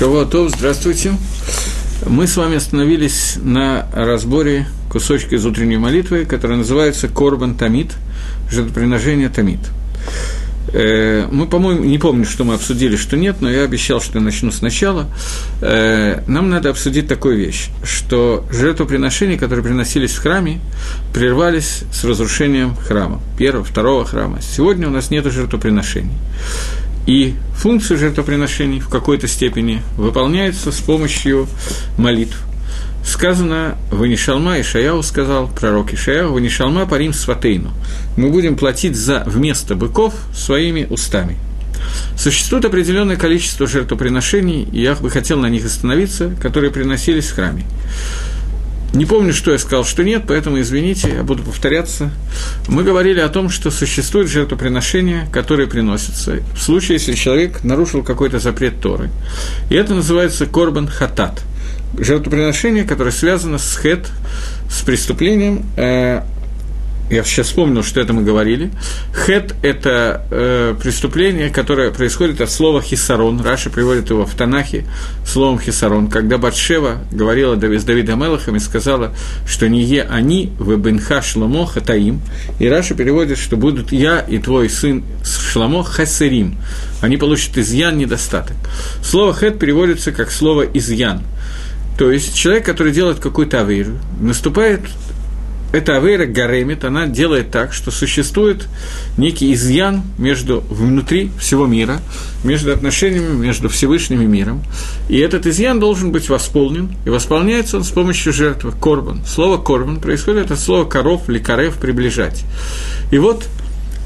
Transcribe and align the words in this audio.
Шавуатов, 0.00 0.48
здравствуйте. 0.48 1.12
Мы 2.06 2.26
с 2.26 2.34
вами 2.38 2.56
остановились 2.56 3.34
на 3.36 3.86
разборе 3.92 4.66
кусочка 4.90 5.34
из 5.34 5.44
утренней 5.44 5.76
молитвы, 5.76 6.24
который 6.24 6.56
называется 6.56 7.06
«Корбан 7.06 7.54
Тамид», 7.54 7.92
жертвоприношение 8.50 9.28
Тамид. 9.28 9.60
Э, 10.72 11.26
мы, 11.30 11.44
по-моему, 11.44 11.84
не 11.84 11.98
помню, 11.98 12.24
что 12.24 12.44
мы 12.44 12.54
обсудили, 12.54 12.96
что 12.96 13.18
нет, 13.18 13.42
но 13.42 13.50
я 13.50 13.62
обещал, 13.62 14.00
что 14.00 14.20
я 14.20 14.24
начну 14.24 14.50
сначала. 14.52 15.06
Э, 15.60 16.22
нам 16.26 16.48
надо 16.48 16.70
обсудить 16.70 17.06
такую 17.06 17.36
вещь, 17.36 17.68
что 17.84 18.46
жертвоприношения, 18.50 19.36
которые 19.36 19.62
приносились 19.62 20.12
в 20.12 20.22
храме, 20.22 20.60
прервались 21.12 21.82
с 21.92 22.04
разрушением 22.04 22.74
храма, 22.74 23.20
первого, 23.36 23.64
второго 23.64 24.06
храма. 24.06 24.38
Сегодня 24.40 24.88
у 24.88 24.90
нас 24.90 25.10
нет 25.10 25.30
жертвоприношений. 25.30 26.14
И 27.06 27.34
функция 27.54 27.96
жертвоприношений 27.96 28.80
в 28.80 28.88
какой-то 28.88 29.26
степени 29.26 29.82
выполняется 29.96 30.70
с 30.72 30.80
помощью 30.80 31.48
молитв. 31.96 32.36
Сказано, 33.04 33.78
Ванишалма, 33.90 34.60
Ишаяу 34.60 35.02
сказал, 35.02 35.48
пророк 35.48 35.92
Ишаяу, 35.92 36.32
Ванишалма 36.32 36.86
парим 36.86 37.12
сватейну. 37.12 37.70
Мы 38.16 38.30
будем 38.30 38.56
платить 38.56 38.96
за 38.96 39.24
вместо 39.26 39.74
быков 39.74 40.14
своими 40.34 40.86
устами. 40.88 41.36
Существует 42.16 42.64
определенное 42.66 43.16
количество 43.16 43.66
жертвоприношений, 43.66 44.68
и 44.70 44.82
я 44.82 44.94
бы 44.94 45.10
хотел 45.10 45.38
на 45.38 45.48
них 45.48 45.64
остановиться, 45.64 46.30
которые 46.40 46.70
приносились 46.70 47.28
в 47.28 47.34
храме. 47.34 47.64
Не 48.92 49.06
помню, 49.06 49.32
что 49.32 49.52
я 49.52 49.58
сказал, 49.58 49.84
что 49.84 50.02
нет, 50.02 50.24
поэтому 50.26 50.60
извините, 50.60 51.12
я 51.14 51.22
буду 51.22 51.44
повторяться. 51.44 52.10
Мы 52.66 52.82
говорили 52.82 53.20
о 53.20 53.28
том, 53.28 53.48
что 53.48 53.70
существуют 53.70 54.28
жертвоприношения, 54.28 55.28
которые 55.32 55.68
приносятся 55.68 56.42
в 56.54 56.60
случае, 56.60 56.94
если 56.94 57.12
человек 57.12 57.62
нарушил 57.62 58.02
какой-то 58.02 58.40
запрет 58.40 58.80
Торы. 58.80 59.10
И 59.68 59.76
это 59.76 59.94
называется 59.94 60.46
корбан 60.46 60.88
хатат. 60.88 61.40
Жертвоприношение, 61.96 62.84
которое 62.84 63.12
связано 63.12 63.58
с 63.58 63.78
хет, 63.80 64.08
с 64.68 64.82
преступлением, 64.82 65.66
э, 65.76 66.22
я 67.10 67.24
сейчас 67.24 67.48
вспомнил, 67.48 67.82
что 67.82 68.00
это 68.00 68.12
мы 68.12 68.22
говорили. 68.22 68.70
Хет– 69.12 69.54
это 69.62 70.26
э, 70.30 70.74
преступление, 70.80 71.50
которое 71.50 71.90
происходит 71.90 72.40
от 72.40 72.50
слова 72.50 72.80
хисарон. 72.80 73.40
Раша 73.42 73.68
приводит 73.68 74.10
его 74.10 74.24
в 74.24 74.34
Танахе 74.34 74.86
словом 75.26 75.58
хисарон. 75.58 76.08
Когда 76.08 76.38
Батшева 76.38 76.98
говорила 77.10 77.56
с 77.56 77.84
Давидом 77.84 78.20
Мелахом 78.20 78.54
и 78.54 78.60
сказала, 78.60 79.12
что 79.44 79.68
не 79.68 79.82
е 79.82 80.02
они 80.08 80.52
в 80.58 80.76
бенха 80.76 81.20
шломо 81.20 81.66
хатаим. 81.66 82.20
И 82.60 82.68
Раша 82.68 82.94
переводит, 82.94 83.38
что 83.38 83.56
будут 83.56 83.90
я 83.90 84.20
и 84.20 84.38
твой 84.38 84.70
сын 84.70 85.02
шломо 85.24 85.82
хасерим. 85.82 86.58
Они 87.00 87.16
получат 87.16 87.58
изъян, 87.58 87.98
недостаток. 87.98 88.56
Слово 89.02 89.34
хет 89.34 89.58
переводится 89.58 90.12
как 90.12 90.30
слово 90.30 90.62
изъян. 90.62 91.22
То 91.98 92.10
есть 92.10 92.34
человек, 92.34 92.64
который 92.64 92.92
делает 92.92 93.18
какую-то 93.18 93.60
авейру, 93.60 93.98
наступает 94.20 94.80
эта 95.72 95.96
авейра 95.96 96.26
гаремит, 96.26 96.84
она 96.84 97.06
делает 97.06 97.50
так, 97.50 97.72
что 97.72 97.90
существует 97.90 98.68
некий 99.16 99.52
изъян 99.52 100.02
между, 100.18 100.64
внутри 100.68 101.30
всего 101.38 101.66
мира, 101.66 102.00
между 102.42 102.72
отношениями 102.72 103.36
между 103.36 103.68
Всевышним 103.68 104.22
и 104.22 104.26
миром. 104.26 104.62
И 105.08 105.18
этот 105.18 105.46
изъян 105.46 105.78
должен 105.78 106.10
быть 106.10 106.28
восполнен, 106.28 106.90
и 107.04 107.10
восполняется 107.10 107.76
он 107.76 107.84
с 107.84 107.90
помощью 107.90 108.32
жертвы, 108.32 108.72
корбан. 108.72 109.22
Слово 109.26 109.58
корбан 109.58 110.00
происходит 110.00 110.50
от 110.50 110.58
слова 110.58 110.84
коров, 110.84 111.28
ликарев, 111.28 111.76
приближать. 111.76 112.44
И 113.10 113.18
вот 113.18 113.46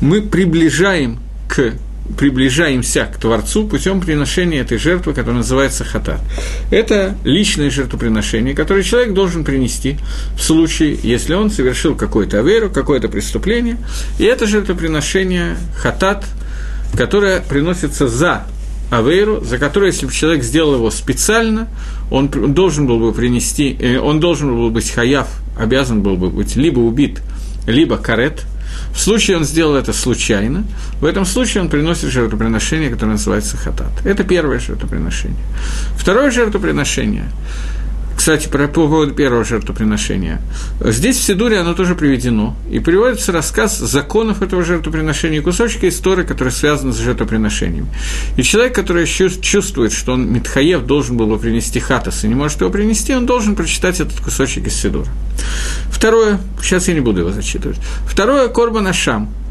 мы 0.01 0.21
приближаем 0.21 1.21
к 1.49 1.75
приближаемся 2.19 3.07
к 3.07 3.19
Творцу 3.19 3.67
путем 3.67 4.01
приношения 4.01 4.61
этой 4.61 4.79
жертвы, 4.79 5.15
которая 5.15 5.39
называется 5.39 5.85
хатат. 5.85 6.21
Это 6.71 7.17
личное 7.25 7.71
жертвоприношение, 7.71 8.55
которое 8.55 8.83
человек 8.83 9.15
должен 9.15 9.45
принести 9.45 9.97
в 10.37 10.43
случае, 10.43 10.99
если 11.03 11.35
он 11.35 11.51
совершил 11.51 11.97
какую-то 11.97 12.41
аверу, 12.41 12.71
какое-то 12.71 13.09
преступление. 13.09 13.79
И 14.19 14.25
это 14.25 14.47
жертвоприношение 14.47 15.57
хатат, 15.77 16.25
которое 16.97 17.41
приносится 17.41 18.07
за 18.07 18.47
Авейру, 18.91 19.43
за 19.43 19.59
которое, 19.59 19.87
если 19.91 20.07
бы 20.07 20.13
человек 20.13 20.45
сделал 20.45 20.75
его 20.75 20.91
специально, 20.91 21.69
он 22.11 22.29
должен 22.29 22.87
был 22.87 23.01
бы 23.01 23.13
принести, 23.13 23.77
э, 23.81 23.99
он 23.99 24.21
должен 24.21 24.55
был 24.55 24.71
быть 24.71 24.91
хаяв, 24.91 25.27
обязан 25.59 26.03
был 26.03 26.17
бы 26.17 26.29
быть 26.29 26.55
либо 26.55 26.81
убит, 26.81 27.23
либо 27.67 27.97
карет– 27.97 28.45
в 28.93 29.01
случае 29.01 29.37
он 29.37 29.45
сделал 29.45 29.77
это 29.77 29.93
случайно, 29.93 30.65
в 31.01 31.05
этом 31.05 31.25
случае 31.25 31.63
он 31.63 31.69
приносит 31.69 32.11
жертвоприношение, 32.11 32.91
которое 32.91 33.13
называется 33.13 33.57
хатат. 33.57 33.93
Это 34.05 34.25
первое 34.25 34.59
жертвоприношение. 34.59 35.45
Второе 35.97 36.31
жертвоприношение 36.31 37.27
кстати, 38.17 38.49
про 38.49 38.69
поводу 38.69 39.13
первого 39.13 39.45
жертвоприношения. 39.45 40.41
Здесь 40.81 41.19
в 41.19 41.23
Сидуре 41.23 41.59
оно 41.59 41.75
тоже 41.75 41.95
приведено. 41.95 42.57
И 42.71 42.79
приводится 42.79 43.33
рассказ 43.33 43.79
законов 43.79 44.43
этого 44.43 44.65
жертвоприношения, 44.65 45.43
кусочки 45.43 45.89
истории, 45.89 46.25
которые 46.25 46.53
связаны 46.53 46.93
с 46.93 46.99
жертвоприношением. 46.99 47.89
И 48.37 48.43
человек, 48.43 48.75
который 48.75 49.07
чувствует, 49.07 49.93
что 49.93 50.13
он 50.13 50.33
Митхаев 50.33 50.85
должен 50.87 51.17
был 51.17 51.27
бы 51.27 51.39
принести 51.39 51.81
хатас 51.81 52.25
и 52.25 52.29
не 52.29 52.35
может 52.35 52.61
его 52.61 52.71
принести, 52.71 53.15
он 53.15 53.27
должен 53.27 53.57
прочитать 53.57 54.01
этот 54.01 54.21
кусочек 54.21 54.67
из 54.67 54.75
Сидура. 54.75 55.09
Второе, 55.91 56.39
сейчас 56.63 56.89
я 56.89 56.95
не 56.95 57.01
буду 57.01 57.21
его 57.21 57.33
зачитывать. 57.33 57.79
Второе– 58.07 58.49
Корбан 58.49 58.87
Ашам– 58.87 59.29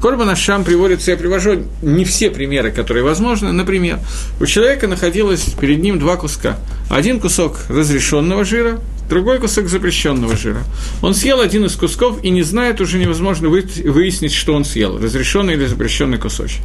Корбан 0.00 0.30
Ашам 0.30 0.62
приводится, 0.64 1.10
я 1.10 1.16
привожу 1.16 1.64
не 1.82 2.04
все 2.04 2.30
примеры, 2.30 2.70
которые 2.70 3.02
возможны. 3.02 3.50
Например, 3.50 3.98
у 4.40 4.46
человека 4.46 4.86
находилось 4.86 5.42
перед 5.60 5.82
ним 5.82 5.98
два 5.98 6.16
куска. 6.16 6.56
Один 6.88 7.20
кусок 7.20 7.58
разрешенного 7.68 8.44
жира, 8.44 8.80
другой 9.08 9.38
кусок 9.38 9.68
запрещенного 9.68 10.36
жира. 10.36 10.62
Он 11.02 11.14
съел 11.14 11.40
один 11.40 11.64
из 11.64 11.76
кусков 11.76 12.22
и 12.22 12.30
не 12.30 12.42
знает, 12.42 12.80
уже 12.80 12.98
невозможно 12.98 13.48
выяснить, 13.48 14.32
что 14.32 14.54
он 14.54 14.64
съел, 14.64 14.98
разрешенный 14.98 15.54
или 15.54 15.66
запрещенный 15.66 16.18
кусочек. 16.18 16.62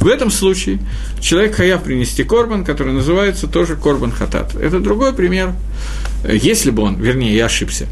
В 0.00 0.08
этом 0.08 0.30
случае 0.30 0.78
человек 1.20 1.56
хаяв 1.56 1.82
принести 1.82 2.24
корбан, 2.24 2.64
который 2.64 2.92
называется 2.92 3.46
тоже 3.46 3.76
корбан 3.76 4.12
хатат. 4.12 4.54
Это 4.54 4.80
другой 4.80 5.12
пример. 5.12 5.54
Если 6.26 6.70
бы 6.70 6.82
он, 6.82 6.96
вернее, 6.96 7.34
я 7.34 7.46
ошибся, 7.46 7.86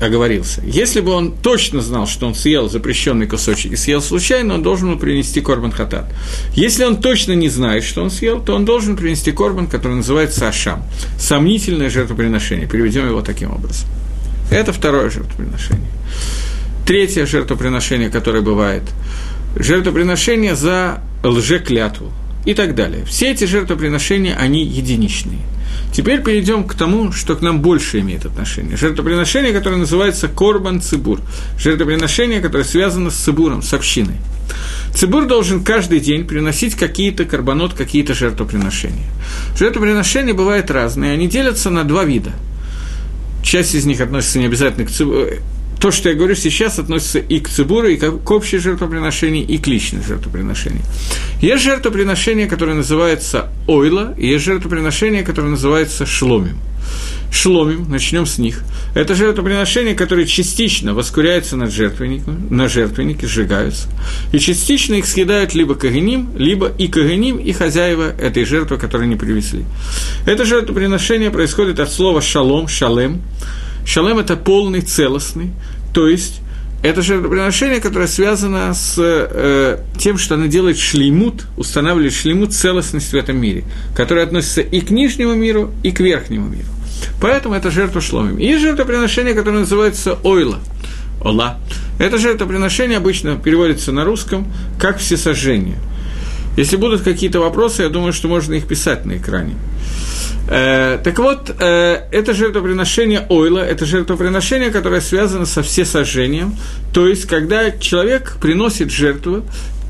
оговорился, 0.00 0.62
если 0.64 1.00
бы 1.00 1.12
он 1.12 1.32
точно 1.32 1.80
знал, 1.80 2.06
что 2.06 2.26
он 2.26 2.34
съел 2.34 2.68
запрещенный 2.68 3.26
кусочек 3.26 3.72
и 3.72 3.76
съел 3.76 4.02
случайно, 4.02 4.54
он 4.54 4.62
должен 4.62 4.92
был 4.92 4.98
принести 4.98 5.40
корбан 5.40 5.72
хатат. 5.72 6.12
Если 6.54 6.84
он 6.84 7.00
точно 7.00 7.32
не 7.32 7.48
знает, 7.48 7.84
что 7.84 8.02
он 8.02 8.10
съел, 8.10 8.40
то 8.40 8.54
он 8.54 8.66
должен 8.66 8.96
принести 8.96 9.32
корбан, 9.32 9.68
который 9.68 9.94
называется 9.94 10.48
ашам. 10.48 10.82
Сомнительное 11.18 11.88
жертвоприношение. 11.88 12.66
Переведем 12.66 13.06
его 13.06 13.22
таким 13.22 13.52
образом. 13.52 13.88
Это 14.50 14.72
второе 14.72 15.08
жертвоприношение. 15.08 15.88
Третье 16.86 17.26
жертвоприношение, 17.26 18.10
которое 18.10 18.40
бывает, 18.40 18.82
жертвоприношение 19.56 20.54
за 20.54 21.02
лжеклятву 21.22 22.12
и 22.44 22.54
так 22.54 22.74
далее. 22.74 23.04
Все 23.04 23.30
эти 23.30 23.44
жертвоприношения, 23.44 24.36
они 24.36 24.64
единичные. 24.64 25.40
Теперь 25.92 26.22
перейдем 26.22 26.64
к 26.64 26.74
тому, 26.74 27.12
что 27.12 27.34
к 27.34 27.40
нам 27.40 27.60
больше 27.60 28.00
имеет 28.00 28.24
отношение. 28.26 28.76
Жертвоприношение, 28.76 29.52
которое 29.52 29.76
называется 29.76 30.28
Корбан 30.28 30.80
Цибур. 30.80 31.20
Жертвоприношение, 31.58 32.40
которое 32.40 32.64
связано 32.64 33.10
с 33.10 33.14
Цибуром, 33.14 33.62
с 33.62 33.72
общиной. 33.72 34.16
Цибур 34.94 35.26
должен 35.26 35.64
каждый 35.64 36.00
день 36.00 36.24
приносить 36.24 36.74
какие-то 36.74 37.24
карбонот, 37.24 37.74
какие-то 37.74 38.14
жертвоприношения. 38.14 39.06
Жертвоприношения 39.56 40.34
бывают 40.34 40.70
разные, 40.70 41.12
они 41.12 41.28
делятся 41.28 41.70
на 41.70 41.84
два 41.84 42.04
вида– 42.04 42.32
часть 43.48 43.74
из 43.74 43.86
них 43.86 44.00
относится 44.00 44.38
не 44.38 44.46
обязательно 44.46 44.86
к 44.86 44.90
цибуру. 44.90 45.26
То, 45.80 45.92
что 45.92 46.08
я 46.08 46.14
говорю 46.14 46.34
сейчас, 46.34 46.78
относится 46.78 47.20
и 47.20 47.38
к 47.38 47.48
цибуру, 47.48 47.88
и 47.88 47.96
к 47.96 48.30
общей 48.30 48.58
жертвоприношению, 48.58 49.46
и 49.46 49.58
к 49.58 49.66
личным 49.66 50.02
жертвоприношениям. 50.02 50.82
Есть 51.40 51.62
жертвоприношение, 51.62 52.48
которое 52.48 52.74
называется 52.74 53.48
ойла, 53.68 54.14
и 54.18 54.26
есть 54.26 54.44
жертвоприношение, 54.44 55.22
которое 55.22 55.48
называется 55.48 56.04
шломим. 56.04 56.58
Шломим, 57.30 57.86
начнем 57.90 58.26
с 58.26 58.38
них. 58.38 58.62
Это 58.94 59.14
жертвоприношения, 59.14 59.94
которые 59.94 60.26
частично 60.26 60.94
воскуряются 60.94 61.56
над 61.56 61.70
жертвенником, 61.70 62.48
на 62.50 62.68
жертвеннике, 62.68 63.26
сжигаются. 63.26 63.88
И 64.32 64.38
частично 64.38 64.94
их 64.94 65.06
съедают 65.06 65.54
либо 65.54 65.74
каганим, 65.74 66.30
либо 66.36 66.68
и 66.68 66.88
каганим, 66.88 67.36
и 67.36 67.52
хозяева 67.52 68.14
этой 68.18 68.44
жертвы, 68.44 68.78
которые 68.78 69.06
они 69.06 69.16
привезли. 69.16 69.64
Это 70.26 70.44
жертвоприношение 70.44 71.30
происходит 71.30 71.78
от 71.78 71.92
слова 71.92 72.22
шалом, 72.22 72.66
шалем. 72.66 73.20
Шалем– 73.84 74.18
это 74.20 74.36
полный, 74.36 74.80
целостный, 74.80 75.50
то 75.92 76.08
есть 76.08 76.40
это 76.82 77.02
жертвоприношение, 77.02 77.80
которое 77.80 78.06
связано 78.06 78.72
с 78.72 78.94
э, 78.98 79.78
тем, 79.98 80.16
что 80.16 80.36
оно 80.36 80.46
делает 80.46 80.78
шлеймут, 80.78 81.46
устанавливает 81.56 82.14
шлеймут 82.14 82.52
целостность 82.52 83.12
в 83.12 83.16
этом 83.16 83.36
мире, 83.36 83.64
которая 83.96 84.24
относится 84.26 84.60
и 84.60 84.80
к 84.80 84.90
нижнему 84.90 85.34
миру, 85.34 85.72
и 85.82 85.90
к 85.90 85.98
верхнему 85.98 86.48
миру. 86.48 86.68
Поэтому 87.20 87.54
это 87.54 87.70
жертва 87.70 88.00
шломим. 88.00 88.38
И 88.38 88.56
жертвоприношение, 88.56 89.34
которое 89.34 89.60
называется 89.60 90.18
ойла. 90.22 90.60
Ола. 91.20 91.58
Это 91.98 92.16
жертвоприношение 92.16 92.98
обычно 92.98 93.36
переводится 93.36 93.90
на 93.90 94.04
русском 94.04 94.46
как 94.78 94.98
всесожжение. 94.98 95.76
Если 96.58 96.74
будут 96.74 97.02
какие-то 97.02 97.38
вопросы, 97.38 97.82
я 97.82 97.88
думаю, 97.88 98.12
что 98.12 98.26
можно 98.26 98.54
их 98.54 98.66
писать 98.66 99.06
на 99.06 99.16
экране. 99.16 99.54
Э, 100.48 100.98
так 101.04 101.16
вот, 101.20 101.54
э, 101.56 102.00
это 102.10 102.34
жертвоприношение 102.34 103.26
ойла, 103.28 103.60
это 103.60 103.86
жертвоприношение, 103.86 104.70
которое 104.72 105.00
связано 105.00 105.46
со 105.46 105.62
всесожжением, 105.62 106.56
то 106.92 107.06
есть, 107.06 107.26
когда 107.26 107.70
человек 107.70 108.38
приносит 108.40 108.90
жертву, 108.90 109.44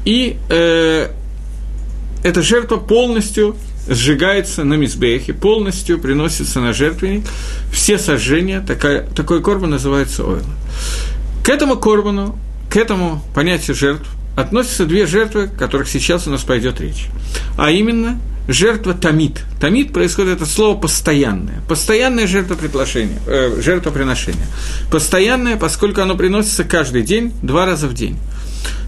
и 0.05 0.37
э, 0.51 1.09
эта 2.23 2.43
жертва 2.43 2.77
полностью 2.77 3.57
сжигается 3.89 4.63
на 4.63 4.75
мизбехе, 4.75 5.33
полностью 5.33 5.99
приносится 5.99 6.61
на 6.61 6.75
жертвенник, 6.75 7.25
все 7.73 7.97
сожжения, 7.97 8.61
такая, 8.61 9.09
такой 9.17 9.43
корбан 9.43 9.71
называется 9.71 10.23
ойла. 10.23 10.55
К 11.43 11.49
этому 11.49 11.77
корбану, 11.77 12.39
к 12.69 12.77
этому 12.77 13.23
понятию 13.35 13.75
жертв 13.75 14.07
относятся 14.41 14.87
две 14.87 15.07
жертвы, 15.07 15.45
о 15.45 15.49
которых 15.49 15.89
сейчас 15.89 16.29
у 16.29 16.31
нас 16.31 16.43
пойдет 16.45 16.81
речь. 16.81 17.07
А 17.57 17.71
именно, 17.71 18.21
жертва 18.47 18.95
тамид. 18.95 19.43
Тамид 19.61 19.93
происходит 19.93 20.37
это 20.37 20.47
слово 20.47 20.79
постоянное. 20.79 21.61
Постоянное 21.69 22.29
жертвоприношение, 22.29 23.19
э, 23.27 23.61
жертвоприношение. 23.61 24.47
Постоянное, 24.93 25.57
поскольку 25.57 26.03
оно 26.03 26.17
приносится 26.17 26.63
каждый 26.63 27.03
день, 27.03 27.33
два 27.43 27.67
раза 27.67 27.89
в 27.89 27.95
день. 27.95 28.17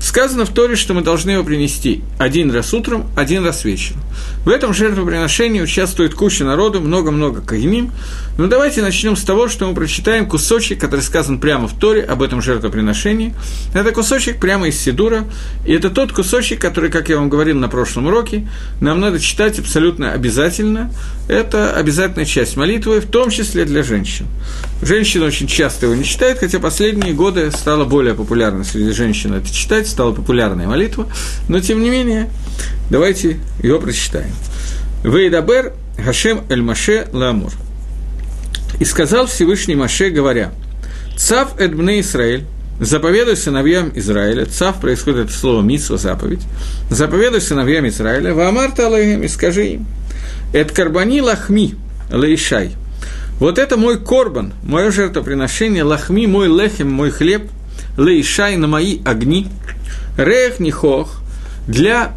Сказано 0.01 0.47
в 0.47 0.51
Торе, 0.51 0.77
что 0.77 0.95
мы 0.95 1.03
должны 1.03 1.33
его 1.33 1.45
принести 1.45 2.03
один 2.19 2.51
раз 2.51 2.73
утром, 2.73 3.11
один 3.17 3.45
раз 3.45 3.65
вечером. 3.65 4.01
В 4.45 4.49
этом 4.49 4.73
жертвоприношении 4.73 5.61
участвует 5.61 6.15
куча 6.15 6.45
народу, 6.45 6.81
много-много 6.81 7.43
кагиним. 7.43 7.93
Но 8.39 8.47
давайте 8.47 8.81
начнем 8.81 9.17
с 9.17 9.23
того, 9.23 9.49
что 9.49 9.69
мы 9.69 9.75
прочитаем 9.75 10.27
кусочек, 10.27 10.81
который 10.81 11.03
сказан 11.03 11.39
прямо 11.39 11.69
в 11.69 11.79
Торе 11.79 12.03
об 12.03 12.23
этом 12.23 12.41
жертвоприношении. 12.41 13.35
Это 13.75 13.93
кусочек 13.93 14.41
прямо 14.41 14.69
из 14.69 14.81
Сидура, 14.81 15.25
и 15.67 15.75
это 15.75 15.91
тот 15.91 16.13
кусочек, 16.13 16.59
который, 16.59 16.91
как 16.91 17.11
я 17.11 17.17
вам 17.17 17.29
говорил 17.29 17.59
на 17.59 17.69
прошлом 17.69 18.07
уроке, 18.07 18.49
нам 18.81 19.01
надо 19.01 19.21
читать 19.21 19.59
абсолютно 19.59 20.13
обязательно. 20.13 20.91
Это 21.29 21.75
обязательная 21.75 22.25
часть 22.25 22.57
молитвы, 22.57 23.01
в 23.01 23.07
том 23.07 23.29
числе 23.29 23.67
для 23.67 23.83
женщин. 23.83 24.27
Женщины 24.81 25.27
очень 25.27 25.47
часто 25.47 25.87
его 25.87 25.95
не 25.95 26.05
читают, 26.05 26.39
хотя 26.39 26.59
последние 26.59 27.13
годы 27.13 27.51
стало 27.51 27.85
более 27.85 28.15
популярно 28.15 28.65
среди 28.65 28.93
женщин 28.93 29.35
это 29.35 29.53
читать, 29.53 29.90
стала 29.91 30.13
популярная 30.13 30.67
молитва, 30.67 31.07
но 31.49 31.61
тем 31.61 31.83
не 31.83 31.91
менее, 31.91 32.31
давайте 32.91 33.39
ее 33.63 33.81
прочитаем. 33.81 34.33
Вейдабер 35.05 35.75
Хашем 36.03 36.45
Эль 36.49 36.63
Маше 36.63 37.09
Ламур. 37.13 37.53
И 38.79 38.85
сказал 38.85 39.27
Всевышний 39.27 39.75
Маше, 39.75 40.11
говоря, 40.11 40.53
Цав 41.17 41.61
Эдбне 41.61 42.01
Исраэль, 42.01 42.47
заповедуй 42.81 43.37
сыновьям 43.37 43.93
Израиля, 43.95 44.47
цав 44.47 44.81
происходит 44.81 45.27
от 45.27 45.33
слова 45.33 45.63
митсва, 45.63 45.99
заповедь, 45.99 46.43
заповедуй 46.89 47.41
сыновьям 47.41 47.87
Израиля, 47.89 48.35
ваамар 48.35 48.73
талаем, 48.73 49.23
и 49.23 49.29
скажи 49.29 49.67
им, 49.67 49.87
эт 50.55 50.73
карбани 50.73 51.21
лахми, 51.21 51.75
лаишай, 52.11 52.73
вот 53.39 53.59
это 53.59 53.77
мой 53.77 54.01
корбан, 54.01 54.55
мое 54.63 54.91
жертвоприношение, 54.91 55.85
лахми, 55.85 56.27
мой 56.27 56.49
лехем, 56.49 56.91
мой 56.91 57.11
хлеб, 57.11 57.43
лейшай 58.01 58.57
на 58.57 58.67
мои 58.67 58.99
огни, 59.05 59.47
рех 60.17 60.59
нихох, 60.59 61.21
для 61.69 62.13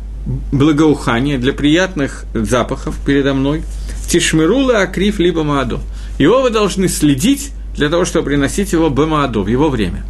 благоухания, 0.51 1.37
для 1.37 1.53
приятных 1.53 2.25
запахов 2.33 2.95
передо 3.05 3.33
мной, 3.33 3.63
тишмирула 4.07 4.81
акриф 4.81 5.19
либо 5.19 5.43
маадо. 5.43 5.79
Его 6.17 6.41
вы 6.41 6.49
должны 6.49 6.87
следить 6.87 7.51
для 7.75 7.89
того, 7.89 8.05
чтобы 8.05 8.27
приносить 8.27 8.71
его 8.71 8.89
бамаадо, 8.89 9.41
в 9.41 9.47
его 9.47 9.69
время. 9.69 10.05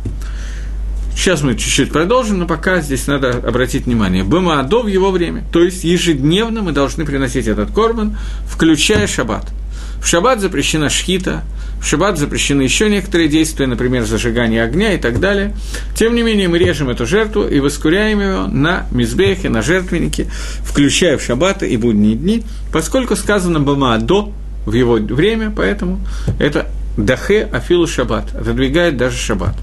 Сейчас 1.16 1.42
мы 1.42 1.56
чуть-чуть 1.56 1.92
продолжим, 1.92 2.40
но 2.40 2.48
пока 2.48 2.82
здесь 2.82 3.08
надо 3.08 3.32
обратить 3.32 3.86
внимание. 3.86 4.24
Бамаадо 4.24 4.82
в 4.82 4.88
его 4.88 5.12
время. 5.12 5.44
То 5.52 5.64
есть 5.64 5.84
ежедневно 5.84 6.62
мы 6.62 6.72
должны 6.72 7.06
приносить 7.06 7.48
этот 7.48 7.72
корбан, 7.72 8.18
включая 8.48 9.08
шаббат– 9.08 9.52
в 10.04 10.08
шаббат 10.08 10.42
запрещена 10.42 10.90
шхита, 10.90 11.44
в 11.84 11.88
шаббат 11.88 12.18
запрещены 12.18 12.62
еще 12.62 12.90
некоторые 12.90 13.28
действия, 13.28 13.68
например, 13.68 14.06
зажигание 14.06 14.64
огня 14.64 14.94
и 14.94 14.98
так 14.98 15.20
далее. 15.20 15.54
Тем 15.96 16.16
не 16.16 16.24
менее, 16.24 16.48
мы 16.48 16.58
режем 16.58 16.90
эту 16.90 17.06
жертву 17.06 17.44
и 17.44 17.60
воскуряем 17.60 18.22
ее 18.22 18.48
на 18.48 18.88
мизбехе, 18.92 19.50
на 19.50 19.62
жертвеннике, 19.62 20.28
включая 20.64 21.18
в 21.18 21.22
шаббаты 21.22 21.68
и 21.68 21.76
будние 21.76 22.16
дни, 22.16 22.44
поскольку 22.72 23.18
сказано 23.18 23.60
«бама 23.60 23.98
до» 23.98 24.32
в 24.66 24.72
его 24.72 24.94
время, 24.94 25.52
поэтому 25.54 26.00
это 26.40 26.68
Дахе 26.96 27.50
Афилу 27.52 27.86
Шаббат, 27.86 28.34
отодвигает 28.34 28.96
даже 28.96 29.18
Шаббат. 29.18 29.56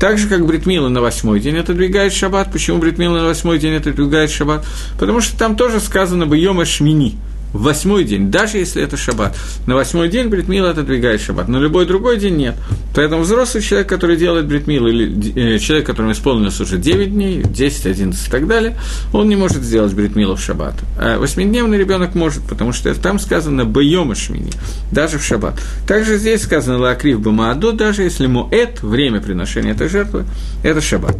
Так 0.00 0.18
же, 0.18 0.26
как 0.26 0.44
Бритмила 0.46 0.88
на 0.88 1.00
восьмой 1.00 1.38
день 1.38 1.58
отодвигает 1.58 2.12
Шаббат. 2.12 2.50
Почему 2.50 2.78
Бритмила 2.78 3.18
на 3.18 3.26
восьмой 3.26 3.60
день 3.60 3.74
отодвигает 3.74 4.30
Шаббат? 4.30 4.66
Потому 4.98 5.20
что 5.20 5.38
там 5.38 5.54
тоже 5.54 5.78
сказано 5.78 6.26
бы 6.26 6.36
Йома 6.36 6.64
Шмини– 6.64 7.16
в 7.52 7.62
восьмой 7.62 8.04
день, 8.04 8.30
даже 8.30 8.58
если 8.58 8.82
это 8.82 8.96
шаббат. 8.96 9.36
На 9.66 9.74
восьмой 9.74 10.08
день 10.08 10.28
бритмил 10.28 10.66
отодвигает 10.66 11.20
шаббат, 11.20 11.48
на 11.48 11.58
любой 11.58 11.86
другой 11.86 12.18
день 12.18 12.36
нет. 12.36 12.54
Поэтму 12.94 13.20
взрослый 13.20 13.62
человек, 13.62 13.88
который 13.88 14.16
делает 14.16 14.46
бритмил, 14.46 14.86
или 14.86 15.54
э, 15.54 15.58
человек, 15.58 15.86
которому 15.86 16.12
исполнилось 16.12 16.60
уже 16.60 16.78
9 16.78 17.12
дней, 17.12 17.42
10, 17.42 17.86
11 17.86 18.28
и 18.28 18.30
так 18.30 18.46
далее, 18.46 18.76
он 19.12 19.28
не 19.28 19.36
может 19.36 19.62
сделать 19.62 19.92
бритмилу 19.92 20.36
в 20.36 20.40
шаббат. 20.40 20.74
А 20.98 21.18
восьмидневный 21.18 21.78
ребенок 21.78 22.14
может, 22.14 22.42
потому 22.44 22.72
что 22.72 22.94
там 22.94 23.18
сказано 23.18 23.64
«бьема 23.64 24.14
шмини», 24.14 24.52
даже 24.92 25.18
в 25.18 25.24
шаббат. 25.24 25.60
Также 25.86 26.18
здесь 26.18 26.42
сказано 26.42 26.78
«лакрив 26.78 27.20
бамаадо», 27.20 27.72
даже 27.72 28.02
если 28.02 28.26
муэт, 28.26 28.82
время 28.82 29.20
приношения 29.20 29.72
этой 29.72 29.88
жертвы, 29.88 30.24
это 30.62 30.80
шаббат. 30.80 31.16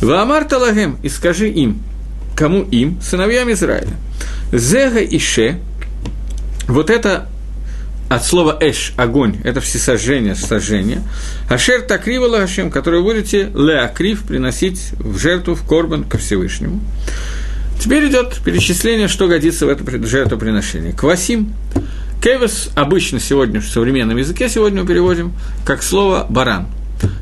«Ваамар 0.00 0.44
талагем» 0.44 0.98
и 1.02 1.08
скажи 1.08 1.48
им, 1.48 1.80
кому 2.36 2.62
им? 2.62 3.00
Сыновьям 3.00 3.50
Израиля. 3.52 3.96
Зега 4.52 5.00
и 5.00 5.18
Ше, 5.18 5.58
вот 6.68 6.90
это 6.90 7.28
от 8.08 8.24
слова 8.24 8.56
эш, 8.60 8.92
огонь, 8.96 9.38
это 9.42 9.60
всесожжение, 9.60 10.36
сожжение. 10.36 11.02
Ашер 11.48 11.82
такрива 11.82 12.26
лагашем, 12.26 12.70
который 12.70 13.02
будете 13.02 13.50
леакрив 13.54 14.22
приносить 14.22 14.92
в 14.98 15.18
жертву, 15.18 15.54
в 15.54 15.66
корбан 15.66 16.04
ко 16.04 16.18
Всевышнему. 16.18 16.80
Теперь 17.80 18.08
идет 18.08 18.40
перечисление, 18.44 19.08
что 19.08 19.26
годится 19.26 19.66
в 19.66 19.68
это 19.68 20.06
жертвоприношение. 20.06 20.92
Квасим. 20.92 21.52
Кевес 22.22 22.70
обычно 22.74 23.20
сегодня 23.20 23.60
в 23.60 23.66
современном 23.66 24.16
языке 24.16 24.48
сегодня 24.48 24.82
мы 24.82 24.88
переводим 24.88 25.32
как 25.64 25.82
слово 25.82 26.26
баран. 26.28 26.66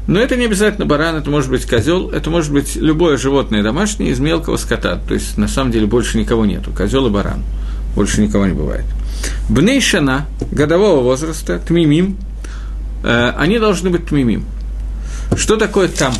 Но 0.06 0.20
это 0.20 0.36
не 0.36 0.44
обязательно 0.44 0.86
баран, 0.86 1.16
это 1.16 1.30
может 1.30 1.50
быть 1.50 1.66
козел, 1.66 2.10
это 2.10 2.30
может 2.30 2.52
быть 2.52 2.76
любое 2.76 3.16
животное 3.16 3.62
домашнее 3.62 4.10
из 4.10 4.20
мелкого 4.20 4.56
скота. 4.56 4.96
То 4.96 5.14
есть, 5.14 5.38
на 5.38 5.48
самом 5.48 5.72
деле, 5.72 5.86
больше 5.86 6.18
никого 6.18 6.44
нету. 6.44 6.72
Козел 6.76 7.06
и 7.06 7.10
баран. 7.10 7.42
Больше 7.94 8.20
никого 8.20 8.46
не 8.46 8.52
бывает. 8.52 8.84
Бней 9.48 9.80
шана, 9.80 10.26
годового 10.50 11.02
возраста, 11.02 11.58
тмимим, 11.58 12.16
э, 13.02 13.32
они 13.36 13.58
должны 13.58 13.90
быть 13.90 14.06
тмимим. 14.06 14.44
Что 15.36 15.56
такое 15.56 15.88
там? 15.88 16.14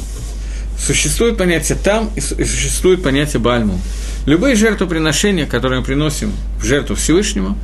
Существует 0.79 1.37
понятие 1.37 1.79
там 1.83 2.11
и 2.17 2.21
существует 2.21 3.03
понятие 3.03 3.41
бальму. 3.41 3.79
Любые 4.27 4.57
жертвоприношения, 4.57 5.47
которые 5.47 5.81
мы 5.81 5.87
приносим 5.87 6.33
в 6.59 6.65
жертву 6.65 6.97
Всевышнему, 6.97 7.59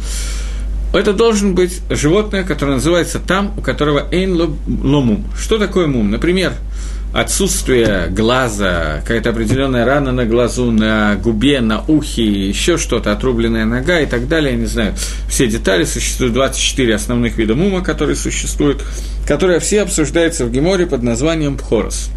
это 0.93 1.13
должен 1.13 1.55
быть 1.55 1.81
животное, 1.89 2.43
которое 2.43 2.75
называется 2.75 3.21
там, 3.21 3.55
у 3.57 3.61
которого 3.61 4.09
эйн 4.11 4.57
ломум. 4.67 5.25
Что 5.39 5.59
такое 5.59 5.87
мум? 5.87 6.11
Например, 6.11 6.53
отсутствие 7.13 8.09
глаза, 8.09 9.01
какая-то 9.03 9.31
определенная 9.31 9.85
рана 9.85 10.13
на 10.13 10.25
глазу, 10.25 10.71
на 10.71 11.17
губе, 11.17 11.61
на 11.61 11.83
ухе, 11.87 12.49
еще 12.49 12.77
что-то, 12.77 13.13
отрубленная 13.13 13.65
нога 13.65 14.01
и 14.01 14.07
так 14.07 14.29
далее, 14.29 14.53
я 14.53 14.59
не 14.59 14.67
знаю, 14.67 14.95
все 15.29 15.47
детали, 15.47 15.85
существуют 15.85 16.35
24 16.35 16.95
основных 16.95 17.37
вида 17.37 17.55
мума, 17.55 17.83
которые 17.83 18.17
существуют, 18.17 18.83
которые 19.27 19.61
все 19.61 19.83
обсуждаются 19.83 20.45
в 20.45 20.53
Геморе 20.53 20.87
под 20.87 21.03
названием 21.03 21.57
Пхорос. 21.57 22.11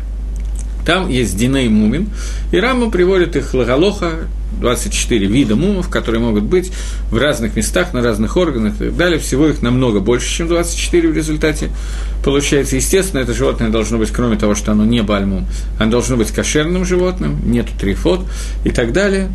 Там 0.86 1.10
есть 1.10 1.38
Диней 1.38 1.70
Мумин, 1.70 2.10
и 2.52 2.58
Рама 2.58 2.90
приводит 2.90 3.36
их 3.36 3.54
Лагалоха, 3.54 4.28
24 4.60 5.26
вида 5.26 5.56
мумов, 5.56 5.90
которые 5.90 6.22
могут 6.22 6.44
быть 6.44 6.72
в 7.10 7.18
разных 7.18 7.56
местах, 7.56 7.94
на 7.94 8.02
разных 8.02 8.38
органах 8.38 8.76
и 8.76 8.86
так 8.86 8.96
далее. 8.96 9.20
Всего 9.20 9.48
их 9.48 9.62
намного 9.62 10.00
больше, 10.00 10.30
чем 10.30 10.48
24 10.48 11.10
в 11.10 11.16
результате. 11.16 11.70
Получается, 12.24 12.76
естественно, 12.76 13.22
это 13.22 13.34
животное 13.34 13.70
должно 13.70 13.98
быть, 13.98 14.12
кроме 14.12 14.38
того, 14.38 14.56
что 14.56 14.72
оно 14.72 14.86
не 14.86 15.02
бальмум, 15.02 15.48
оно 15.80 15.92
должно 15.92 16.18
быть 16.18 16.32
кошерным 16.32 16.86
животным, 16.86 17.40
нет 17.46 17.68
трифот 17.80 18.26
и 18.64 18.70
так 18.70 18.94
далее. 18.94 19.30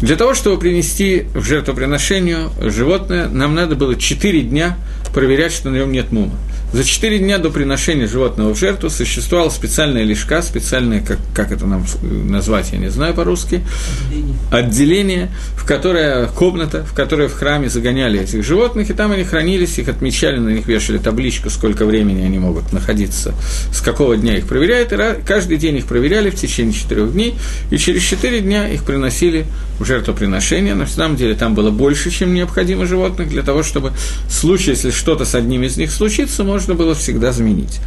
Для 0.00 0.16
того, 0.16 0.34
чтобы 0.34 0.58
принести 0.58 1.26
в 1.34 1.44
жертвоприношение 1.44 2.48
животное, 2.60 3.28
нам 3.28 3.54
надо 3.54 3.76
было 3.76 3.94
4 3.94 4.42
дня 4.42 4.76
проверять, 5.14 5.52
что 5.52 5.70
на 5.70 5.76
нем 5.76 5.92
нет 5.92 6.10
мума. 6.10 6.34
За 6.74 6.82
четыре 6.82 7.20
дня 7.20 7.38
до 7.38 7.50
приношения 7.50 8.08
животного 8.08 8.52
в 8.52 8.58
жертву 8.58 8.90
существовала 8.90 9.48
специальная 9.48 10.02
лишка, 10.02 10.42
специальное, 10.42 11.00
как, 11.00 11.18
как 11.32 11.52
это 11.52 11.66
нам 11.66 11.86
назвать, 12.02 12.72
я 12.72 12.78
не 12.78 12.90
знаю 12.90 13.14
по-русски, 13.14 13.62
отделение. 14.08 14.34
отделение, 14.50 15.30
в 15.56 15.64
которое, 15.64 16.26
комната, 16.26 16.84
в 16.84 16.92
которой 16.92 17.28
в 17.28 17.34
храме 17.34 17.68
загоняли 17.68 18.18
этих 18.18 18.44
животных, 18.44 18.90
и 18.90 18.92
там 18.92 19.12
они 19.12 19.22
хранились, 19.22 19.78
их 19.78 19.88
отмечали, 19.88 20.38
на 20.38 20.48
них 20.48 20.66
вешали 20.66 20.98
табличку, 20.98 21.48
сколько 21.48 21.86
времени 21.86 22.22
они 22.22 22.40
могут 22.40 22.72
находиться, 22.72 23.34
с 23.72 23.80
какого 23.80 24.16
дня 24.16 24.36
их 24.36 24.48
проверяют, 24.48 24.92
и 24.92 24.96
каждый 25.24 25.58
день 25.58 25.76
их 25.76 25.86
проверяли 25.86 26.30
в 26.30 26.34
течение 26.34 26.72
четырех 26.72 27.12
дней, 27.12 27.36
и 27.70 27.78
через 27.78 28.02
четыре 28.02 28.40
дня 28.40 28.68
их 28.68 28.82
приносили 28.82 29.46
в 29.78 29.84
жертвоприношение. 29.84 30.74
На 30.74 30.88
самом 30.88 31.16
деле 31.16 31.34
там 31.34 31.54
было 31.54 31.70
больше, 31.70 32.10
чем 32.10 32.34
необходимо 32.34 32.84
животных, 32.84 33.28
для 33.28 33.44
того, 33.44 33.62
чтобы 33.62 33.92
в 34.28 34.32
случае, 34.32 34.70
если 34.70 34.90
что-то 34.90 35.24
с 35.24 35.36
одним 35.36 35.62
из 35.62 35.76
них 35.76 35.92
случится, 35.92 36.42
можно 36.42 36.63
можно 36.64 36.82
было 36.82 36.94
всегда 36.94 37.30
заменить. 37.30 37.78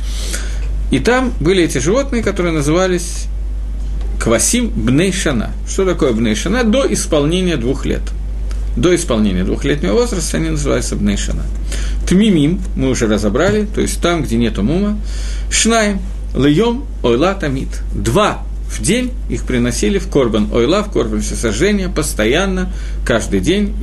И 0.91 0.99
там 0.99 1.33
были 1.39 1.63
эти 1.63 1.79
животные, 1.79 2.21
которые 2.21 2.53
назывались 2.53 3.25
Квасим 4.19 4.69
Бнейшана. 4.69 5.51
Что 5.67 5.83
такое 5.83 6.13
Бнейшана? 6.13 6.63
До 6.63 6.85
исполнения 6.93 7.57
двух 7.57 7.87
лет. 7.87 8.03
До 8.75 8.95
исполнения 8.95 9.43
двухлетнего 9.43 9.93
возраста 9.93 10.37
они 10.37 10.49
называются 10.49 10.95
Бнейшана. 10.95 11.41
Тмимим 12.07 12.61
мы 12.75 12.89
уже 12.89 13.07
разобрали, 13.07 13.65
то 13.65 13.81
есть 13.81 13.99
там, 13.99 14.21
где 14.21 14.37
нету 14.37 14.61
мума. 14.61 14.99
Шнаем, 15.49 15.99
льем, 16.35 16.85
ойла 17.01 17.33
тамит. 17.33 17.81
Два 17.95 18.43
в 18.69 18.79
день 18.83 19.11
их 19.27 19.43
приносили 19.45 19.97
в 19.97 20.07
корбан 20.07 20.51
ойла, 20.53 20.83
в 20.83 20.91
корбан 20.91 21.21
всесожжения, 21.21 21.89
постоянно, 21.89 22.71
каждый 23.03 23.39
день, 23.39 23.73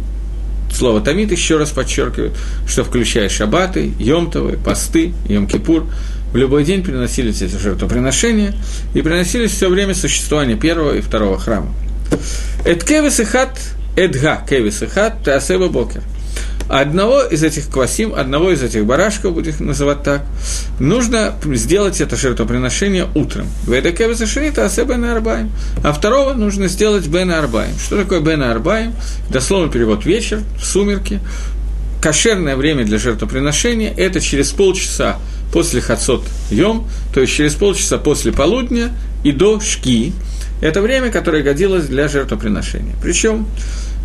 Слово 0.75 1.01
«тамид» 1.01 1.31
еще 1.31 1.57
раз 1.57 1.71
подчеркивает, 1.71 2.33
что 2.67 2.83
включая 2.83 3.29
шабаты, 3.29 3.93
йомтовы, 3.99 4.57
посты, 4.57 5.15
йом-кипур, 5.29 5.87
в 6.33 6.37
любой 6.37 6.65
день 6.65 6.83
приносились 6.83 7.43
эти 7.43 7.57
жертвоприношения 7.57 8.55
и 8.93 9.03
приносились 9.03 9.53
все 9.53 9.69
время 9.69 9.95
существования 9.95 10.57
первого 10.57 10.97
и 10.97 11.01
второго 11.01 11.39
храма. 11.39 11.73
Эд 12.65 12.83
кевис 12.83 13.21
и 13.21 13.25
хат, 13.25 13.57
эдга 13.97 14.45
кевис 14.49 14.83
и 14.83 14.87
хат, 14.87 15.25
теасеба 15.25 15.69
бокер– 15.69 16.03
одного 16.69 17.23
из 17.23 17.43
этих 17.43 17.69
квасим, 17.69 18.15
одного 18.15 18.51
из 18.51 18.63
этих 18.63 18.85
барашков, 18.85 19.35
будем 19.35 19.55
называть 19.59 20.03
так, 20.03 20.23
нужно 20.79 21.35
сделать 21.53 22.01
это 22.01 22.17
жертвоприношение 22.17 23.07
утром. 23.15 23.47
Арбаем. 25.05 25.51
А 25.83 25.93
второго 25.93 26.33
нужно 26.33 26.69
сделать 26.69 27.07
Бен 27.07 27.31
Арбаем. 27.31 27.79
Что 27.79 27.97
такое 27.97 28.21
Бен 28.21 28.43
Арбаем? 28.43 28.95
Дословно 29.31 29.71
перевод 29.71 30.05
вечер, 30.05 30.41
в 30.59 30.65
сумерки. 30.65 31.21
Кошерное 32.01 32.57
время 32.57 32.85
для 32.85 32.99
жертвоприношения– 32.99 33.93
это 33.97 34.21
через 34.21 34.51
полчаса 34.51 35.17
после 35.53 35.81
Хацот 35.81 36.25
Йом, 36.51 36.89
то 37.15 37.21
есть 37.21 37.33
через 37.33 37.55
полчаса 37.55 37.97
после 37.97 38.33
полудня 38.33 38.91
и 39.23 39.33
до 39.33 39.61
Шки. 39.61 40.13
Это 40.61 40.83
время, 40.83 41.11
которое 41.11 41.43
годилось 41.43 41.87
для 41.87 42.09
жертвоприношения. 42.09 42.95
Причем 43.03 43.47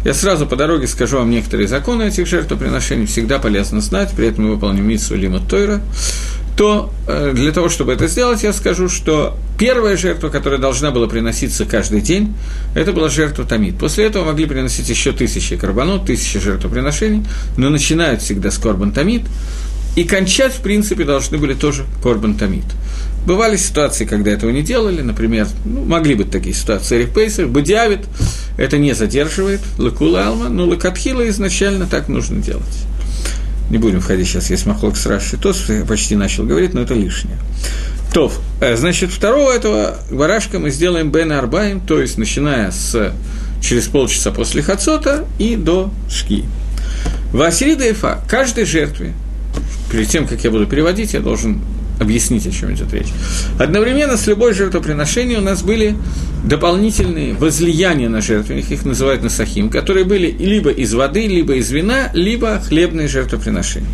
я 0.06 0.14
сразу 0.14 0.46
по 0.46 0.56
дороге 0.56 0.88
скажу 0.88 1.18
вам 1.18 1.30
некоторые 1.30 1.68
законы 1.68 2.04
этих 2.04 2.28
жертвоприношений, 2.28 3.06
всегда 3.06 3.40
полезно 3.40 3.82
знать, 3.82 4.12
при 4.16 4.28
этом 4.28 4.46
мы 4.46 4.56
выполним 4.56 4.88
митсу 4.88 5.16
Лима 5.16 5.40
Тойра, 5.40 5.82
то 6.56 6.92
э, 7.08 7.32
для 7.34 7.52
того, 7.52 7.70
чтобы 7.70 7.94
это 7.94 8.08
сделать, 8.08 8.44
я 8.44 8.52
скажу, 8.52 8.90
что 8.90 9.38
первая 9.58 9.96
жертва, 9.96 10.30
которая 10.30 10.60
должна 10.60 10.92
была 10.92 11.08
приноситься 11.08 11.66
каждый 11.66 12.02
день, 12.02 12.34
это 12.76 12.92
была 12.92 13.10
жертва 13.10 13.46
Тамид. 13.46 13.78
После 13.78 14.06
этого 14.06 14.26
могли 14.26 14.46
приносить 14.46 14.90
еще 14.90 15.14
тысячи 15.14 15.56
карбонот, 15.56 16.06
тысячи 16.06 16.40
жертвоприношений, 16.40 17.26
но 17.56 17.70
начинают 17.70 18.22
всегда 18.22 18.52
с 18.52 18.58
Корбан 18.58 18.92
Тамид, 18.92 19.24
и 19.96 20.04
кончать, 20.04 20.54
в 20.54 20.62
принципе, 20.62 21.04
должны 21.04 21.38
были 21.38 21.54
тоже 21.54 21.86
Корбан 22.04 22.36
Тамид. 22.36 22.66
Бывали 23.26 23.58
ситуации, 23.58 24.06
когда 24.06 24.32
этого 24.32 24.50
не 24.50 24.62
делали, 24.62 25.02
например, 25.02 25.48
ну, 25.66 25.84
могли 25.84 26.16
быть 26.16 26.32
такие 26.32 26.56
ситуации, 26.56 27.04
Рифпейсер, 27.04 27.48
Бадиавит, 27.48 28.02
это 28.60 28.78
не 28.78 28.94
задерживает, 28.94 29.62
Лакула 29.78 30.28
Алма, 30.28 30.50
но 30.50 30.66
Лакатхила 30.66 31.28
изначально 31.30 31.88
так 31.88 32.10
нужно 32.10 32.42
делать. 32.42 32.86
Не 33.70 33.78
будем 33.78 34.02
входить 34.02 34.28
сейчас, 34.28 34.50
есть 34.50 34.66
Махлок 34.66 34.98
с 34.98 35.06
Раши, 35.06 35.38
то 35.38 35.54
почти 35.88 36.18
начал 36.18 36.44
говорить, 36.44 36.74
но 36.74 36.82
это 36.82 36.94
лишнее. 36.94 37.38
То, 38.14 38.32
э, 38.60 38.76
значит, 38.76 39.12
второго 39.12 39.52
этого 39.52 40.00
барашка 40.12 40.60
мы 40.60 40.72
сделаем 40.72 41.10
Бен 41.10 41.32
Арбаем, 41.32 41.80
то 41.80 42.02
есть 42.02 42.18
начиная 42.18 42.72
с 42.72 43.14
через 43.62 43.88
полчаса 43.88 44.32
после 44.32 44.62
Хацота 44.62 45.26
и 45.38 45.56
до 45.56 45.90
Шки. 46.10 46.44
Васирида 47.32 47.90
Ифа, 47.90 48.22
каждой 48.28 48.66
жертве, 48.66 49.14
перед 49.90 50.10
тем, 50.10 50.28
как 50.28 50.44
я 50.44 50.52
буду 50.52 50.66
переводить, 50.66 51.14
я 51.14 51.22
должен 51.22 51.62
объяснить, 52.00 52.48
о 52.48 52.52
чем 52.52 52.74
идет 52.74 52.94
речь. 52.94 53.10
Одновременно 53.58 54.18
с 54.18 54.28
любой 54.28 54.54
жертвоприношением 54.54 55.40
у 55.40 55.44
нас 55.44 55.62
были 55.62 55.96
дополнительные 56.44 57.34
возлияния 57.34 58.10
на 58.10 58.22
жертвенник, 58.22 58.72
их 58.72 58.86
называют 58.86 59.24
насахим, 59.24 59.70
которые 59.70 60.06
были 60.06 60.32
либо 60.32 60.70
из 60.70 60.94
воды, 60.94 61.28
либо 61.28 61.56
из 61.56 61.70
вина, 61.72 62.10
либо 62.14 62.60
хлебные 62.60 63.08
жертвоприношения. 63.08 63.90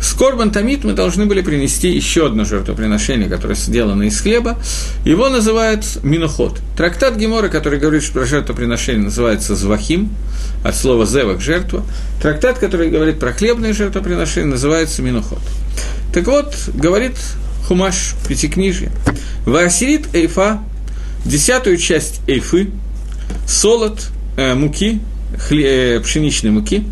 С 0.00 0.12
Корбан 0.12 0.52
мы 0.82 0.92
должны 0.92 1.26
были 1.26 1.40
принести 1.40 1.88
еще 1.88 2.26
одно 2.26 2.44
жертвоприношение, 2.44 3.28
которое 3.28 3.54
сделано 3.54 4.04
из 4.04 4.20
хлеба. 4.20 4.58
Его 5.04 5.28
называют 5.28 5.84
Минуход. 6.02 6.60
Трактат 6.76 7.16
Гемора, 7.16 7.48
который 7.48 7.78
говорит, 7.78 8.04
про 8.12 8.26
жертвоприношение 8.26 9.04
называется 9.04 9.56
Звахим, 9.56 10.10
от 10.62 10.76
слова 10.76 11.06
«зевак»– 11.06 11.40
жертва. 11.42 11.82
Трактат, 12.20 12.58
который 12.58 12.90
говорит 12.90 13.18
про 13.18 13.32
хлебное 13.32 13.72
жертвоприношение, 13.72 14.50
называется 14.50 15.02
Минуход. 15.02 15.40
Так 16.12 16.26
вот, 16.26 16.54
говорит 16.74 17.16
Хумаш 17.66 18.14
Пятикнижье, 18.28 18.90
Васирит 19.44 20.14
Эйфа, 20.14 20.60
десятую 21.24 21.76
часть 21.76 22.20
Эйфы, 22.26 22.70
солод, 23.46 24.08
э, 24.36 24.54
муки, 24.54 25.00
хле, 25.38 25.96
э, 25.96 26.00
пшеничной 26.00 26.50
муки, 26.50 26.84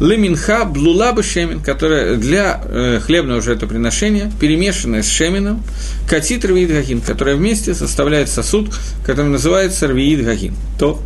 леминха 0.00 0.64
блулаба 0.64 1.22
шемин, 1.22 1.60
которая 1.60 2.16
для 2.16 2.60
э, 2.64 3.00
хлебного 3.04 3.40
жертвоприношения, 3.40 4.32
перемешанная 4.40 5.02
с 5.02 5.08
шемином, 5.08 5.62
катит 6.08 6.44
рвиид 6.44 6.70
гагин, 6.70 7.00
которая 7.00 7.36
вместе 7.36 7.74
составляет 7.74 8.28
сосуд, 8.28 8.74
который 9.04 9.30
называется 9.30 9.86
рвиид 9.86 10.24
гагин. 10.24 10.54
То 10.78 11.00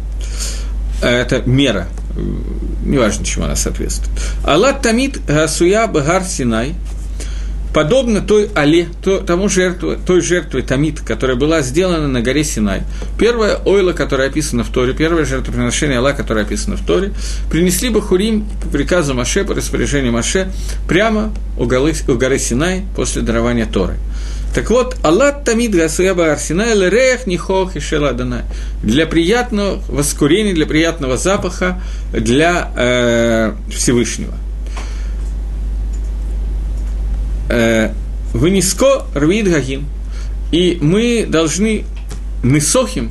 э, 1.03 1.09
это 1.09 1.43
мера, 1.47 1.89
э, 2.17 2.21
неважно, 2.85 3.25
чему 3.25 3.45
она 3.45 3.57
соответствует. 3.57 4.17
Аллат 4.45 4.83
тамид 4.83 5.25
гасуя 5.27 5.87
багар 5.87 6.25
синай– 6.25 6.75
подобно 7.77 8.23
той 8.23 8.49
але, 8.55 8.87
то, 9.03 9.19
тому 9.19 9.51
жертве, 9.51 9.99
той 10.07 10.23
жертве 10.23 10.63
Тамид, 10.63 11.01
которая 11.01 11.37
была 11.37 11.61
сделана 11.61 12.09
на 12.09 12.23
горе 12.23 12.43
Синай. 12.43 12.85
Первая 13.19 13.59
ойла, 13.67 13.93
которая 13.93 14.31
описана 14.31 14.65
в 14.65 14.71
Торе, 14.71 14.95
первое 14.95 15.27
жертвоприношение 15.27 15.99
Алла, 15.99 16.13
которое 16.13 16.47
описано 16.47 16.79
в 16.79 16.87
Торе, 16.87 17.13
принесли 17.51 17.91
бы 17.91 18.01
Хурим 18.01 18.47
по 18.63 18.71
приказу 18.71 19.13
Маше, 19.13 19.45
по 19.45 19.53
распоряжению 19.53 20.13
Маше, 20.13 20.51
прямо 20.89 21.35
у 21.59 21.67
горы, 21.67 21.93
у 22.09 22.15
горы 22.15 22.39
Синай 22.39 22.83
после 22.97 23.21
дарования 23.21 23.67
Торы. 23.67 23.97
Так 24.55 24.71
вот, 24.71 24.97
Аллат 25.03 25.45
Тамид 25.45 25.75
Гасуяба 25.75 26.33
Арсинай 26.33 26.75
Лереях 26.75 27.27
Нихох 27.27 27.77
и 27.77 27.81
Шеладана. 27.81 28.47
Для 28.83 29.05
приятного 29.05 29.83
воскурения, 29.89 30.55
для 30.55 30.65
приятного 30.65 31.19
запаха, 31.19 31.83
для 32.11 32.73
э, 32.75 33.53
Всевышнего. 33.71 34.33
Э, 37.49 37.93
«Выниско 38.33 39.05
рвид 39.15 39.49
гагин». 39.49 39.85
И 40.53 40.79
мы 40.81 41.27
должны 41.29 41.85
несохим, 42.43 43.11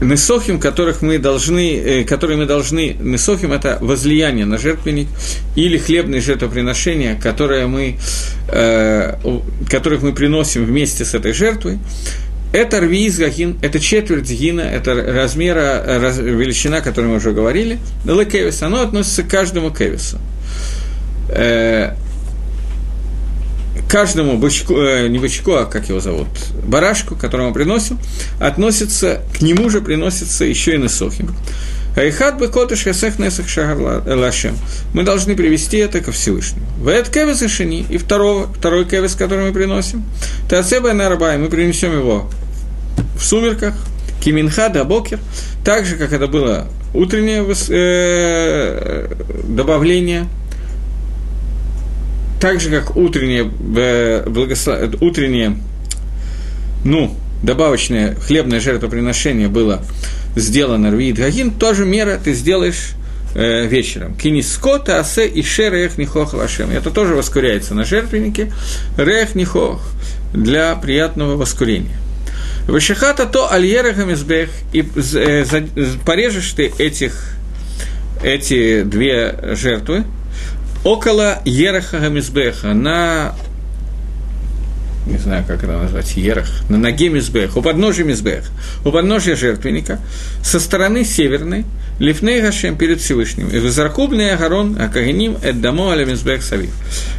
несохим, 0.00 0.60
которых 0.60 1.02
мы 1.02 1.18
должны, 1.18 1.76
э, 1.76 2.04
которые 2.04 2.36
мы 2.36 2.46
должны, 2.46 2.96
несохим– 3.00 3.52
это 3.54 3.78
возлияние 3.80 4.44
на 4.44 4.58
жертвенник 4.58 5.08
или 5.56 5.78
хлебные 5.78 6.20
жертвоприношения, 6.20 7.18
которые 7.20 7.66
мы, 7.66 7.98
э, 8.48 9.14
которых 9.68 10.02
мы 10.02 10.12
приносим 10.12 10.64
вместе 10.64 11.04
с 11.04 11.14
этой 11.14 11.32
жертвой, 11.32 11.78
это 12.52 12.80
рвиз 12.80 13.18
гагин, 13.18 13.58
это 13.60 13.78
четверть 13.78 14.30
гина, 14.30 14.62
это 14.62 14.94
размера, 14.94 15.82
раз, 16.00 16.18
величина, 16.18 16.78
о 16.78 16.80
которой 16.80 17.06
мы 17.06 17.16
уже 17.16 17.32
говорили, 17.32 17.78
лекевис, 18.04 18.62
оно 18.62 18.80
относится 18.80 19.22
к 19.22 19.28
каждому 19.28 19.70
кевису. 19.70 20.18
Э, 21.28 21.94
каждому 23.88 24.36
бычку, 24.36 24.76
э, 24.76 25.08
не 25.08 25.18
бычку, 25.18 25.52
а 25.52 25.64
как 25.64 25.88
его 25.88 26.00
зовут, 26.00 26.28
барашку, 26.64 27.16
которому 27.16 27.52
приносим, 27.52 27.98
относится, 28.40 29.22
к 29.36 29.40
нему 29.40 29.70
же 29.70 29.80
приносится 29.80 30.44
еще 30.44 30.74
и 30.74 30.78
несохим. 30.78 31.34
Айхат 31.96 32.38
бы 32.38 32.48
котыш 32.48 32.84
хасех 32.84 33.18
несах 33.18 33.48
шагар 33.48 34.02
лашем. 34.06 34.56
Мы 34.94 35.02
должны 35.02 35.34
привести 35.34 35.78
это 35.78 36.00
ко 36.00 36.12
Всевышнему. 36.12 36.64
Вэт 36.80 37.08
кевес 37.08 37.42
и 37.42 37.48
шини, 37.48 37.84
и 37.88 37.98
второго, 37.98 38.46
второй 38.52 38.84
кевес, 38.84 39.14
который 39.14 39.46
мы 39.46 39.52
приносим. 39.52 40.04
Тацеба 40.48 40.92
нарабай, 40.92 41.38
мы 41.38 41.48
принесем 41.48 41.92
его 41.92 42.30
в 43.18 43.24
сумерках, 43.24 43.74
киминха 44.20 44.68
да 44.68 44.84
бокер, 44.84 45.18
так 45.64 45.86
же, 45.86 45.96
как 45.96 46.12
это 46.12 46.28
было 46.28 46.68
утреннее 46.94 47.44
э, 47.68 49.08
добавление 49.44 50.28
так 52.40 52.60
же, 52.60 52.70
как 52.70 52.96
утреннее, 52.96 53.50
э, 53.76 54.24
благослов... 54.28 54.78
утреннее 55.00 55.56
ну, 56.84 57.16
добавочное 57.42 58.14
хлебное 58.14 58.60
жертвоприношение 58.60 59.48
было 59.48 59.82
сделано 60.36 60.90
Рвиит 60.90 61.16
Гагин, 61.16 61.52
тоже 61.52 61.84
мера 61.84 62.18
ты 62.22 62.32
сделаешь 62.32 62.92
э, 63.34 63.66
вечером. 63.66 64.14
Киниско, 64.14 64.80
асе 64.98 65.26
и 65.26 65.42
ше 65.42 65.90
нихох 65.96 66.34
вашем. 66.34 66.70
Это 66.70 66.90
тоже 66.90 67.14
воскуряется 67.14 67.74
на 67.74 67.84
жертвеннике. 67.84 68.52
Рех 68.96 69.34
нихох 69.34 69.82
для 70.32 70.74
приятного 70.76 71.36
воскурения. 71.36 71.96
Вышихата 72.66 73.26
то 73.26 73.50
альера 73.50 73.92
гамизбех, 73.92 74.50
и 74.72 74.80
э, 75.14 75.44
порежешь 76.04 76.52
ты 76.52 76.72
этих, 76.78 77.34
эти 78.22 78.82
две 78.82 79.54
жертвы 79.54 80.04
около 80.84 81.38
Ераха 81.44 81.98
Гамизбеха, 81.98 82.74
на 82.74 83.34
не 85.08 85.16
знаю, 85.16 85.44
как 85.46 85.64
это 85.64 85.72
назвать, 85.72 86.16
Ерах, 86.16 86.48
на 86.68 86.76
ноге 86.76 87.08
Мизбех, 87.08 87.56
у 87.56 87.62
подножия 87.62 88.04
Мизбех, 88.04 88.44
у 88.84 88.92
подножия 88.92 89.36
жертвенника, 89.36 90.00
со 90.42 90.60
стороны 90.60 91.04
северной, 91.04 91.64
Лифней 91.98 92.40
Гашем 92.40 92.76
перед 92.76 93.00
Всевышним. 93.00 93.48
И 93.48 93.58
Визаркубный 93.58 94.32
Агарон, 94.32 94.80
Акагеним, 94.80 95.38
Эддамо 95.42 95.90
Аля 95.90 96.04
Мизбех 96.04 96.42
Савив. 96.42 96.70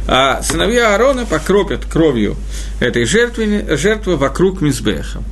А 0.06 0.40
сыновья 0.42 0.92
Аарона 0.94 1.26
покропят 1.26 1.84
кровью 1.84 2.36
этой 2.78 3.04
жертвы, 3.04 3.76
жертвы 3.76 4.16
вокруг 4.16 4.60
Мизбеха 4.60 5.22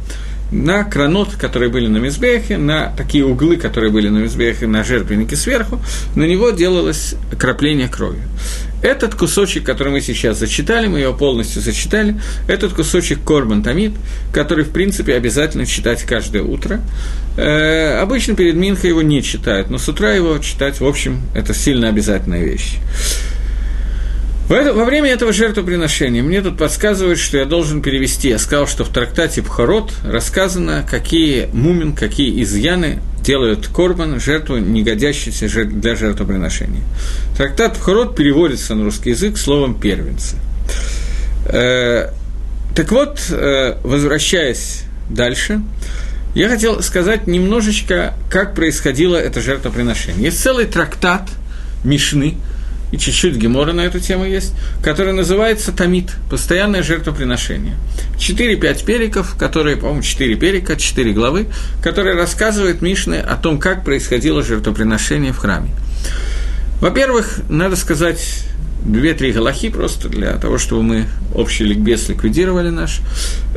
на 0.51 0.85
кранот, 0.85 1.35
которые 1.35 1.71
были 1.71 1.89
на 1.89 1.99
Мизбехе, 1.99 2.57
на 2.57 2.93
такие 2.97 3.25
углы, 3.25 3.57
которые 3.57 3.93
были 3.93 4.09
на 4.09 4.19
Мизбехе, 4.19 4.67
на 4.67 4.83
жертвеннике 4.83 5.37
сверху, 5.37 5.81
на 6.15 6.25
него 6.25 6.51
делалось 6.51 7.15
крапление 7.39 7.89
крови. 7.89 8.21
Этот 8.81 9.15
кусочек, 9.15 9.65
который 9.65 9.93
мы 9.93 10.01
сейчас 10.01 10.39
зачитали, 10.39 10.87
мы 10.87 11.01
его 11.01 11.13
полностью 11.13 11.61
зачитали, 11.61 12.21
этот 12.47 12.75
кусочек 12.75 13.25
Корбан 13.25 13.63
Тамид, 13.63 13.93
который, 14.33 14.65
в 14.65 14.71
принципе, 14.71 15.15
обязательно 15.15 15.67
читать 15.67 16.03
каждое 16.05 16.43
утро. 16.43 16.81
Э, 17.37 17.99
обычно 18.01 18.37
перед 18.37 18.55
Минхо 18.55 18.87
его 18.87 19.03
не 19.03 19.23
читают, 19.23 19.69
но 19.69 19.79
с 19.79 19.89
утра 19.89 20.13
его 20.13 20.39
читать, 20.39 20.81
в 20.81 20.87
общем, 20.87 21.23
это 21.35 21.55
сильно 21.55 21.89
обязательная 21.89 22.45
вещь. 22.45 22.77
Во 24.49 24.85
время 24.87 25.11
этого 25.11 25.31
жертвоприношения 25.31 26.23
мне 26.23 26.41
тут 26.41 26.57
подсказывают, 26.57 27.19
что 27.19 27.37
я 27.37 27.45
должен 27.45 27.83
перевести. 27.83 28.31
Я 28.31 28.39
сказал, 28.39 28.67
что 28.67 28.83
в 28.83 28.89
трактате 28.89 29.43
Пхорот 29.43 29.93
рассказано, 30.03 30.87
какие 30.89 31.51
мумин, 31.53 31.95
какие 31.95 32.43
изъяны 32.43 33.01
делают 33.23 33.69
корбан, 33.69 34.19
жертву, 34.19 34.57
не 34.57 34.83
для 34.83 35.97
жертвоприношения. 35.97 36.83
Трактат 37.37 37.77
Пхорот 37.77 38.17
переводится 38.17 38.75
на 38.75 38.85
русский 38.85 39.11
язык 39.11 39.37
словом 39.37 39.79
«первенцы». 39.79 40.37
Э, 41.45 42.13
так 42.75 42.91
вот, 42.91 43.21
э, 43.31 43.77
возвращаясь 43.85 44.85
дальше, 45.11 45.61
я 46.35 46.49
хотел 46.49 46.83
сказать 46.83 47.27
немножечко, 47.27 48.15
как 48.31 48.55
происходило 48.55 49.17
это 49.17 49.43
жертвоприношение. 49.43 50.25
Есть 50.25 50.41
целый 50.41 50.65
трактат 50.65 51.29
Мишны– 51.85 52.37
и 52.91 52.99
чуть-чуть 52.99 53.37
гемора 53.37 53.73
на 53.73 53.83
эту 53.83 54.01
тему 54.01 54.25
есть, 54.25 54.55
который 54.83 55.13
называется 55.13 55.73
Тамид, 55.73 56.11
постоянное 56.31 56.83
жертвоприношение. 56.83 57.75
4-5 58.19 58.85
периков, 58.85 59.37
которые, 59.37 59.77
по-моему, 59.77 60.03
4 60.03 60.37
перика, 60.37 60.77
4 60.77 61.13
главы, 61.13 61.49
которые 61.83 62.17
рассказывают 62.17 62.83
Мишны 62.83 63.17
о 63.17 63.37
том, 63.37 63.59
как 63.59 63.85
происходило 63.85 64.43
жертвоприношение 64.43 65.33
в 65.33 65.39
храме. 65.39 65.71
Во-первых, 66.81 67.41
надо 67.49 67.77
сказать 67.77 68.45
две-три 68.85 69.33
галахи 69.33 69.69
просто 69.71 70.09
для 70.09 70.37
того, 70.37 70.59
чтобы 70.59 70.83
мы 70.83 71.05
общий 71.35 71.65
ликбез 71.65 72.09
ликвидировали 72.09 72.71
наш. 72.71 73.01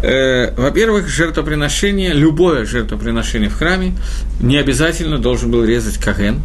Э, 0.02 0.54
во-первых, 0.56 1.08
жертвоприношение, 1.08 2.14
любое 2.14 2.66
жертвоприношение 2.66 3.50
в 3.50 3.56
храме 3.56 3.94
не 4.42 4.58
обязательно 4.58 5.20
должен 5.20 5.52
был 5.52 5.64
резать 5.64 5.98
каген. 5.98 6.42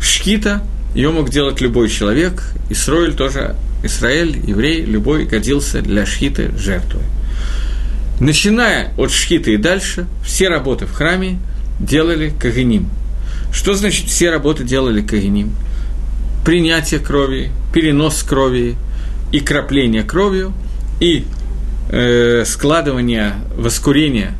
Шкита 0.00 0.62
ее 0.94 1.10
мог 1.10 1.30
делать 1.30 1.60
любой 1.60 1.88
человек, 1.88 2.42
Исраиль 2.68 3.14
тоже, 3.14 3.56
Израиль, 3.84 4.40
еврей, 4.44 4.84
любой 4.84 5.24
годился 5.24 5.82
для 5.82 6.04
шхиты 6.04 6.50
жертвы. 6.58 7.00
Начиная 8.18 8.92
от 8.98 9.12
шхиты 9.12 9.54
и 9.54 9.56
дальше, 9.56 10.06
все 10.24 10.48
работы 10.48 10.86
в 10.86 10.92
храме 10.92 11.38
делали 11.78 12.32
кагеним. 12.38 12.88
Что 13.52 13.74
значит 13.74 14.06
все 14.06 14.30
работы 14.30 14.64
делали 14.64 15.00
кагеним? 15.00 15.52
Принятие 16.44 17.00
крови, 17.00 17.50
перенос 17.72 18.22
крови 18.22 18.74
и 19.32 19.40
крапление 19.40 20.02
кровью, 20.02 20.52
и 20.98 21.24
э, 21.90 22.44
складывание, 22.46 23.34
воскурение 23.56 24.32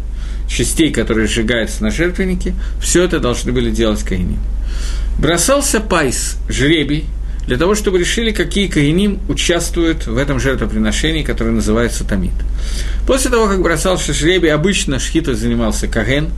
частей, 0.48 0.92
которые 0.92 1.28
сжигаются 1.28 1.82
на 1.82 1.90
жертвеннике, 1.90 2.54
все 2.82 3.04
это 3.04 3.20
должны 3.20 3.52
были 3.52 3.70
делать 3.70 4.02
כהנים 4.02 4.40
бросался 5.20 5.80
פיס, 5.80 6.38
жребий, 6.48 7.04
для 7.46 7.58
того, 7.58 7.74
чтобы 7.74 7.98
решили, 7.98 8.30
какие 8.30 8.68
כהנים 8.68 9.18
участвуют 9.28 10.06
в 10.06 10.16
этом 10.16 10.38
жертвоприношении, 10.38 11.22
которое 11.22 11.50
называется 11.50 12.04
תמיד. 12.04 12.32
После 13.06 13.30
того, 13.30 13.48
как 13.48 13.60
бросался 13.60 14.12
жребий, 14.12 14.52
обычно 14.52 14.98
шхитой 14.98 15.34
занимался 15.34 15.88
כהן, 15.88 16.28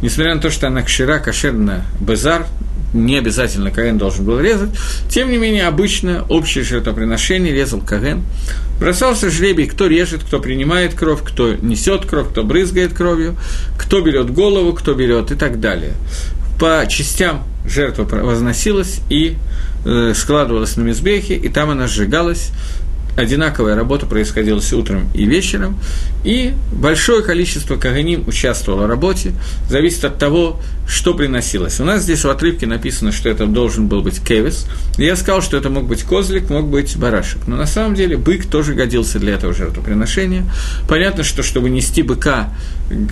несмотря 0.00 0.34
на 0.34 0.40
то, 0.40 0.50
что 0.50 0.68
она 0.68 0.82
כשרה, 0.82 1.18
кошерна, 1.18 1.84
בזר, 2.00 2.46
не 2.94 3.18
обязательно 3.18 3.70
כהן 3.70 3.98
должен 3.98 4.24
был 4.24 4.40
резать, 4.40 4.70
тем 5.08 5.30
не 5.30 5.36
менее, 5.36 5.66
обычно 5.66 6.24
общее 6.28 6.64
жертвоприношение 6.64 7.52
резал 7.52 7.80
כהן. 7.80 8.22
Бросался 8.80 9.30
жребий, 9.30 9.66
кто 9.66 9.86
режет, 9.86 10.24
кто 10.24 10.40
принимает 10.40 10.94
кровь, 10.94 11.20
кто 11.22 11.54
несет 11.54 12.06
кровь, 12.06 12.30
кто 12.30 12.44
брызгает 12.44 12.94
кровью, 12.94 13.36
кто 13.78 14.00
берет 14.00 14.30
голову, 14.30 14.72
кто 14.72 14.94
берет 14.94 15.30
и 15.30 15.34
так 15.34 15.60
далее 15.60 15.94
по 16.62 16.86
частям 16.86 17.42
жертва 17.66 18.04
возносилась 18.04 19.00
и 19.10 19.34
э, 19.84 20.12
складывалась 20.14 20.76
на 20.76 20.82
мизбехе, 20.82 21.34
и 21.34 21.48
там 21.48 21.70
она 21.70 21.88
сжигалась, 21.88 22.50
одинаковая 23.18 23.74
работа 23.74 24.06
происходила 24.06 24.60
утром 24.72 25.08
и 25.12 25.24
вечером, 25.24 25.76
и 26.24 26.54
большое 26.72 27.22
количество 27.22 27.76
каганим 27.76 28.24
участвовало 28.26 28.84
в 28.84 28.86
работе, 28.86 29.32
зависит 29.68 30.04
от 30.04 30.18
того, 30.18 30.60
что 30.86 31.14
приносилось. 31.14 31.80
У 31.80 31.84
нас 31.84 32.02
здесь 32.02 32.24
в 32.24 32.28
отрывке 32.28 32.66
написано, 32.66 33.12
что 33.12 33.28
это 33.28 33.46
должен 33.46 33.88
был 33.88 34.02
быть 34.02 34.22
кевис. 34.22 34.66
Я 34.98 35.16
сказал, 35.16 35.42
что 35.42 35.56
это 35.56 35.70
мог 35.70 35.86
быть 35.86 36.02
козлик, 36.02 36.50
мог 36.50 36.66
быть 36.66 36.96
барашек. 36.96 37.46
Но 37.46 37.56
на 37.56 37.66
самом 37.66 37.94
деле 37.94 38.16
бык 38.16 38.46
тоже 38.46 38.74
годился 38.74 39.18
для 39.18 39.34
этого 39.34 39.54
жертвоприношения. 39.54 40.44
Понятно, 40.88 41.24
что 41.24 41.42
чтобы 41.42 41.70
нести 41.70 42.02
быка 42.02 42.50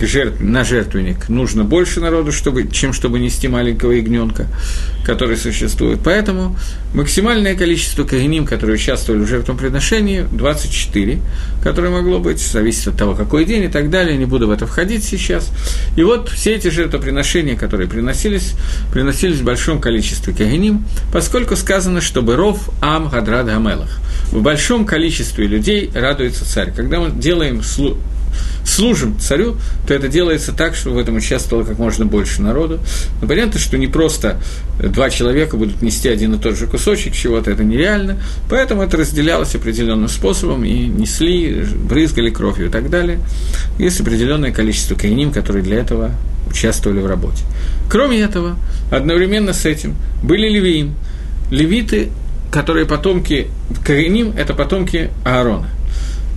жертв, 0.01 0.41
на 0.41 0.63
жертвенник, 0.63 1.27
нужно 1.29 1.63
больше 1.63 2.01
народу, 2.01 2.31
чтобы, 2.31 2.67
чем 2.67 2.93
чтобы 2.93 3.19
нести 3.19 3.47
маленького 3.47 3.91
ягненка, 3.91 4.47
который 5.05 5.37
существует. 5.37 5.99
Поэтому 6.03 6.55
максимальное 6.93 7.55
количество 7.55 8.03
кагеним, 8.03 8.45
которые 8.45 8.75
участвовали 8.75 9.23
в 9.23 9.27
жертвоприношении, 9.27 10.25
24, 10.31 11.19
которое 11.63 11.89
могло 11.89 12.19
быть, 12.19 12.39
зависит 12.39 12.89
от 12.89 13.00
того, 13.01 13.15
какой 13.15 13.45
день 13.45 13.63
и 13.63 13.67
так 13.67 13.89
далее, 13.89 14.15
не 14.15 14.25
буду 14.25 14.45
в 14.47 14.51
это 14.51 14.67
входить 14.67 15.03
сейчас. 15.03 15.51
И 15.95 16.03
вот 16.03 16.29
все 16.29 16.53
эти 16.53 16.67
жертвоприношения, 16.67 17.55
которые 17.55 17.89
приносились, 17.89 18.53
приносились 18.93 19.39
в 19.39 19.43
большом 19.43 19.81
количестве 19.81 20.35
кагеним, 20.35 20.85
поскольку 21.11 21.55
сказано, 21.55 21.99
что 21.99 22.21
«Ров 22.21 22.69
ам 22.79 23.09
гадрад 23.09 23.47
гамелах». 23.47 23.89
В 24.31 24.43
большом 24.43 24.85
количестве 24.85 25.47
людей 25.47 25.89
радуется 25.95 26.45
царь. 26.45 26.71
Когда 26.75 26.99
мы 26.99 27.09
делаем 27.09 27.63
служим 28.65 29.19
царю, 29.19 29.57
то 29.87 29.93
это 29.93 30.07
делается 30.07 30.51
так, 30.51 30.75
чтобы 30.75 30.97
в 30.97 30.99
этом 30.99 31.15
участвовало 31.15 31.63
как 31.63 31.77
можно 31.77 32.05
больше 32.05 32.41
народу. 32.41 32.79
Но 33.21 33.27
понятно, 33.27 33.59
что 33.59 33.77
не 33.77 33.87
просто 33.87 34.39
два 34.79 35.09
человека 35.09 35.57
будут 35.57 35.81
нести 35.81 36.09
один 36.09 36.35
и 36.35 36.37
тот 36.39 36.57
же 36.57 36.67
кусочек 36.67 37.13
чего-то, 37.13 37.51
это 37.51 37.63
нереально, 37.63 38.17
поэтому 38.49 38.81
это 38.81 38.97
разделялось 38.97 39.55
определенным 39.55 40.09
способом, 40.09 40.63
и 40.63 40.73
несли, 40.87 41.65
брызгали 41.83 42.29
кровью 42.29 42.67
и 42.67 42.69
так 42.69 42.89
далее. 42.89 43.19
Есть 43.77 43.99
определенное 44.01 44.51
количество 44.51 44.95
каиним, 44.95 45.31
которые 45.31 45.63
для 45.63 45.77
этого 45.77 46.11
участвовали 46.49 46.99
в 46.99 47.05
работе. 47.05 47.43
Кроме 47.89 48.19
этого, 48.19 48.57
одновременно 48.91 49.53
с 49.53 49.65
этим 49.65 49.95
были 50.23 50.47
левиим. 50.49 50.95
Левиты, 51.49 52.09
которые 52.51 52.85
потомки 52.85 53.47
Кариним, 53.85 54.33
это 54.37 54.53
потомки 54.53 55.09
Аарона– 55.25 55.67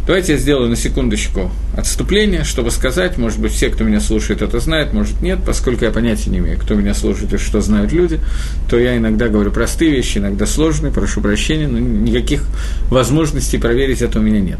Давайте 0.06 0.32
я 0.32 0.38
сделаю 0.38 0.68
на 0.68 0.76
секундочку 0.76 1.50
отступление, 1.74 2.44
чтобы 2.44 2.70
сказать, 2.70 3.16
может 3.16 3.40
быть, 3.40 3.52
все, 3.52 3.70
кто 3.70 3.84
меня 3.84 4.00
слушает, 4.00 4.42
это 4.42 4.60
знают, 4.60 4.92
может, 4.92 5.22
нет, 5.22 5.38
поскольку 5.46 5.86
я 5.86 5.90
понятия 5.90 6.28
не 6.28 6.38
имею, 6.38 6.58
кто 6.58 6.74
меня 6.74 6.92
слушает 6.92 7.32
и 7.32 7.38
что 7.38 7.62
знают 7.62 7.90
люди, 7.92 8.20
то 8.68 8.78
я 8.78 8.98
иногда 8.98 9.28
говорю 9.28 9.50
простые 9.50 9.90
вещи, 9.90 10.18
иногда 10.18 10.44
сложные, 10.44 10.92
прошу 10.92 11.22
прощения, 11.22 11.68
но 11.68 11.78
никаких 11.78 12.44
возможностей 12.90 13.56
проверить 13.56 14.02
это 14.02 14.18
у 14.18 14.22
меня 14.22 14.40
нет. 14.40 14.58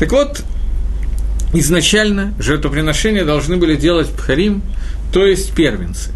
Так 0.00 0.10
вот, 0.10 0.42
изначально 1.52 2.34
жертвоприношения 2.40 3.24
должны 3.24 3.58
были 3.58 3.76
делать 3.76 4.08
пхарим, 4.08 4.62
то 5.12 5.24
есть 5.24 5.54
первенцы. 5.54 6.10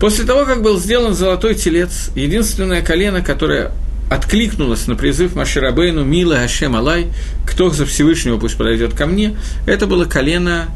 После 0.00 0.24
того, 0.24 0.46
как 0.46 0.62
был 0.62 0.78
сделан 0.80 1.14
золотой 1.14 1.54
телец, 1.54 2.10
единственное 2.14 2.80
колено, 2.80 3.20
которое 3.20 3.72
откликнулась 4.10 4.86
на 4.86 4.96
призыв 4.96 5.34
Маширабейну 5.34 6.04
«Мила 6.04 6.40
Ашем 6.40 6.76
Алай», 6.76 7.08
«Кто 7.46 7.70
за 7.70 7.86
Всевышнего 7.86 8.38
пусть 8.38 8.56
подойдет 8.56 8.94
ко 8.94 9.06
мне», 9.06 9.36
это 9.66 9.86
было 9.86 10.04
колено 10.04 10.66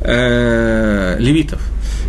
э, 0.00 1.16
левитов. 1.18 1.60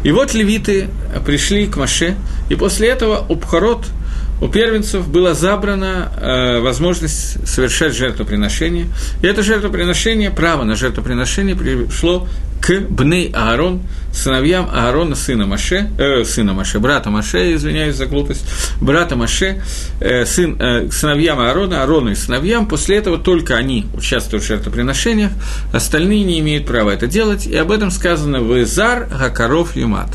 И 0.03 0.11
вот 0.11 0.33
левиты 0.33 0.87
пришли 1.25 1.67
к 1.67 1.77
Маше, 1.77 2.15
и 2.49 2.55
после 2.55 2.89
этого 2.89 3.25
Убхарот– 3.27 3.85
у 4.41 4.47
первенцев 4.47 5.07
была 5.09 5.33
забрана 5.33 6.11
э, 6.15 6.59
возможность 6.59 7.45
совершать 7.47 7.93
жертвоприношение. 7.93 8.87
И 9.21 9.27
это 9.27 9.43
жертвоприношение, 9.43 10.31
право 10.31 10.63
на 10.63 10.75
жертвоприношение 10.75 11.55
пришло 11.55 12.27
к 12.61 12.79
Бней 12.89 13.31
Аарон, 13.33 13.81
сыновьям 14.13 14.69
Аарона, 14.71 15.15
сына 15.15 15.45
Маше, 15.45 15.89
э, 15.97 16.23
сына 16.23 16.53
Маше, 16.53 16.79
брата 16.79 17.09
Маше, 17.09 17.53
извиняюсь 17.55 17.95
за 17.95 18.05
глупость, 18.05 18.45
брата 18.81 19.15
Маше, 19.15 19.61
э, 19.99 20.25
сын, 20.25 20.57
э, 20.59 20.89
сыновьям 20.91 21.39
Аарона, 21.39 21.81
Аарону 21.81 22.11
и 22.11 22.15
сыновьям, 22.15 22.67
после 22.67 22.97
этого 22.97 23.17
только 23.17 23.55
они 23.55 23.85
участвуют 23.93 24.43
в 24.43 24.47
жертвоприношениях, 24.47 25.31
остальные 25.73 26.23
не 26.23 26.39
имеют 26.39 26.65
права 26.65 26.91
это 26.91 27.07
делать, 27.07 27.47
и 27.47 27.55
об 27.55 27.71
этом 27.71 27.91
сказано 27.91 28.41
в 28.41 28.61
Изар 28.61 29.07
Гакаров 29.07 29.75
Юмат 29.75 30.09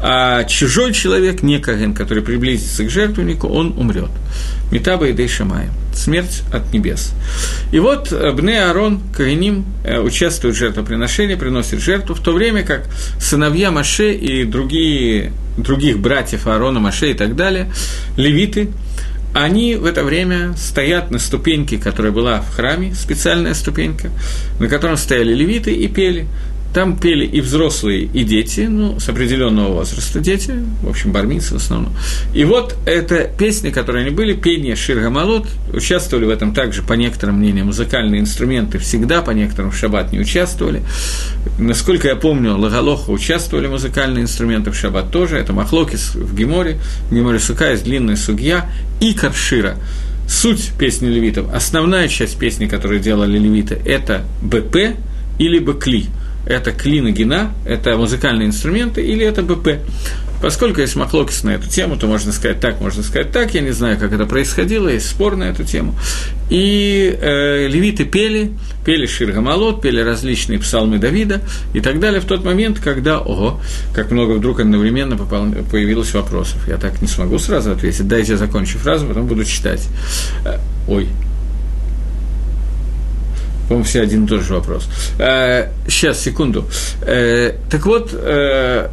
а 0.00 0.44
чужой 0.44 0.92
человек, 0.92 1.42
не 1.42 1.58
Каген, 1.58 1.94
который 1.94 2.22
приблизится 2.22 2.84
к 2.84 2.90
жертвеннику, 2.90 3.48
он 3.48 3.74
умрет. 3.76 4.10
Метаба 4.70 5.08
и 5.08 5.12
Дейшамая. 5.12 5.70
Смерть 5.92 6.42
от 6.52 6.72
небес. 6.72 7.12
И 7.72 7.80
вот 7.80 8.12
э, 8.12 8.32
Бне 8.32 8.62
Аарон, 8.62 9.00
Каганим, 9.16 9.64
э, 9.82 9.98
участвует 9.98 10.54
в 10.54 10.58
жертвоприношении, 10.58 11.34
приносит 11.34 11.80
жертву, 11.80 12.14
в 12.14 12.20
то 12.20 12.32
время 12.32 12.62
как 12.62 12.84
сыновья 13.20 13.72
Маше 13.72 14.12
и 14.12 14.44
другие, 14.44 15.32
других 15.56 15.98
братьев 15.98 16.46
Аарона, 16.46 16.78
Маше 16.78 17.10
и 17.10 17.14
так 17.14 17.34
далее, 17.34 17.72
левиты, 18.16 18.68
они 19.34 19.74
в 19.74 19.84
это 19.84 20.04
время 20.04 20.54
стоят 20.56 21.10
на 21.10 21.18
ступеньке, 21.18 21.78
которая 21.78 22.12
была 22.12 22.40
в 22.40 22.54
храме, 22.54 22.94
специальная 22.94 23.54
ступенька, 23.54 24.10
на 24.60 24.68
котором 24.68 24.96
стояли 24.96 25.34
левиты 25.34 25.72
и 25.72 25.88
пели– 25.88 26.28
там 26.78 26.96
пели 26.96 27.26
и 27.26 27.40
взрослые, 27.40 28.04
и 28.04 28.22
дети, 28.22 28.60
ну, 28.60 29.00
с 29.00 29.08
определенного 29.08 29.72
возраста 29.72 30.20
дети, 30.20 30.54
в 30.80 30.88
общем, 30.88 31.10
бармицы 31.10 31.54
в 31.54 31.56
основном. 31.56 31.92
И 32.32 32.44
вот 32.44 32.76
эта 32.86 33.28
песня, 33.36 33.72
которые 33.72 34.06
они 34.06 34.14
были, 34.14 34.32
пение 34.32 34.76
Ширгамалот, 34.76 35.48
участвовали 35.72 36.26
в 36.26 36.30
этом 36.30 36.54
также, 36.54 36.82
по 36.82 36.92
некоторым 36.92 37.38
мнениям, 37.40 37.66
музыкальные 37.66 38.20
инструменты 38.20 38.78
всегда, 38.78 39.22
по 39.22 39.32
некоторым 39.32 39.72
в 39.72 39.76
шаббат 39.76 40.12
не 40.12 40.20
участвовали. 40.20 40.84
Насколько 41.58 42.06
я 42.06 42.14
помню, 42.14 42.56
Лагалоха 42.56 43.10
участвовали 43.10 43.66
музыкальные 43.66 44.22
инструменты 44.22 44.70
в 44.70 44.76
шаббат 44.76 45.10
тоже, 45.10 45.36
это 45.36 45.52
Махлокис 45.52 46.14
в 46.14 46.32
Геморе, 46.32 46.78
Геморе 47.10 47.40
Сука 47.40 47.72
есть 47.72 47.82
длинная 47.82 48.14
судья, 48.14 48.70
и 49.00 49.14
Каршира. 49.14 49.74
Суть 50.28 50.70
песни 50.78 51.08
левитов, 51.08 51.52
основная 51.52 52.06
часть 52.06 52.38
песни, 52.38 52.66
которую 52.66 53.00
делали 53.00 53.36
левиты, 53.36 53.80
это 53.84 54.22
БП 54.42 54.96
или 55.40 55.58
Бекли– 55.58 56.06
это 56.46 56.72
клина 56.72 57.10
гина, 57.10 57.52
это 57.66 57.96
музыкальные 57.96 58.48
инструменты, 58.48 59.02
или 59.02 59.24
это 59.24 59.42
БП. 59.42 59.80
Поскольку 60.40 60.80
есть 60.80 60.94
махлокис 60.94 61.42
на 61.42 61.50
эту 61.50 61.68
тему, 61.68 61.96
то 61.96 62.06
можно 62.06 62.30
сказать 62.30 62.60
так, 62.60 62.80
можно 62.80 63.02
сказать 63.02 63.32
так. 63.32 63.54
Я 63.54 63.60
не 63.60 63.72
знаю, 63.72 63.98
как 63.98 64.12
это 64.12 64.24
происходило, 64.24 64.88
есть 64.88 65.08
спор 65.08 65.36
на 65.36 65.44
эту 65.44 65.64
тему. 65.64 65.96
И 66.48 67.16
э, 67.20 67.66
левиты 67.66 68.04
пели, 68.04 68.52
пели 68.84 69.06
Ширгамалот, 69.06 69.82
пели 69.82 70.00
различные 70.00 70.60
псалмы 70.60 70.98
Давида 70.98 71.42
и 71.74 71.80
так 71.80 71.98
далее 71.98 72.20
в 72.20 72.24
тот 72.24 72.44
момент, 72.44 72.78
когда, 72.78 73.18
ого, 73.18 73.60
как 73.92 74.12
много 74.12 74.32
вдруг 74.32 74.60
одновременно 74.60 75.16
попал, 75.16 75.46
появилось 75.70 76.14
вопросов. 76.14 76.66
Я 76.68 76.76
так 76.76 77.02
не 77.02 77.08
смогу 77.08 77.38
сразу 77.38 77.72
ответить. 77.72 78.06
Дайте 78.06 78.32
я 78.32 78.38
закончу 78.38 78.78
фразу, 78.78 79.06
потом 79.06 79.26
буду 79.26 79.44
читать. 79.44 79.88
Э, 80.44 80.58
ой, 80.86 81.08
по-моему, 83.68 83.84
все 83.84 84.00
один 84.02 84.24
и 84.24 84.28
тот 84.28 84.42
же 84.42 84.54
вопрос. 84.54 84.88
Э, 85.18 85.68
сейчас, 85.86 86.20
секунду. 86.20 86.66
Э, 87.02 87.52
так 87.70 87.84
вот, 87.84 88.10
э, 88.12 88.88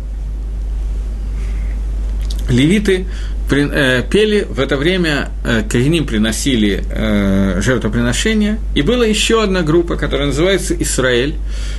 левиты 2.50 3.06
э, 3.52 4.04
пели, 4.10 4.46
в 4.50 4.60
это 4.60 4.76
время 4.78 5.30
э, 5.44 5.64
Кагиним 5.70 6.06
приносили 6.06 6.84
э, 6.90 7.62
жертвоприношения, 7.62 8.60
и 8.76 8.82
была 8.82 9.06
еще 9.06 9.44
одна 9.44 9.62
группа, 9.62 9.96
которая 9.96 10.28
называется 10.28 10.76
Израиль, 10.82 11.36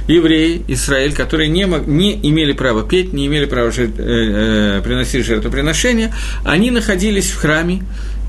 евреи, 0.09 0.63
Израиль, 0.69 1.13
которые 1.13 1.49
не, 1.49 1.67
мог, 1.67 1.87
не 1.87 2.15
имели 2.15 2.53
права 2.53 2.83
петь, 2.83 3.13
не 3.13 3.27
имели 3.27 3.47
права 3.47 3.71
жертв, 3.73 3.99
э, 3.99 4.79
э, 4.79 4.83
приносить 4.83 5.27
жертвоприношения, 5.27 6.15
они 6.45 6.71
находились 6.71 7.31
в 7.31 7.37
храме, 7.37 7.83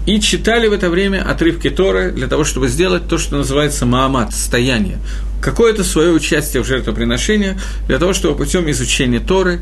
и 0.08 0.22
читали 0.22 0.68
в 0.68 0.74
это 0.74 0.90
время 0.90 1.22
отрывки 1.30 1.70
Торы 1.70 2.12
для 2.12 2.28
того, 2.28 2.46
чтобы 2.46 2.70
сделать 2.70 3.08
то, 3.08 3.18
что 3.18 3.36
называется 3.38 3.86
Маамат, 3.86 4.34
стояние, 4.34 5.00
какое-то 5.42 5.84
свое 5.84 6.12
участие 6.12 6.64
в 6.64 6.66
жертвоприношении, 6.66 7.60
для 7.88 8.00
того, 8.00 8.14
чтобы 8.14 8.38
путем 8.38 8.72
изучения 8.72 9.20
Торы 9.20 9.62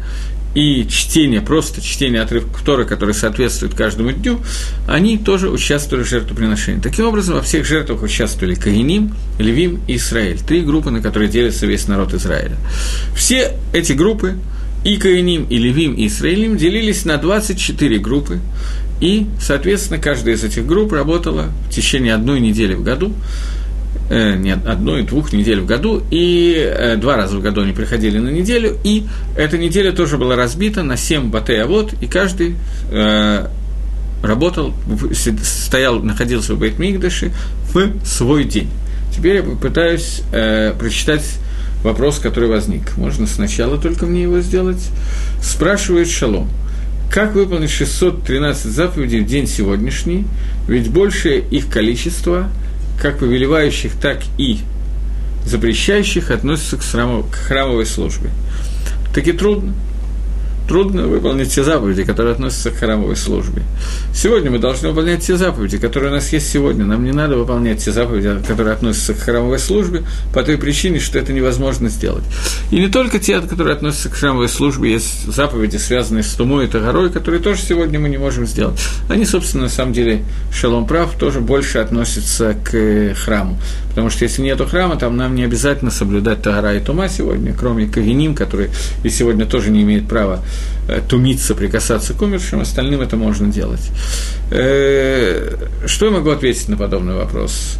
и 0.53 0.87
чтения, 0.87 1.41
просто 1.41 1.81
чтения 1.81 2.21
отрывков 2.21 2.61
Торы, 2.61 2.85
которые 2.85 3.15
соответствуют 3.15 3.73
каждому 3.73 4.11
дню, 4.11 4.39
они 4.87 5.17
тоже 5.17 5.49
участвовали 5.49 6.03
в 6.03 6.07
жертвоприношении. 6.07 6.79
Таким 6.79 7.07
образом, 7.07 7.35
во 7.35 7.41
всех 7.41 7.65
жертвах 7.65 8.03
участвовали 8.03 8.53
Каиним, 8.53 9.15
Левим 9.39 9.81
и 9.87 9.95
Израиль. 9.95 10.39
Три 10.39 10.61
группы, 10.61 10.91
на 10.91 11.01
которые 11.01 11.27
делится 11.27 11.65
весь 11.65 11.87
народ 11.87 12.13
Израиля. 12.13 12.55
Все 13.15 13.53
эти 13.73 13.93
группы, 13.93 14.35
и 14.85 14.97
Каиним, 14.97 15.47
и 15.49 15.57
Левим, 15.57 15.95
и 15.95 16.05
Израилим, 16.07 16.57
делились 16.57 17.05
на 17.05 17.17
24 17.17 17.97
группы, 17.97 18.39
и, 19.01 19.25
соответственно, 19.41 19.99
каждая 19.99 20.35
из 20.35 20.43
этих 20.43 20.65
групп 20.65 20.93
работала 20.93 21.47
в 21.67 21.73
течение 21.73 22.13
одной 22.13 22.39
недели 22.39 22.75
в 22.75 22.83
году, 22.83 23.11
э, 24.11 24.35
нет, 24.35 24.59
одной-двух 24.65 25.33
недель 25.33 25.61
в 25.61 25.65
году, 25.65 26.03
и 26.11 26.55
э, 26.55 26.97
два 26.97 27.17
раза 27.17 27.35
в 27.37 27.41
году 27.41 27.61
они 27.61 27.73
приходили 27.73 28.19
на 28.19 28.29
неделю, 28.29 28.77
и 28.83 29.05
эта 29.35 29.57
неделя 29.57 29.91
тоже 29.91 30.17
была 30.17 30.35
разбита 30.35 30.83
на 30.83 30.97
семь 30.97 31.31
батея-вот, 31.31 31.93
и 32.01 32.05
каждый 32.05 32.55
э, 32.91 33.47
работал, 34.21 34.75
стоял, 35.43 35.99
находился 35.99 36.53
в 36.53 36.59
Бейтмигдаше 36.59 37.31
в 37.73 38.05
свой 38.05 38.43
день. 38.43 38.69
Теперь 39.11 39.37
я 39.37 39.43
попытаюсь 39.43 40.21
э, 40.31 40.73
прочитать 40.77 41.23
вопрос, 41.85 42.19
который 42.19 42.49
возник. 42.49 42.97
Можно 42.97 43.27
сначала 43.27 43.77
только 43.77 44.05
мне 44.05 44.23
его 44.23 44.41
сделать. 44.41 44.89
Спрашивает 45.41 46.09
Шалом– 46.09 46.49
как 47.15 47.33
выполнить 47.33 47.69
613 47.69 48.65
заповедей 48.65 49.21
в 49.21 49.25
день 49.25 49.47
сегодняшний? 49.47 50.25
Ведь 50.67 50.89
большее 50.89 51.39
их 51.39 51.69
количество, 51.69 52.49
как 53.01 53.19
повелевающих, 53.19 53.93
так 53.93 54.19
и 54.37 54.59
запрещающих, 55.45 56.31
относится 56.31 56.75
к, 56.75 56.81
храмовой 57.33 57.85
службе. 57.85 58.31
Таки 59.13 59.31
трудно 59.31 59.73
трудно 60.67 61.07
выполнить 61.07 61.53
те 61.53 61.63
заповеди, 61.63 62.03
которые 62.03 62.33
относятся 62.33 62.71
к 62.71 62.77
храмовой 62.77 63.15
службе. 63.15 63.63
Сегодня 64.13 64.51
мы 64.51 64.59
должны 64.59 64.89
выполнять 64.89 65.21
те 65.21 65.37
заповеди, 65.37 65.77
которые 65.77 66.11
у 66.11 66.15
нас 66.15 66.31
есть 66.33 66.49
сегодня. 66.51 66.85
Нам 66.85 67.03
не 67.03 67.11
надо 67.11 67.37
выполнять 67.37 67.83
те 67.83 67.91
заповеди, 67.91 68.41
которые 68.47 68.73
относятся 68.73 69.13
к 69.13 69.19
храмовой 69.19 69.59
службе, 69.59 70.03
по 70.33 70.43
той 70.43 70.57
причине, 70.57 70.99
что 70.99 71.19
это 71.19 71.33
невозможно 71.33 71.89
сделать. 71.89 72.23
И 72.71 72.79
не 72.79 72.87
только 72.87 73.19
те, 73.19 73.39
которые 73.41 73.75
относятся 73.75 74.09
к 74.09 74.13
храмовой 74.13 74.49
службе, 74.49 74.91
есть 74.91 75.31
заповеди, 75.31 75.77
связанные 75.77 76.23
с 76.23 76.33
Тумой 76.33 76.65
и 76.65 76.67
Тагарой, 76.67 77.09
которые 77.09 77.41
тоже 77.41 77.61
сегодня 77.61 77.99
мы 77.99 78.09
не 78.09 78.17
можем 78.17 78.47
сделать. 78.47 78.79
Они, 79.09 79.25
собственно, 79.25 79.63
на 79.63 79.69
самом 79.69 79.93
деле, 79.93 80.23
Шалом 80.51 80.87
прав, 80.87 81.15
тоже 81.17 81.41
больше 81.41 81.79
относятся 81.79 82.55
к 82.63 83.15
храму. 83.15 83.57
Потому 83.89 84.09
что 84.09 84.23
если 84.23 84.41
нет 84.41 84.61
храма, 84.69 84.95
там 84.97 85.15
нам 85.15 85.35
не 85.35 85.43
обязательно 85.43 85.91
соблюдать 85.91 86.41
Тагара 86.41 86.75
и 86.75 86.79
Тума 86.79 87.07
сегодня, 87.07 87.53
кроме 87.53 87.87
Кагиним, 87.87 88.35
который 88.35 88.69
и 89.03 89.09
сегодня 89.09 89.45
тоже 89.45 89.71
не 89.71 89.83
имеет 89.83 90.07
права 90.07 90.41
тумиться, 91.09 91.55
прикасаться 91.55 92.13
к 92.13 92.21
умершим, 92.21 92.61
остальным 92.61 93.01
это 93.01 93.17
можно 93.17 93.51
делать. 93.51 93.91
Э, 94.51 95.55
что 95.87 96.05
я 96.05 96.11
могу 96.11 96.29
ответить 96.29 96.69
на 96.69 96.77
подобный 96.77 97.15
вопрос? 97.15 97.77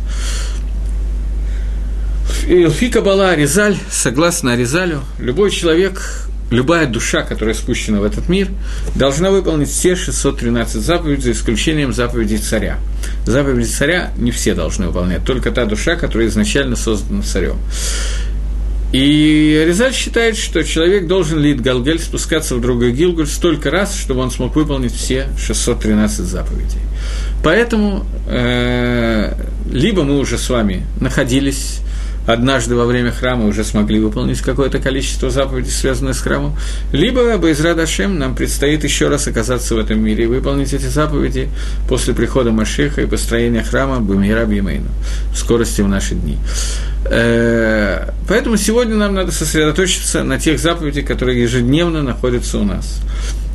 Илфи 2.48 2.90
Кабала 2.90 3.32
Аризаль, 3.32 3.78
согласно 3.90 4.54
Аризалю, 4.54 5.02
любой 5.20 5.52
человек, 5.52 6.28
любая 6.52 6.86
душа, 6.86 7.24
которая 7.24 7.56
спущена 7.56 8.00
в 8.00 8.04
этот 8.04 8.30
мир, 8.30 8.50
должна 8.96 9.32
выполнить 9.32 9.70
все 9.70 9.96
613 9.96 10.82
заповедей, 10.82 11.24
за 11.24 11.32
исключением 11.32 11.94
заповедей 11.94 12.38
царя. 12.38 12.78
Заповеди 13.26 13.68
царя 13.68 14.12
не 14.18 14.32
все 14.32 14.54
должны 14.54 14.88
выполнять, 14.88 15.24
только 15.24 15.52
та 15.52 15.66
душа, 15.66 15.96
которая 15.96 16.28
изначально 16.28 16.76
создана 16.76 17.24
царем. 17.24 17.58
И 18.96 19.66
Резаль 19.68 19.94
считает, 19.94 20.38
что 20.38 20.64
человек 20.64 21.06
должен 21.06 21.40
лид 21.40 21.60
Галгель 21.60 22.00
спускаться 22.00 22.56
в 22.56 22.62
другой 22.62 22.94
Гилгуль 22.94 23.28
столько 23.28 23.70
раз, 23.70 23.94
чтобы 23.94 24.22
он 24.22 24.32
смог 24.32 24.56
выполнить 24.56 24.94
все 24.94 25.28
613 25.38 26.24
заповедей. 26.24 26.80
Поэтому 27.44 28.06
э, 28.26 29.34
либо 29.70 30.04
мы 30.04 30.18
уже 30.18 30.38
с 30.38 30.50
вами 30.50 30.86
находились 31.02 31.82
однажды 32.26 32.76
во 32.76 32.86
время 32.86 33.12
храма 33.12 33.46
уже 33.46 33.64
смогли 33.64 34.00
выполнить 34.00 34.42
какое-то 34.42 34.80
количество 34.80 35.30
заповедей, 35.30 35.72
связанных 35.72 36.16
с 36.16 36.22
храмом, 36.22 36.58
либо 36.92 37.38
Байзрад 37.38 37.80
Ашем 37.80 38.18
нам 38.20 38.36
предстоит 38.36 38.84
еще 38.84 39.08
раз 39.08 39.28
оказаться 39.28 39.76
в 39.76 39.80
этом 39.80 40.04
мире 40.04 40.26
и 40.26 40.28
выполнить 40.28 40.74
эти 40.74 40.86
заповеди 40.86 41.50
после 41.88 42.14
прихода 42.14 42.52
Машеха 42.52 43.02
и 43.02 43.06
построения 43.06 43.64
храма 43.64 44.00
Бумира 44.00 44.46
Бимейну 44.46 44.90
в 45.32 45.38
скорости 45.38 45.82
в 45.82 45.88
наши 45.88 46.16
дни. 46.16 46.38
Э, 47.06 48.10
поэтому 48.28 48.58
сегодня 48.58 48.96
нам 48.96 49.14
надо 49.14 49.32
сосредоточиться 49.32 50.24
на 50.24 50.40
тех 50.40 50.60
заповедях, 50.60 51.06
которые 51.06 51.42
ежедневно 51.42 52.02
находятся 52.02 52.58
у 52.58 52.64
нас. 52.64 53.00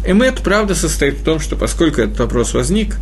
Эмет, 0.05 0.41
правда, 0.43 0.75
состоит 0.75 1.19
в 1.19 1.25
том, 1.25 1.41
что 1.41 1.57
поскольку 1.57 2.01
этот 2.01 2.19
вопрос 2.19 2.55
возник, 2.55 2.97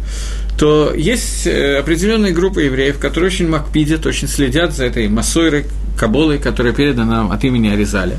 то 0.59 0.93
есть 0.93 1.47
э, 1.47 1.79
определенные 1.79 2.33
группы 2.33 2.63
евреев, 2.63 2.99
которые 2.99 3.29
очень 3.29 3.49
макпидят, 3.49 4.05
очень 4.05 4.27
следят 4.27 4.75
за 4.75 4.87
этой 4.87 5.09
массойрой, 5.09 5.67
каболой, 5.97 6.39
которая 6.39 6.73
передана 6.73 7.23
нам 7.23 7.33
от 7.33 7.45
имени 7.45 7.69
Аризаля. 7.69 8.17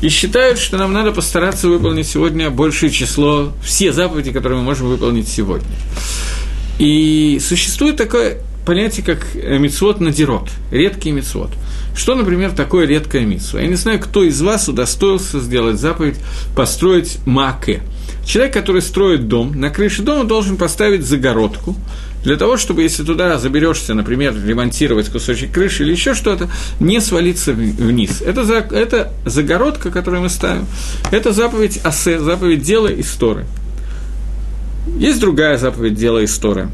И 0.00 0.08
считают, 0.08 0.58
что 0.58 0.78
нам 0.78 0.92
надо 0.92 1.12
постараться 1.12 1.68
выполнить 1.68 2.06
сегодня 2.06 2.50
большее 2.50 2.90
число, 2.90 3.52
все 3.62 3.92
заповеди, 3.92 4.32
которые 4.32 4.58
мы 4.58 4.64
можем 4.64 4.88
выполнить 4.88 5.28
сегодня. 5.28 5.68
И 6.78 7.40
существует 7.46 7.96
такое 7.96 8.38
понятие, 8.64 9.04
как 9.04 9.26
э, 9.34 9.58
мицвод 9.58 10.00
надирот, 10.00 10.48
редкий 10.70 11.12
мицвод. 11.12 11.50
Что, 11.94 12.14
например, 12.14 12.52
такое 12.52 12.86
редкое 12.86 13.26
митсва? 13.26 13.60
Я 13.60 13.68
не 13.68 13.76
знаю, 13.76 14.00
кто 14.00 14.24
из 14.24 14.40
вас 14.40 14.66
удостоился 14.68 15.40
сделать 15.40 15.78
заповедь 15.78 16.16
построить 16.56 17.18
маке– 17.26 17.82
Человек, 18.26 18.54
который 18.54 18.82
строит 18.82 19.28
дом, 19.28 19.58
на 19.58 19.70
крыше 19.70 20.02
дома 20.02 20.24
должен 20.24 20.56
поставить 20.56 21.04
загородку, 21.04 21.76
для 22.24 22.36
того, 22.36 22.56
чтобы, 22.56 22.82
если 22.82 23.04
туда 23.04 23.38
заберешься, 23.38 23.92
например, 23.92 24.34
ремонтировать 24.34 25.10
кусочек 25.10 25.52
крыши 25.52 25.82
или 25.82 25.92
еще 25.92 26.14
что-то, 26.14 26.48
не 26.80 27.00
свалиться 27.00 27.52
вниз. 27.52 28.22
Это, 28.22 28.44
за, 28.44 28.54
это 28.54 29.12
загородка, 29.26 29.90
которую 29.90 30.22
мы 30.22 30.30
ставим, 30.30 30.66
это 31.12 31.32
заповедь 31.32 31.80
Асе, 31.84 32.18
заповедь 32.18 32.62
дела 32.62 32.88
истории. 32.88 33.44
Есть 34.96 35.20
другая 35.20 35.58
заповедь 35.58 35.94
дела 35.94 36.24
истории, 36.24 36.68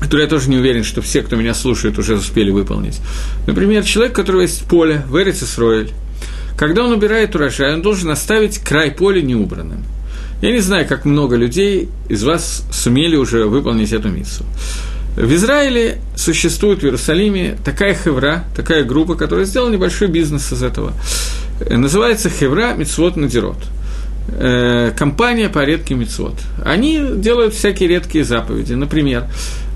которую 0.00 0.24
я 0.24 0.30
тоже 0.30 0.48
не 0.48 0.56
уверен, 0.56 0.84
что 0.84 1.02
все, 1.02 1.20
кто 1.20 1.36
меня 1.36 1.52
слушает, 1.52 1.98
уже 1.98 2.14
успели 2.14 2.50
выполнить. 2.50 2.98
Например, 3.46 3.84
человек, 3.84 4.14
у 4.14 4.16
которого 4.16 4.40
есть 4.40 4.64
поле 4.64 5.02
в 5.06 5.18
Эрицесроэль, 5.18 5.90
когда 6.56 6.84
он 6.84 6.92
убирает 6.92 7.34
урожай, 7.34 7.74
он 7.74 7.82
должен 7.82 8.10
оставить 8.10 8.58
край 8.58 8.90
поля 8.90 9.20
неубранным– 9.20 9.84
я 10.42 10.52
не 10.52 10.60
знаю, 10.60 10.86
как 10.86 11.04
много 11.04 11.36
людей 11.36 11.88
из 12.08 12.22
вас 12.24 12.64
сумели 12.70 13.16
уже 13.16 13.46
выполнить 13.46 13.92
эту 13.92 14.08
миссу. 14.08 14.44
В 15.16 15.32
Израиле 15.34 15.98
существует 16.14 16.80
в 16.80 16.84
Иерусалиме 16.84 17.56
такая 17.64 17.94
хевра, 17.94 18.44
такая 18.54 18.84
группа, 18.84 19.14
которая 19.14 19.46
сделала 19.46 19.70
небольшой 19.70 20.08
бизнес 20.08 20.52
из 20.52 20.62
этого. 20.62 20.92
Называется 21.70 22.28
Хевра 22.28 22.74
Мицвод 22.74 23.16
Надирот. 23.16 23.56
Э, 24.28 24.92
компания 24.94 25.48
по 25.48 25.64
редким 25.64 26.00
мицвод. 26.00 26.34
Они 26.64 27.00
делают 27.14 27.54
всякие 27.54 27.88
редкие 27.88 28.24
заповеди. 28.24 28.74
Например, 28.74 29.24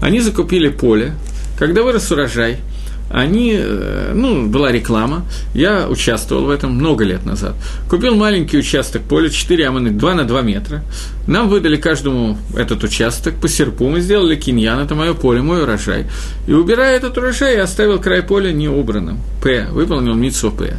они 0.03 0.21
закупили 0.21 0.69
поле, 0.69 1.15
когда 1.59 1.83
вырос 1.83 2.11
урожай– 2.11 2.59
они, 3.11 3.55
э, 3.57 4.13
ну, 4.15 4.47
была 4.47 4.71
реклама, 4.71 5.25
я 5.53 5.89
участвовал 5.89 6.45
в 6.45 6.51
этом 6.51 6.77
много 6.77 7.05
лет 7.05 7.27
назад. 7.27 7.57
Купил 7.89 8.15
маленький 8.15 8.57
участок 8.59 9.03
поля, 9.03 9.29
4 9.29 9.67
амы 9.67 9.81
на 9.81 9.91
2 9.91 10.15
на 10.15 10.25
2 10.25 10.43
метра. 10.43 10.85
Нам 11.27 11.49
выдали 11.49 11.77
каждому 11.77 12.39
этот 12.57 12.85
участок 12.85 13.35
по 13.35 13.49
серпу, 13.49 13.89
мы 13.89 14.01
сделали 14.01 14.37
קניין, 14.37 14.79
это 14.79 14.95
мое 14.95 15.15
поле, 15.15 15.43
мой 15.43 15.63
урожай. 15.63 16.07
И 16.47 16.53
убирая 16.53 16.97
этот 16.97 17.19
урожай, 17.19 17.57
я 17.57 17.65
оставил 17.65 17.99
край 17.99 18.23
поля 18.23 18.53
неубранным. 18.53 19.19
פאה, 19.43 19.67
выполнил 19.73 20.15
мицву 20.15 20.53
פאה. 20.53 20.77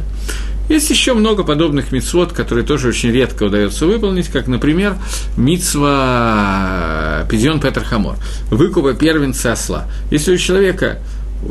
Есть 0.70 0.88
еще 0.88 1.12
много 1.12 1.44
подобных 1.44 1.92
מצוות, 1.92 2.32
которые 2.32 2.64
тоже 2.64 2.88
очень 2.88 3.10
редко 3.10 3.42
удается 3.42 3.84
выполнить, 3.84 4.28
как, 4.28 4.46
например, 4.46 4.96
мицва 5.36 7.26
פדיון 7.30 7.60
פטר 7.60 7.84
חמור, 7.84 8.16
выкупа 8.50 8.94
первенца 8.94 9.52
осла. 9.52 9.86
Если 10.10 10.32
у 10.32 10.38
человека 10.38 10.98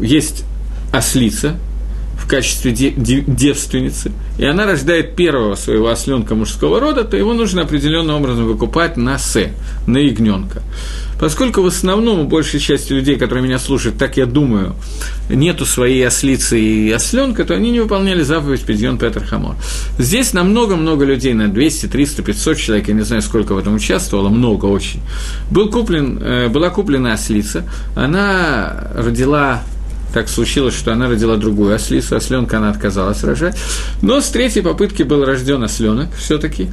есть 0.01 0.45
ослица 0.91 1.55
в 2.17 2.27
качестве 2.27 2.71
девственницы, 2.71 4.11
и 4.37 4.45
она 4.45 4.65
рождает 4.65 5.15
первого 5.15 5.55
своего 5.55 5.89
осленка 5.89 6.35
мужского 6.35 6.79
рода, 6.79 7.03
то 7.03 7.17
его 7.17 7.33
нужно 7.33 7.63
определенным 7.63 8.15
образом 8.15 8.45
выкупать 8.45 8.95
на 8.95 9.17
се, 9.17 9.53
на 9.87 9.97
ягненка. 9.97 10.61
Поскольку 11.21 11.61
в 11.61 11.67
основном 11.67 12.19
у 12.19 12.23
большей 12.23 12.59
части 12.59 12.93
людей, 12.93 13.15
которые 13.15 13.43
меня 13.43 13.59
слушают, 13.59 13.99
так 13.99 14.17
я 14.17 14.25
думаю, 14.25 14.75
нету 15.29 15.67
своей 15.67 16.05
ослицы 16.07 16.59
и 16.59 16.91
осленка, 16.91 17.45
то 17.45 17.53
они 17.53 17.69
не 17.69 17.79
выполняли 17.79 18.23
заповедь 18.23 18.61
Педион 18.61 18.97
Петр 18.97 19.23
Хамор. 19.23 19.55
Здесь 19.99 20.33
на 20.33 20.43
много-много 20.43 21.05
людей, 21.05 21.35
на 21.35 21.47
200, 21.47 21.87
300, 21.87 22.23
500 22.23 22.57
человек, 22.57 22.87
я 22.87 22.95
не 22.95 23.01
знаю, 23.01 23.21
сколько 23.21 23.53
в 23.53 23.57
этом 23.59 23.75
участвовало, 23.75 24.29
много 24.29 24.65
очень, 24.65 24.99
был 25.51 25.69
куплен, 25.69 26.17
э, 26.19 26.47
была 26.47 26.71
куплена 26.71 27.13
ослица, 27.13 27.69
она 27.95 28.89
родила 28.95 29.61
так 30.13 30.29
случилось, 30.29 30.75
что 30.75 30.91
она 30.91 31.09
родила 31.09 31.37
другую 31.37 31.73
ослицу, 31.73 32.15
осленка 32.15 32.57
она 32.57 32.69
отказалась 32.69 33.23
рожать. 33.23 33.57
Но 34.01 34.21
с 34.21 34.29
третьей 34.29 34.61
попытки 34.61 35.03
был 35.03 35.25
рожден 35.25 35.63
осленок 35.63 36.09
все-таки. 36.15 36.69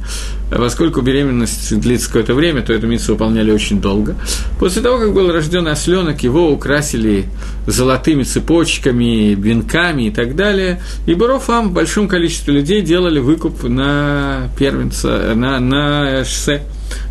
Поскольку 0.51 1.01
беременность 1.01 1.79
длится 1.79 2.07
какое-то 2.07 2.33
время, 2.33 2.61
то 2.61 2.73
эту 2.73 2.87
миссию 2.87 3.13
выполняли 3.13 3.51
очень 3.51 3.79
долго. 3.79 4.15
После 4.59 4.81
того, 4.81 4.97
как 4.99 5.13
был 5.13 5.31
рожден 5.31 5.67
осленок, 5.67 6.23
его 6.23 6.51
украсили 6.51 7.25
золотыми 7.67 8.23
цепочками, 8.23 9.35
венками 9.35 10.07
и 10.07 10.11
так 10.11 10.35
далее. 10.35 10.81
И 11.05 11.13
Барофам 11.13 11.69
в 11.69 11.73
большом 11.73 12.07
количестве 12.07 12.53
людей 12.53 12.81
делали 12.81 13.19
выкуп 13.19 13.63
на 13.63 14.49
первенца, 14.57 15.33
на, 15.35 15.59
на 15.59 16.25
шоссе. 16.25 16.63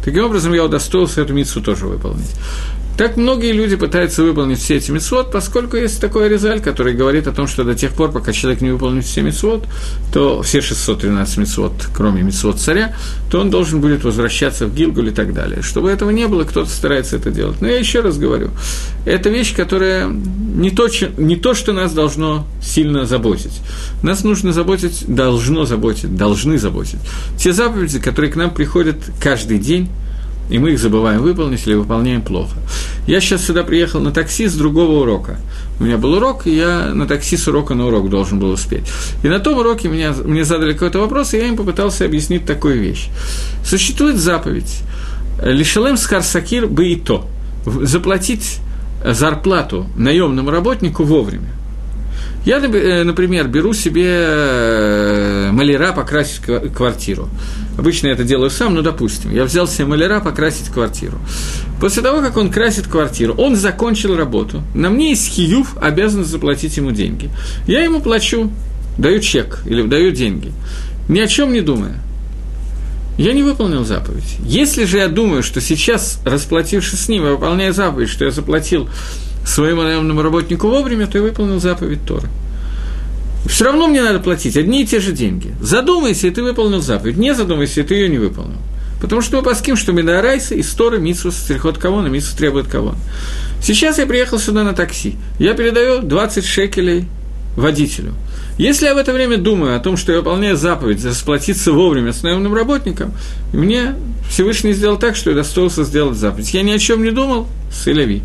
Таким 0.05 0.25
образом, 0.25 0.53
я 0.53 0.65
удостоился 0.65 1.21
эту 1.21 1.35
миссу 1.35 1.61
тоже 1.61 1.87
выполнить. 1.87 2.35
Так 2.99 3.17
многие 3.17 3.53
люди 3.53 3.77
пытаются 3.77 4.25
выполнить 4.25 4.59
все 4.59 4.75
эти 4.75 4.91
мецвод, 4.91 5.31
поскольку 5.31 5.77
есть 5.77 6.01
такой 6.01 6.29
резаль, 6.29 6.61
который 6.61 6.95
говорит 6.95 7.29
о 7.29 7.33
том, 7.33 7.47
что 7.47 7.63
до 7.63 7.77
тех 7.77 7.93
пор, 7.93 8.11
пока 8.11 8.33
человек 8.33 8.61
не 8.61 8.73
выполнит 8.73 9.05
все 9.05 9.23
мецвод, 9.23 9.67
то 10.13 10.43
все 10.43 10.61
613 10.61 11.37
мецвод, 11.37 11.73
кроме 11.95 12.23
мецвод 12.23 12.59
царя, 12.59 12.97
то 13.31 13.41
он 13.41 13.51
должен 13.51 13.81
будет 13.81 14.03
возвращаться 14.03 14.67
в 14.67 14.75
Гилгуль 14.75 15.11
и 15.11 15.13
так 15.13 15.33
далее. 15.33 15.63
Чтобы 15.63 15.93
этого 15.93 16.11
не 16.11 16.27
было, 16.27 16.43
кто-то 16.43 16.69
старается 16.69 17.15
это 17.15 17.31
делать. 17.31 17.61
Но 17.61 17.69
я 17.69 17.79
еще 17.79 18.01
раз 18.01 18.19
говорю, 18.19 18.51
это 19.07 19.29
вещь, 19.29 19.55
которая 19.55 20.09
не 20.09 20.73
то, 20.73 20.89
не 21.19 21.37
то, 21.37 21.55
что 21.55 21.73
нас 21.73 21.93
должно 21.93 22.49
сильно 22.61 23.07
заботить. 23.07 23.61
Нас 24.03 24.25
нужно 24.25 24.53
заботить, 24.53 25.05
должно 25.07 25.67
заботить, 25.67 26.17
должны 26.17 26.59
заботить. 26.59 26.99
Те 27.39 27.53
заповеди, 27.53 28.01
которые 28.01 28.33
к 28.33 28.35
нам 28.35 28.51
приходят 28.51 28.97
каждый 29.23 29.59
день, 29.59 29.89
и 30.49 30.59
мы 30.59 30.73
их 30.73 30.79
забываем 30.79 31.23
выполнить 31.23 31.67
или 31.67 31.75
выполняем 31.75 32.23
плохо. 32.23 32.57
Я 33.07 33.21
сейчас 33.21 33.45
сюда 33.45 33.65
приехал 33.65 34.01
на 34.01 34.13
такси 34.13 34.47
с 34.47 34.55
другого 34.55 35.03
урока. 35.03 35.39
У 35.81 35.85
меня 35.85 35.99
был 35.99 36.15
урок, 36.15 36.47
и 36.47 36.55
я 36.55 36.91
на 36.93 37.07
такси 37.07 37.37
с 37.37 37.47
урока 37.49 37.75
на 37.75 37.87
урок 37.87 38.11
должен 38.11 38.39
был 38.39 38.51
успеть. 38.51 38.85
И 39.23 39.29
на 39.29 39.39
том 39.39 39.59
уроке 39.59 39.89
меня, 39.89 40.13
мне 40.25 40.45
задали 40.45 40.73
какой-то 40.73 40.99
вопрос, 40.99 41.35
и 41.35 41.39
я 41.39 41.47
им 41.47 41.57
попытался 41.57 42.05
объяснить 42.05 42.45
такую 42.45 42.81
вещь. 42.81 43.09
Существует 43.65 44.17
заповедь 44.17 44.83
«Лишелем 45.43 45.97
скарсакир 45.97 46.67
бы 46.67 46.89
и 46.89 46.97
то»– 46.97 47.29
заплатить 47.65 48.61
зарплату 49.05 49.87
наемному 49.97 50.51
работнику 50.51 51.05
вовремя. 51.05 51.51
Я, 52.45 52.59
э, 52.59 53.03
например, 53.05 53.49
беру 53.49 53.75
себе 53.75 54.07
э, 54.07 55.51
маляра 55.53 55.93
покрасить 55.93 56.41
квартиру. 56.75 57.29
Обычно 57.79 58.09
я 58.09 58.15
это 58.15 58.25
делаю 58.25 58.51
сам, 58.51 58.75
но 58.75 58.83
допустим. 58.83 59.33
Я 59.33 59.45
взял 59.45 59.69
себе 59.69 59.87
маляра 59.87 60.19
покрасить 60.19 60.69
квартиру. 60.69 61.17
После 61.81 62.03
того, 62.03 62.21
как 62.21 62.37
он 62.37 62.51
красит 62.51 62.89
квартиру, 62.89 63.35
он 63.35 63.55
закончил 63.55 64.17
работу. 64.17 64.63
На 64.75 64.91
мне 64.91 65.11
есть 65.11 65.29
хиюв, 65.29 65.77
обязан 65.81 66.25
заплатить 66.25 66.77
ему 66.77 66.91
деньги. 66.91 67.31
Я 67.69 67.85
ему 67.85 68.01
плачу, 68.01 68.51
даю 68.99 69.21
чек 69.21 69.63
или 69.65 69.83
даю 69.83 70.11
деньги. 70.11 70.53
Ни 71.09 71.21
о 71.21 71.29
чем 71.29 71.53
не 71.53 71.61
думая. 71.61 71.95
Я 73.17 73.33
не 73.33 73.45
выполнил 73.45 73.85
заповедь. 73.85 74.37
Если 74.41 74.85
же 74.85 74.99
я 74.99 75.07
думаю, 75.07 75.45
что 75.45 75.61
сейчас, 75.61 76.21
расплатившись 76.25 76.99
с 76.99 77.09
ним, 77.09 77.25
я 77.25 77.31
выполняю 77.31 77.73
заповедь, 77.73 78.09
что 78.09 78.25
я 78.25 78.33
заплатил 78.33 78.89
своему 79.47 79.83
наемному 79.83 80.21
работнику 80.23 80.67
вовремя, 80.67 81.07
то 81.07 81.19
я 81.19 81.23
выполнил 81.23 81.61
заповедь 81.61 82.05
Тора. 82.05 82.29
Все 83.49 83.65
равно 83.65 83.89
мне 83.89 84.03
надо 84.03 84.21
платить 84.21 84.57
одни 84.57 84.83
и 84.83 84.87
те 84.87 85.01
же 85.01 85.13
деньги. 85.13 85.55
Задумайся, 85.61 86.27
и 86.27 86.31
ты 86.31 86.43
выполнил 86.43 86.83
заповедь. 86.83 87.17
Не 87.17 87.35
задумайся, 87.35 87.81
и 87.81 87.83
ты 87.83 87.95
ее 87.95 88.09
не 88.09 88.19
выполнил. 88.19 88.59
Потому 89.01 89.23
что 89.23 89.39
мы 89.39 89.43
паским, 89.43 89.77
что 89.77 89.93
Медарайса 89.93 90.55
и 90.55 90.63
Стора 90.63 90.99
Митсус 90.99 91.37
стрихот 91.37 91.79
кого, 91.79 92.03
Митсус 92.03 92.35
требует 92.35 92.67
кого. 92.67 92.95
Сейчас 93.63 93.99
я 93.99 94.07
приехал 94.07 94.39
сюда 94.39 94.65
на 94.65 94.75
такси. 94.75 95.17
Я 95.39 95.55
передаю 95.55 96.03
20 96.03 96.45
шекелей 96.45 97.07
водителю. 97.57 98.15
Если 98.59 98.87
я 98.87 98.95
в 98.95 98.99
это 98.99 99.13
время 99.13 99.39
думаю 99.39 99.77
о 99.77 99.81
том, 99.81 99.97
что 99.97 100.13
я 100.13 100.19
выполняю 100.19 100.57
заповедь 100.57 101.05
расплатиться 101.05 101.73
вовремя 101.73 102.13
с 102.13 102.23
наемным 102.23 102.55
работником, 102.55 103.15
мне 103.53 103.95
Всевышний 104.29 104.73
сделал 104.73 104.99
так, 104.99 105.17
что 105.17 105.31
я 105.31 105.37
достоился 105.37 105.85
сделать 105.85 106.19
заповедь. 106.19 106.53
Я 106.53 106.63
ни 106.63 106.73
о 106.73 106.79
чем 106.79 107.03
не 107.03 107.11
думал, 107.11 107.47
с 107.73 107.89
Илеви. 107.89 108.23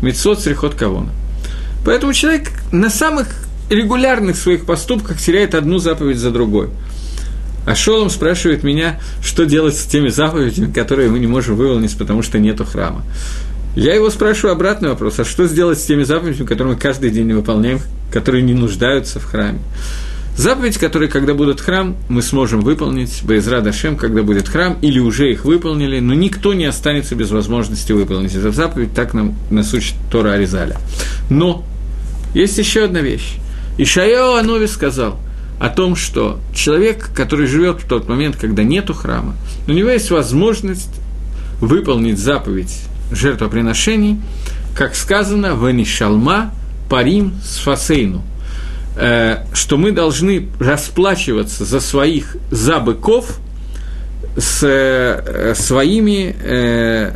Мецот 0.00 0.40
срихот 0.40 0.74
кавона. 0.74 1.10
Поэтому 1.84 2.12
человек 2.12 2.50
на 2.72 2.90
самых 2.90 3.43
регулярных 3.70 4.36
своих 4.36 4.66
поступках 4.66 5.20
теряет 5.20 5.54
одну 5.54 5.78
заповедь 5.78 6.18
за 6.18 6.30
другой. 6.30 6.68
А 7.66 7.74
Шолом 7.74 8.10
спрашивает 8.10 8.62
меня, 8.62 9.00
что 9.22 9.46
делать 9.46 9.76
с 9.76 9.84
теми 9.84 10.08
заповедями, 10.08 10.70
которые 10.70 11.08
мы 11.08 11.18
не 11.18 11.26
можем 11.26 11.56
выполнить, 11.56 11.96
потому 11.96 12.22
что 12.22 12.38
нету 12.38 12.64
храма. 12.64 13.02
Я 13.74 13.94
его 13.94 14.10
спрашиваю 14.10 14.52
обратный 14.52 14.90
вопрос, 14.90 15.18
а 15.18 15.24
что 15.24 15.46
сделать 15.46 15.80
с 15.80 15.84
теми 15.84 16.04
заповедями, 16.04 16.46
которые 16.46 16.74
мы 16.74 16.80
каждый 16.80 17.10
день 17.10 17.32
выполняем, 17.32 17.80
которые 18.12 18.42
не 18.42 18.54
нуждаются 18.54 19.18
в 19.18 19.24
храме? 19.24 19.58
Заповедь, 20.36 20.78
которые, 20.78 21.08
когда 21.08 21.32
будут 21.32 21.60
храм, 21.60 21.96
мы 22.08 22.20
сможем 22.20 22.60
выполнить, 22.60 23.22
Боизра 23.22 23.60
Дашем, 23.60 23.96
когда 23.96 24.22
будет 24.22 24.48
храм, 24.48 24.76
или 24.82 24.98
уже 24.98 25.30
их 25.30 25.44
выполнили, 25.44 26.00
но 26.00 26.12
никто 26.12 26.54
не 26.54 26.64
останется 26.64 27.14
без 27.14 27.30
возможности 27.30 27.92
выполнить 27.92 28.34
эту 28.34 28.52
заповедь, 28.52 28.94
так 28.94 29.14
нам 29.14 29.34
нас 29.50 29.72
учит 29.72 29.94
Тора 30.10 30.32
Аризаля. 30.32 30.76
Но 31.30 31.64
есть 32.34 32.58
еще 32.58 32.84
одна 32.84 33.00
вещь. 33.00 33.36
Ишаяо 33.78 34.38
Анови 34.38 34.66
сказал 34.66 35.18
о 35.58 35.68
том, 35.68 35.96
что 35.96 36.40
человек, 36.54 37.10
который 37.14 37.46
живет 37.46 37.80
в 37.80 37.88
тот 37.88 38.08
момент, 38.08 38.36
когда 38.36 38.62
нету 38.62 38.94
храма, 38.94 39.34
у 39.66 39.72
него 39.72 39.88
есть 39.88 40.10
возможность 40.10 40.90
выполнить 41.60 42.18
заповедь 42.18 42.82
жертвоприношений, 43.10 44.20
как 44.76 44.94
сказано, 44.94 45.54
«Ванишалма 45.54 46.52
парим 46.88 47.34
сфасейну», 47.44 48.22
э, 48.96 49.44
что 49.52 49.76
мы 49.76 49.92
должны 49.92 50.48
расплачиваться 50.60 51.64
за 51.64 51.80
своих 51.80 52.36
за 52.50 52.80
быков 52.80 53.38
с 54.36 54.62
э, 54.62 55.54
своими 55.56 56.34
э, 56.40 57.12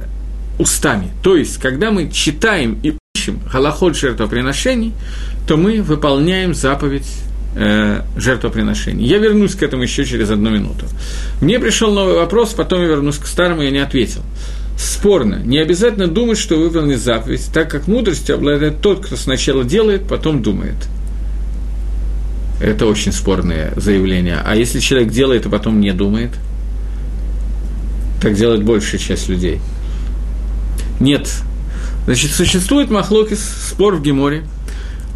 устами. 0.58 1.10
То 1.22 1.36
есть, 1.36 1.58
когда 1.58 1.90
мы 1.90 2.10
читаем 2.10 2.78
и 2.82 2.97
ищем 3.28 3.40
голоход 3.52 3.96
жертвоприношений, 3.96 4.92
то 5.46 5.56
мы 5.56 5.82
выполняем 5.82 6.54
заповедь 6.54 7.06
э, 7.56 8.02
жертвоприношений. 8.16 9.06
Я 9.06 9.18
вернусь 9.18 9.54
к 9.54 9.62
этому 9.62 9.82
еще 9.82 10.04
через 10.04 10.30
одну 10.30 10.50
минуту. 10.50 10.86
Мне 11.40 11.58
пришел 11.58 11.92
новый 11.92 12.14
вопрос, 12.14 12.54
потом 12.54 12.80
я 12.80 12.88
вернусь 12.88 13.18
к 13.18 13.26
старому, 13.26 13.62
я 13.62 13.70
не 13.70 13.78
ответил 13.78 14.22
спорно. 14.76 15.42
Не 15.44 15.58
обязательно 15.58 16.06
думать, 16.06 16.38
что 16.38 16.56
выполнит 16.56 17.00
заповедь, 17.00 17.50
так 17.52 17.68
как 17.68 17.88
мудростью 17.88 18.36
обладает 18.36 18.80
тот, 18.80 19.04
кто 19.04 19.16
сначала 19.16 19.64
делает, 19.64 20.06
потом 20.06 20.40
думает. 20.40 20.76
Это 22.60 22.86
очень 22.86 23.12
спорное 23.12 23.72
заявление. 23.76 24.38
А 24.44 24.54
если 24.54 24.78
человек 24.78 25.10
делает, 25.10 25.46
а 25.46 25.50
потом 25.50 25.80
не 25.80 25.92
думает, 25.92 26.30
так 28.22 28.34
делает 28.34 28.64
большая 28.64 29.00
часть 29.00 29.28
людей. 29.28 29.60
Нет. 31.00 31.28
Значит, 32.08 32.30
существует 32.30 32.90
махлокис, 32.90 33.38
спор 33.68 33.96
в 33.96 34.00
Геморе, 34.00 34.44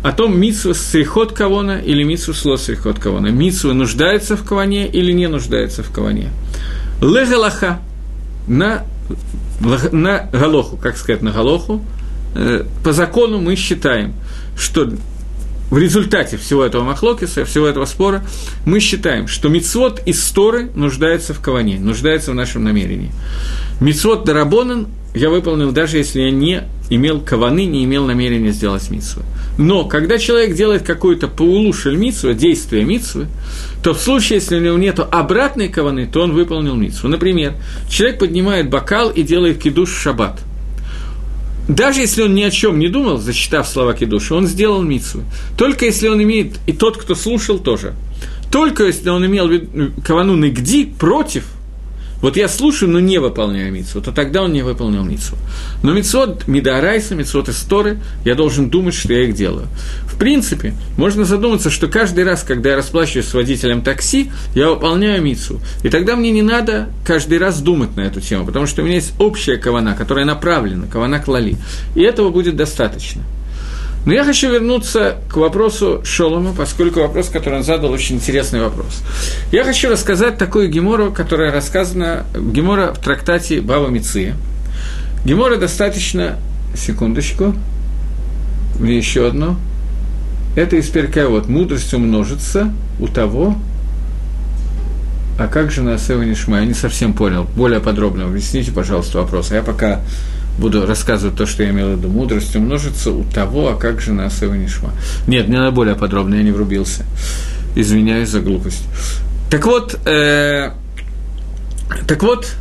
о 0.03 0.13
том, 0.13 0.39
митсва 0.39 0.75
срихот 0.75 1.33
кавона 1.33 1.79
или 1.79 2.03
митсва 2.03 2.35
сло 2.35 2.59
срихот 2.59 2.99
кавона. 2.99 3.29
Митсва 3.29 3.73
нуждается 3.73 4.37
в 4.37 4.45
каване 4.45 4.87
или 4.89 5.11
не 5.11 5.27
нуждается 5.27 5.83
в 5.83 5.91
каване. 5.91 6.29
Легалаха 7.01 7.81
на 8.47 8.85
на 9.91 10.29
Галоху, 10.35 10.77
как 10.77 10.99
сказать, 10.99 11.23
на 11.23 11.31
Галоху, 11.31 11.83
э, 12.35 12.65
по 12.85 12.93
закону 12.93 13.41
мы 13.41 13.57
считаем, 13.57 14.13
что 14.55 14.93
в 15.73 15.79
результате 15.79 16.37
всего 16.37 16.63
этого 16.65 16.85
махлокиса, 16.85 17.47
всего 17.47 17.67
этого 17.67 17.87
спора, 17.87 18.23
мы 18.67 18.79
считаем, 18.79 19.27
что 19.27 19.49
мицвод 19.49 20.03
из 20.05 20.23
Торы 20.31 20.71
нуждается 20.75 21.33
в 21.33 21.41
каване, 21.41 21.81
нуждается 21.81 22.33
в 22.33 22.35
нашем 22.35 22.63
намерении. 22.63 23.11
Мицвод 23.81 24.25
Дарабонан 24.25 24.89
я 25.15 25.31
выполнил, 25.31 25.73
даже 25.73 25.97
если 25.97 26.21
я 26.21 26.31
не 26.31 26.65
имел 26.91 27.23
каваны, 27.23 27.65
не 27.65 27.85
имел 27.85 28.05
намерения 28.05 28.53
сделать 28.53 28.91
митсву. 28.91 29.23
Но 29.57 29.87
когда 29.87 30.19
человек 30.19 30.55
делает 30.55 30.83
какую-то 30.83 31.27
паулушель 31.27 31.97
митсву, 31.97 32.35
действие 32.35 32.85
митсвы, 32.85 33.29
то 33.83 33.95
в 33.95 33.99
случае, 33.99 34.41
если 34.41 34.59
у 34.59 34.61
него 34.61 34.77
нет 34.77 35.01
обратной 35.01 35.71
каваны, 35.71 36.07
то 36.07 36.21
он 36.21 36.35
выполнил 36.35 36.75
митсву. 36.75 37.09
Например, 37.09 37.55
человек 37.89 38.19
поднимает 38.19 38.69
бокал 38.69 39.09
и 39.09 39.23
делает 39.23 39.57
кидуш 39.57 39.91
в 39.91 39.99
шаббат. 39.99 40.39
Даже 41.69 42.01
если 42.01 42.23
он 42.23 42.35
ни 42.35 42.43
о 42.43 42.51
чем 42.51 42.79
не 42.79 42.89
думал, 42.89 43.19
зачитав 43.19 43.69
слова 43.69 43.95
кидуша, 43.95 44.35
он 44.35 44.47
сделал 44.47 44.83
митсву. 44.83 45.23
Только 45.57 45.85
если 45.85 46.09
он 46.09 46.23
имеет, 46.23 46.59
и 46.67 46.73
тот, 46.73 46.97
кто 46.97 47.15
слушал, 47.15 47.59
тоже. 47.59 47.95
Только 48.51 48.85
если 48.85 49.09
он 49.09 49.25
имел 49.25 49.51
кавану 50.05 50.37
нигди 50.37 50.85
против– 50.85 51.45
вот 52.23 52.37
я 52.37 52.49
слушаю, 52.49 52.91
но 52.91 53.01
не 53.01 53.19
выполняю 53.19 53.73
митсу, 53.73 54.01
то 54.01 54.13
тогда 54.13 54.43
он 54.43 54.53
не 54.53 54.63
выполнил 54.63 55.05
митсу. 55.05 55.37
Но 55.83 55.93
митсот 55.93 56.47
Мидарайса, 56.47 57.15
митсот 57.17 57.49
Исторы, 57.49 57.99
я 58.25 58.35
должен 58.35 58.71
думать, 58.71 58.95
что 58.95 59.13
я 59.13 59.25
их 59.25 59.35
делаю. 59.35 59.67
В 60.07 60.17
принципе, 60.17 60.75
можно 60.97 61.25
задуматься, 61.25 61.69
что 61.69 61.89
каждый 61.89 62.25
раз, 62.25 62.45
когда 62.45 62.71
я 62.71 62.77
расплачиваюсь 62.77 63.27
с 63.27 63.35
водителем 63.35 63.83
такси, 63.83 64.31
я 64.55 64.71
выполняю 64.71 65.21
митсу. 65.21 65.61
И 65.83 65.89
тогда 65.89 66.15
мне 66.15 66.31
не 66.31 66.43
надо 66.43 66.89
каждый 67.05 67.39
раз 67.39 67.61
думать 67.61 67.97
на 67.97 68.03
эту 68.03 68.21
тему, 68.21 68.47
потому 68.47 68.67
что 68.67 68.83
у 68.83 68.85
меня 68.85 68.95
есть 68.97 69.15
общая 69.19 69.57
кавана, 69.57 69.95
которая 69.95 70.25
направлена, 70.25 70.87
кавана 70.87 71.19
клали. 71.19 71.57
И 71.97 72.03
этого 72.03 72.31
будет 72.31 72.55
достаточно. 72.55 73.23
Но 74.05 74.13
я 74.13 74.25
хочу 74.25 74.51
вернуться 74.51 75.17
к 75.29 75.37
вопросу 75.37 76.01
Шолома, 76.05 76.53
поскольку 76.57 77.01
вопрос, 77.01 77.29
который 77.29 77.59
он 77.59 77.65
задал, 77.65 77.93
очень 77.93 78.17
интересный 78.17 78.61
вопрос. 78.61 79.03
Я 79.53 79.65
хочу 79.65 79.89
рассказать 79.91 80.39
такую 80.39 80.69
гемору, 80.69 81.13
которая 81.13 81.53
рассказана, 81.53 82.27
гемора 82.35 82.93
в 82.95 82.99
трактате 82.99 83.61
Баба 83.61 83.89
Миция. 83.89 84.35
Гемора 85.25 85.57
достаточно, 85.57 86.37
секундочку, 86.75 87.55
мне 88.81 88.97
еще 88.97 89.29
одно. 89.29 89.57
Это 90.57 90.77
из 90.77 90.89
перка 90.89 91.29
вот 91.29 91.49
мудрость 91.49 91.95
умножится 91.95 92.73
у 92.99 93.07
того, 93.07 93.57
а 95.39 95.47
как 95.47 95.71
же 95.71 95.83
на 95.83 95.97
Нишма? 95.97 96.61
Я 96.61 96.67
не 96.67 96.75
совсем 96.75 97.15
понял. 97.15 97.47
Более 97.57 97.81
подробно 97.81 98.27
объясните, 98.27 98.71
пожалуйста, 98.71 99.19
вопрос. 99.19 99.51
А 99.51 99.57
я 99.57 99.63
пока 99.63 100.01
буду 100.59 100.87
рассказывать 100.87 101.37
то, 101.37 101.47
что 101.47 101.63
я 101.63 101.71
имел 101.71 101.89
в 101.89 101.99
виду. 101.99 102.09
Мудрость 102.09 102.55
умножится 102.57 103.11
у 103.11 103.25
того, 103.25 103.71
а 103.71 103.77
как 103.77 104.01
же 104.01 104.13
на 104.13 104.27
Асева 104.27 104.55
Нишма. 104.55 104.93
Нет, 105.27 105.49
мне 105.49 105.59
надо 105.59 105.73
более 105.73 105.95
подробно, 105.95 106.35
я 106.35 106.43
не 106.43 106.51
врубился. 106.51 107.05
Извиняюсь 107.75 108.29
за 108.29 108.41
глупость. 108.41 108.85
Так 109.51 109.67
вот, 109.67 109.99
э, 110.07 110.73
так 112.07 112.23
вот, 112.23 112.55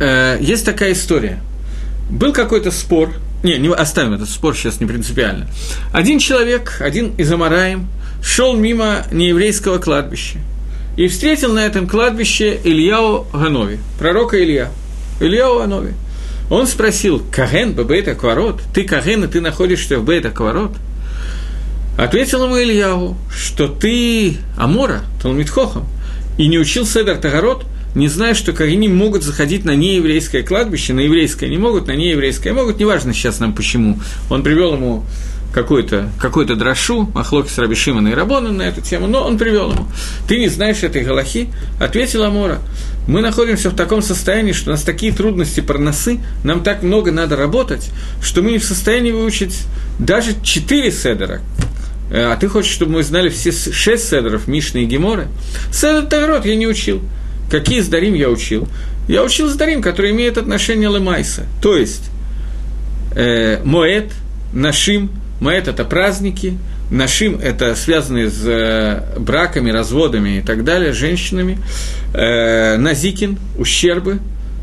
э, 0.00 0.38
есть 0.40 0.64
такая 0.64 0.92
история. 0.92 1.40
Был 2.10 2.32
какой-то 2.32 2.70
спор, 2.70 3.10
не, 3.42 3.58
не 3.58 3.68
оставим 3.68 4.14
этот 4.14 4.28
спор 4.28 4.56
сейчас 4.56 4.80
не 4.80 4.86
принципиально. 4.86 5.46
Один 5.92 6.18
человек, 6.18 6.78
один 6.80 7.14
из 7.16 7.30
Амараем, 7.30 7.86
шел 8.22 8.56
мимо 8.56 9.04
нееврейского 9.12 9.78
кладбища 9.78 10.38
и 10.96 11.08
встретил 11.08 11.54
на 11.54 11.60
этом 11.60 11.86
кладбище 11.86 12.58
Ильяу 12.64 13.26
Ганови, 13.32 13.78
пророка 13.98 14.42
Илья. 14.42 14.70
Ильяу 15.20 15.58
Ганови– 15.60 15.94
он 16.50 16.66
спросил, 16.66 17.22
Каген 17.30 17.72
Бабейта 17.72 18.14
Кварот, 18.14 18.60
ты 18.74 18.84
Каген, 18.84 19.24
и 19.24 19.28
ты 19.28 19.40
находишься 19.40 19.98
в 19.98 20.04
Бейта 20.04 20.30
Кварот? 20.30 20.72
Ответил 21.96 22.44
ему 22.44 22.58
Ильяву, 22.58 23.16
что 23.34 23.68
ты 23.68 24.38
Амора, 24.56 25.02
Талмитхохам, 25.22 25.86
и 26.38 26.48
не 26.48 26.58
учил 26.58 26.86
Седер 26.86 27.18
Тагарот, 27.18 27.64
не 27.94 28.08
зная, 28.08 28.34
что 28.34 28.52
Кагени 28.52 28.88
могут 28.88 29.22
заходить 29.22 29.64
на 29.64 29.74
нееврейское 29.74 30.42
кладбище, 30.42 30.92
на 30.92 31.00
еврейское 31.00 31.48
не 31.48 31.58
могут, 31.58 31.86
на 31.86 31.96
нееврейское 31.96 32.52
могут, 32.52 32.78
неважно 32.78 33.12
сейчас 33.12 33.40
нам 33.40 33.54
почему. 33.54 34.00
Он 34.28 34.42
привел 34.42 34.74
ему 34.74 35.04
какой-то 35.52 36.10
какой 36.20 36.46
дрошу, 36.46 37.10
Махлоки 37.14 37.50
с 37.50 37.58
Рабишимана 37.58 38.08
и 38.08 38.14
Рабона 38.14 38.52
на 38.52 38.62
эту 38.62 38.80
тему, 38.80 39.06
но 39.06 39.24
он 39.24 39.38
привел 39.38 39.72
ему. 39.72 39.86
Ты 40.28 40.38
не 40.38 40.48
знаешь 40.48 40.82
этой 40.82 41.02
Галахи? 41.02 41.48
Ответил 41.80 42.24
Амора. 42.24 42.58
Мы 43.06 43.20
находимся 43.20 43.70
в 43.70 43.76
таком 43.76 44.02
состоянии, 44.02 44.52
что 44.52 44.70
у 44.70 44.72
нас 44.72 44.82
такие 44.82 45.12
трудности 45.12 45.60
парносы, 45.60 46.20
нам 46.44 46.62
так 46.62 46.82
много 46.82 47.10
надо 47.10 47.36
работать, 47.36 47.90
что 48.22 48.42
мы 48.42 48.52
не 48.52 48.58
в 48.58 48.64
состоянии 48.64 49.10
выучить 49.10 49.64
даже 49.98 50.32
четыре 50.42 50.92
седера. 50.92 51.40
А 52.12 52.36
ты 52.36 52.48
хочешь, 52.48 52.72
чтобы 52.72 52.92
мы 52.92 53.02
знали 53.02 53.28
все 53.28 53.52
шесть 53.52 54.08
седеров 54.08 54.46
Мишны 54.48 54.84
и 54.84 54.84
Геморы? 54.84 55.28
Седер 55.72 56.06
Таврот 56.06 56.44
я 56.44 56.56
не 56.56 56.66
учил. 56.66 57.02
Какие 57.50 57.80
сдарим 57.80 58.14
я 58.14 58.30
учил? 58.30 58.68
Я 59.08 59.24
учил 59.24 59.48
сдарим, 59.48 59.82
которые 59.82 60.12
имеют 60.12 60.38
отношение 60.38 60.88
Лемайса. 60.88 61.46
То 61.60 61.76
есть, 61.76 62.10
э, 63.16 63.60
Моэт, 63.64 64.12
Нашим, 64.52 65.10
Моэт– 65.40 65.68
это 65.68 65.84
праздники, 65.84 66.58
Нашим– 66.90 67.38
это 67.42 67.76
связанные 67.76 68.30
с 68.30 68.42
э, 68.44 69.18
браками, 69.18 69.70
разводами 69.70 70.38
и 70.38 70.42
так 70.42 70.64
далее, 70.64 70.92
женщинами. 70.92 71.58
Э, 72.12 72.76
Назикин– 72.76 73.38
ущербы, 73.58 74.18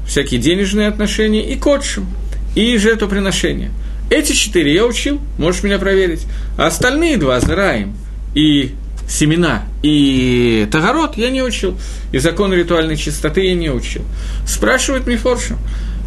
всякие 0.06 0.42
денежные 0.42 0.90
отношения. 0.90 1.50
И 1.50 1.56
Котшим– 1.56 2.06
и 2.56 2.78
жертвоприношения. 2.78 3.72
Эти 4.10 4.34
четыре 4.34 4.74
я 4.74 4.86
учил, 4.86 5.22
можешь 5.38 5.64
меня 5.64 5.80
проверить. 5.80 6.26
А 6.58 6.68
остальные 6.68 7.18
два– 7.18 7.40
Зараим 7.42 7.96
и 8.36 8.74
семена 9.08 9.64
и 9.84 10.68
Тагород 10.72 11.16
я 11.18 11.30
не 11.30 11.42
учил. 11.42 11.78
И 12.12 12.20
закон 12.20 12.54
ритуальной 12.54 12.98
чистоты 12.98 13.42
я 13.42 13.56
не 13.56 13.70
учил. 13.70 14.04
Спрашивает 14.46 15.08
Мифоршем, 15.08 15.58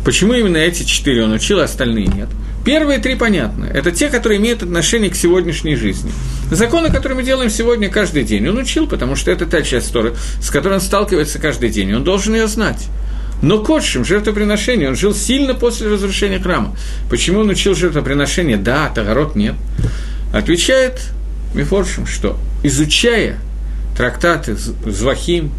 почему 0.05 0.35
именно 0.35 0.59
эти 0.59 0.83
четыре 0.83 1.25
он 1.25 1.33
учил, 1.33 1.61
а 1.61 1.65
остальные 1.65 2.07
нет. 2.07 2.29
Первые 2.65 2.99
три 2.99 3.15
понятны. 3.15 3.67
Это 3.67 3.91
те, 3.91 4.09
которые 4.09 4.39
имеют 4.39 4.63
отношение 4.63 5.11
к 5.11 5.17
сегодняшней 5.17 5.77
жизни. 5.77 6.13
Законы, 6.51 6.91
которые 6.91 7.17
мы 7.17 7.23
делаем 7.23 7.49
сегодня 7.49 7.89
каждый 7.89 8.23
день, 8.25 8.47
он 8.49 8.59
учил, 8.59 8.87
потому 8.87 9.17
что 9.17 9.31
это 9.31 9.47
та 9.47 9.63
часть 9.63 9.93
Торы, 9.93 10.15
с 10.41 10.51
которой 10.51 10.75
он 10.75 10.81
сталкивается 10.81 11.39
каждый 11.39 11.71
день, 11.71 11.95
он 11.95 12.05
должен 12.05 12.35
ее 12.35 12.49
знать. 12.49 12.89
Но 13.43 13.61
кодшим, 13.61 14.05
жертвоприношение, 14.05 14.91
он 14.91 14.97
жил 14.97 15.15
сильно 15.15 15.55
после 15.55 15.89
разрушения 15.89 16.39
храма. 16.39 16.77
Почему 17.09 17.41
он 17.41 17.49
учил 17.49 17.75
жертвоприношение? 17.75 18.59
Да, 18.59 18.91
Тагарот 18.95 19.35
нет. 19.35 19.55
Отвечает 20.35 21.01
Мифоршим, 21.55 22.07
что 22.07 22.39
изучая 22.63 23.39
трактаты 23.97 24.57
Звахим, 24.57 25.53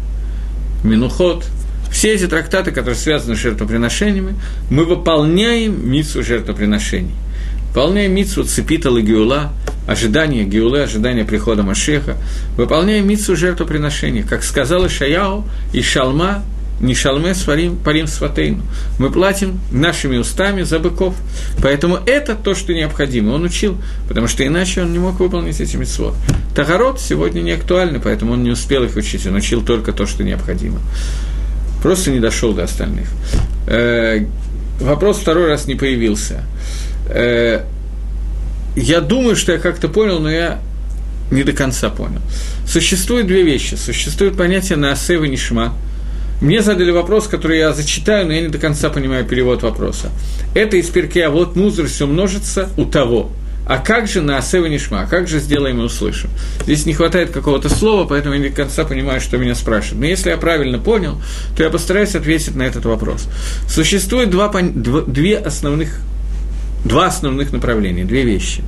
Минухот, 0.84 1.44
все 1.92 2.14
эти 2.14 2.26
трактаты, 2.26 2.72
которые 2.72 2.96
связаны 2.96 3.36
с 3.36 3.38
жертвоприношениями, 3.38 4.34
мы 4.70 4.84
выполняем 4.84 5.88
митсу 5.88 6.22
жертвоприношений. 6.22 7.14
Выполняем 7.68 8.14
митсу 8.14 8.44
цепитал 8.44 8.96
и 8.96 9.02
геула, 9.02 9.52
ожидание 9.86 10.44
геулы, 10.44 10.82
ожидание 10.82 11.24
прихода 11.24 11.62
Машеха. 11.62 12.16
Выполняем 12.56 13.06
митсу 13.06 13.36
жертвоприношения. 13.36 14.24
Как 14.24 14.42
сказал 14.42 14.86
Ишаяу, 14.86 15.44
и 15.72 15.82
Шалма 15.82 16.42
не 16.80 16.94
шалме 16.94 17.34
сварим 17.34 17.76
парим 17.76 18.06
сватейну. 18.08 18.62
Мы 18.98 19.10
платим 19.10 19.60
нашими 19.70 20.16
устами 20.16 20.62
за 20.62 20.80
быков. 20.80 21.14
Поэтому 21.62 21.98
это 22.06 22.34
то, 22.34 22.54
что 22.54 22.74
необходимо. 22.74 23.32
Он 23.32 23.44
учил, 23.44 23.78
потому 24.08 24.26
что 24.26 24.44
иначе 24.44 24.82
он 24.82 24.92
не 24.92 24.98
мог 24.98 25.20
выполнить 25.20 25.60
эти 25.60 25.76
митцвот. 25.76 26.14
Тагород 26.56 27.00
сегодня 27.00 27.40
не 27.40 27.52
актуальны, 27.52 28.00
поэтому 28.00 28.32
он 28.32 28.42
не 28.42 28.50
успел 28.50 28.82
их 28.82 28.96
учить. 28.96 29.26
Он 29.26 29.36
учил 29.36 29.62
только 29.62 29.92
то, 29.92 30.06
что 30.06 30.24
необходимо. 30.24 30.80
Просто 31.82 32.10
не 32.10 32.20
дошел 32.20 32.52
до 32.52 32.64
остальных. 32.64 33.08
Э, 33.66 34.24
вопрос 34.80 35.18
второй 35.18 35.48
раз 35.48 35.66
не 35.66 35.74
появился. 35.74 36.44
Э, 37.08 37.62
я 38.76 39.00
думаю, 39.00 39.36
что 39.36 39.52
я 39.52 39.58
как-то 39.58 39.88
понял, 39.88 40.20
но 40.20 40.30
я 40.30 40.60
не 41.30 41.42
до 41.42 41.52
конца 41.52 41.90
понял. 41.90 42.20
Существуют 42.66 43.26
две 43.26 43.42
вещи. 43.42 43.74
Существует 43.74 44.36
понятие 44.36 44.78
«наасева 44.78 45.24
нишма», 45.24 45.74
мне 46.42 46.60
задали 46.60 46.90
вопрос, 46.90 47.28
который 47.28 47.58
я 47.58 47.72
зачитаю, 47.72 48.26
но 48.26 48.32
я 48.32 48.40
не 48.40 48.48
до 48.48 48.58
конца 48.58 48.90
понимаю 48.90 49.24
перевод 49.24 49.62
вопроса. 49.62 50.10
Это 50.56 50.76
из 50.76 50.88
перке, 50.88 51.26
а 51.26 51.30
вот 51.30 51.54
музр 51.54 51.86
все 51.86 52.04
множится 52.04 52.68
у 52.76 52.84
того. 52.84 53.30
А 53.66 53.78
как 53.78 54.08
же 54.08 54.20
на 54.20 54.38
Асева 54.38 54.66
Нишма? 54.66 55.06
Как 55.08 55.28
же 55.28 55.38
сделаем 55.38 55.80
и 55.80 55.84
услышим? 55.84 56.30
Здесь 56.62 56.84
не 56.84 56.94
хватает 56.94 57.30
какого-то 57.30 57.68
слова, 57.68 58.06
поэтому 58.06 58.34
я 58.34 58.40
не 58.40 58.48
до 58.48 58.56
конца 58.56 58.84
понимаю, 58.84 59.20
что 59.20 59.38
меня 59.38 59.54
спрашивают. 59.54 60.00
Но 60.00 60.06
если 60.06 60.30
я 60.30 60.36
правильно 60.36 60.78
понял, 60.78 61.22
то 61.56 61.62
я 61.62 61.70
постараюсь 61.70 62.14
ответить 62.14 62.56
на 62.56 62.62
этот 62.62 62.84
вопрос. 62.84 63.28
Существует 63.68 64.30
два, 64.30 64.48
два, 64.48 65.02
две 65.02 65.38
основных, 65.38 66.00
два 66.84 67.06
основных 67.06 67.52
направления, 67.52 68.04
две 68.04 68.24
вещи 68.24 68.62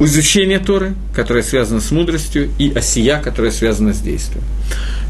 изучение 0.00 0.58
Торы, 0.58 0.94
которое 1.14 1.42
связано 1.42 1.80
с 1.80 1.90
мудростью, 1.90 2.50
и 2.58 2.72
осия, 2.72 3.20
которая 3.20 3.50
связана 3.50 3.94
с 3.94 4.00
действием. 4.00 4.44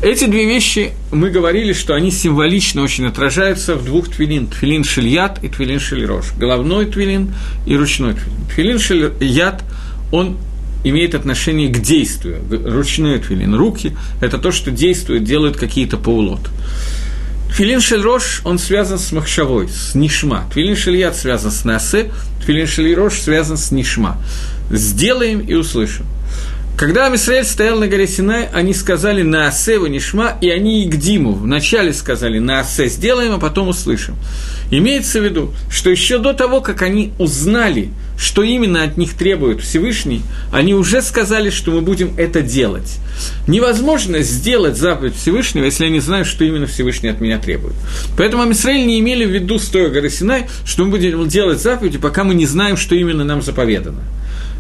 Эти 0.03 0.27
две 0.27 0.47
вещи, 0.47 0.93
мы 1.11 1.31
говорили, 1.31 1.73
что 1.73 1.95
они 1.95 2.11
символично 2.11 2.83
очень 2.83 3.07
отражаются 3.07 3.75
в 3.75 3.85
двух 3.85 4.09
твилин. 4.09 4.47
Твилин 4.47 4.85
шильят 4.85 5.43
и 5.43 5.49
твилин 5.49 5.81
шильрош. 5.81 6.33
Головной 6.39 6.87
твилин 6.87 7.35
и 7.67 7.77
ручной 7.77 8.15
твилин. 8.15 8.47
Твилин 8.55 8.79
шильят, 8.79 9.65
он 10.13 10.37
имеет 10.85 11.15
отношение 11.15 11.69
к 11.69 11.81
действию. 11.81 12.41
Ручной 12.51 13.19
твилин, 13.19 13.55
руки– 13.55 13.97
это 14.21 14.39
то, 14.39 14.53
что 14.53 14.71
действует, 14.71 15.25
делают 15.25 15.57
какие-то 15.57 15.97
паулот. 15.97 16.51
Твилин 17.57 17.81
шельрош, 17.81 18.43
он 18.45 18.59
связан 18.59 18.99
с 18.99 19.13
махшавой, 19.13 19.69
с 19.69 19.95
нишма. 19.95 20.45
Твилин 20.53 20.77
шельят 20.77 21.17
связан 21.17 21.51
с 21.51 21.65
насе, 21.65 22.11
твилин 22.45 22.67
шельрош 22.67 23.15
связан 23.15 23.57
с 23.57 23.71
нишма 23.71 24.19
сделаем 24.71 25.41
и 25.41 25.55
услышим. 25.55 26.07
Когда 26.77 27.07
Амисраэль 27.07 27.47
стоял 27.47 27.79
на 27.79 27.89
горе 27.89 28.07
Синай, 28.07 28.49
они 28.53 28.75
сказали 28.75 29.23
на 29.23 29.47
Асе 29.47 29.79
Нишма, 29.79 30.37
и 30.43 30.51
они 30.51 30.85
и 30.85 30.91
к 30.91 30.97
Диму 30.97 31.33
вначале 31.33 31.95
сказали 31.95 32.39
на 32.39 32.61
Асе 32.61 32.89
сделаем, 32.89 33.33
а 33.33 33.39
потом 33.39 33.69
услышим. 33.69 34.15
Имеется 34.71 35.21
в 35.21 35.25
виду, 35.25 35.55
что 35.71 35.89
еще 35.89 36.19
до 36.19 36.35
того, 36.35 36.61
как 36.61 36.83
они 36.83 37.15
узнали, 37.19 37.89
что 38.19 38.43
именно 38.43 38.83
от 38.83 38.99
них 38.99 39.15
требует 39.15 39.63
Всевышний, 39.63 40.21
они 40.53 40.75
уже 40.75 41.01
сказали, 41.01 41.49
что 41.49 41.71
мы 41.71 41.81
будем 41.81 42.13
это 42.19 42.43
делать. 42.43 42.99
Невозможно 43.47 44.21
сделать 44.21 44.77
заповедь 44.77 45.17
Всевышнего, 45.17 45.65
если 45.65 45.85
я 45.85 45.91
не 45.91 46.01
знаю, 46.01 46.27
что 46.27 46.45
именно 46.45 46.67
Всевышний 46.67 47.09
от 47.09 47.23
меня 47.23 47.39
требует. 47.39 47.75
Поэтому 48.19 48.43
Амисраэль 48.43 48.87
не 48.87 49.01
имели 49.01 49.25
в 49.25 49.31
виду, 49.31 49.59
стоя 49.59 49.89
горы 49.89 50.11
Синай, 50.11 50.47
что 50.67 50.85
мы 50.85 50.91
будем 50.91 51.27
делать 51.27 51.63
заповеди, 51.63 51.97
пока 51.97 52.23
мы 52.23 52.35
не 52.35 52.45
знаем, 52.45 52.77
что 52.77 52.95
именно 52.95 53.25
нам 53.25 53.41
заповедано. 53.41 54.03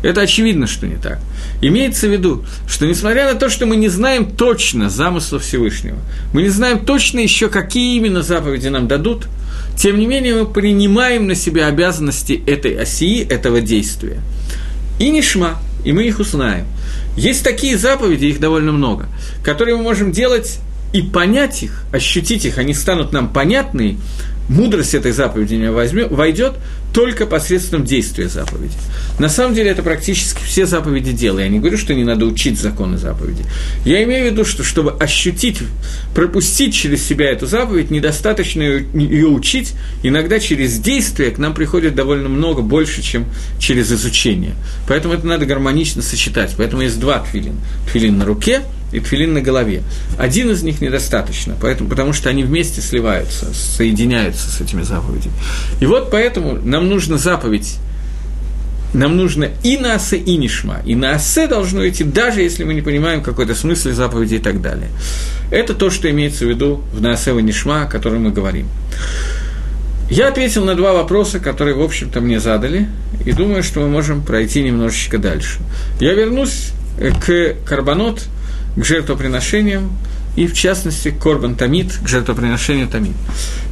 Это 0.02 0.20
очевидно, 0.20 0.66
что 0.66 0.86
не 0.86 0.96
так. 0.96 1.18
Имеется 1.62 2.06
в 2.06 2.12
виду, 2.12 2.44
что 2.68 2.86
несмотря 2.86 3.32
на 3.32 3.38
то, 3.38 3.48
что 3.48 3.66
мы 3.66 3.76
не 3.76 3.88
знаем 3.88 4.30
точно 4.30 4.90
замысла 4.90 5.38
Всевышнего, 5.38 5.98
мы 6.32 6.42
не 6.42 6.48
знаем 6.48 6.84
точно 6.84 7.20
еще, 7.20 7.48
какие 7.48 7.96
именно 7.96 8.22
заповеди 8.22 8.68
нам 8.68 8.88
дадут, 8.88 9.26
тем 9.76 9.98
не 9.98 10.06
менее 10.06 10.34
мы 10.34 10.46
принимаем 10.46 11.26
на 11.26 11.34
себя 11.34 11.66
обязанности 11.66 12.42
этой 12.46 12.74
осии, 12.74 13.26
этого 13.26 13.60
действия. 13.60 14.20
И 14.98 15.10
нишма, 15.10 15.58
и 15.84 15.92
мы 15.92 16.04
их 16.04 16.18
узнаем. 16.18 16.66
Есть 17.16 17.44
такие 17.44 17.76
заповеди, 17.78 18.26
их 18.26 18.40
довольно 18.40 18.72
много, 18.72 19.08
которые 19.42 19.76
мы 19.76 19.82
можем 19.82 20.12
делать 20.12 20.60
и 20.92 21.02
понять 21.02 21.62
их, 21.62 21.84
ощутить 21.92 22.44
их, 22.44 22.58
они 22.58 22.74
станут 22.74 23.12
нам 23.12 23.32
понятны, 23.32 23.98
мудрость 24.48 24.94
этой 24.94 25.12
заповеди 25.12 25.54
не 25.54 25.70
возьмет, 25.70 26.10
войдет 26.10 26.54
только 26.92 27.26
посредством 27.26 27.84
действия 27.84 28.28
заповеди. 28.28 28.72
На 29.18 29.28
самом 29.28 29.54
деле 29.54 29.70
это 29.70 29.82
практически 29.82 30.42
все 30.42 30.64
заповеди 30.64 31.12
дела. 31.12 31.40
Я 31.40 31.48
не 31.48 31.58
говорю, 31.58 31.76
что 31.76 31.92
не 31.92 32.04
надо 32.04 32.24
учить 32.24 32.58
законы 32.58 32.96
заповеди. 32.96 33.44
Я 33.84 34.02
имею 34.04 34.28
в 34.28 34.32
виду, 34.32 34.44
что 34.46 34.64
чтобы 34.64 34.92
ощутить, 34.92 35.58
пропустить 36.14 36.72
через 36.72 37.06
себя 37.06 37.30
эту 37.30 37.46
заповедь, 37.46 37.90
недостаточно 37.90 38.62
ее 38.62 39.26
учить. 39.26 39.74
Иногда 40.02 40.38
через 40.38 40.78
действие 40.78 41.32
к 41.32 41.38
нам 41.38 41.54
приходит 41.54 41.94
довольно 41.94 42.30
много, 42.30 42.62
больше, 42.62 43.02
чем 43.02 43.26
через 43.58 43.92
изучение. 43.92 44.54
Поэтому 44.88 45.12
это 45.12 45.26
надо 45.26 45.44
гармонично 45.44 46.00
сочетать. 46.00 46.54
Поэтому 46.56 46.82
есть 46.82 46.98
два 46.98 47.18
тфилин. 47.18 47.56
Тфилин 47.86 48.16
на 48.16 48.24
руке– 48.24 48.62
и 48.92 49.00
тфилин 49.00 49.34
на 49.34 49.40
голове. 49.40 49.82
Один 50.18 50.50
из 50.50 50.62
них 50.62 50.80
недостаточно, 50.80 51.56
поэтому, 51.60 51.88
потому 51.88 52.12
что 52.12 52.28
они 52.28 52.44
вместе 52.44 52.80
сливаются, 52.80 53.52
соединяются 53.52 54.50
с 54.50 54.60
этими 54.60 54.82
заповедями. 54.82 55.34
И 55.80 55.86
вот 55.86 56.10
поэтому 56.10 56.54
нам 56.54 56.88
нужно 56.88 57.18
заповедь 57.18 57.78
нам 58.96 59.16
нужно 59.16 59.50
и 59.62 59.76
наасе, 59.76 60.16
и 60.16 60.36
нишма. 60.36 60.80
И 60.86 60.94
наасе 60.94 61.46
должно 61.48 61.86
идти, 61.86 62.02
даже 62.04 62.40
если 62.40 62.64
мы 62.64 62.72
не 62.72 62.80
понимаем 62.80 63.22
какой-то 63.22 63.54
смысл 63.54 63.90
заповеди 63.90 64.36
и 64.36 64.38
так 64.38 64.62
далее. 64.62 64.88
Это 65.50 65.74
то, 65.74 65.90
что 65.90 66.10
имеется 66.10 66.46
в 66.46 66.48
виду 66.48 66.82
в 66.92 67.00
наасе 67.00 67.38
и 67.38 67.42
нишма, 67.42 67.82
о 67.82 67.86
котором 67.86 68.24
мы 68.24 68.30
говорим. 68.30 68.68
Я 70.08 70.28
ответил 70.28 70.64
на 70.64 70.74
два 70.74 70.92
вопроса, 70.92 71.40
которые, 71.40 71.76
в 71.76 71.82
общем-то, 71.82 72.20
мне 72.20 72.38
задали, 72.38 72.88
и 73.24 73.32
думаю, 73.32 73.62
что 73.62 73.80
мы 73.80 73.88
можем 73.88 74.22
пройти 74.22 74.62
немножечко 74.62 75.18
дальше. 75.18 75.58
Я 76.00 76.14
вернусь 76.14 76.70
к 76.98 77.56
Карбонот, 77.66 78.22
к 78.76 78.84
жертвоприношениям, 78.84 79.90
и 80.36 80.46
в 80.46 80.52
частности 80.52 81.10
Корбан 81.10 81.56
Тамид, 81.56 81.98
к 82.02 82.08
жертвоприношению 82.08 82.88
Тамид. 82.88 83.14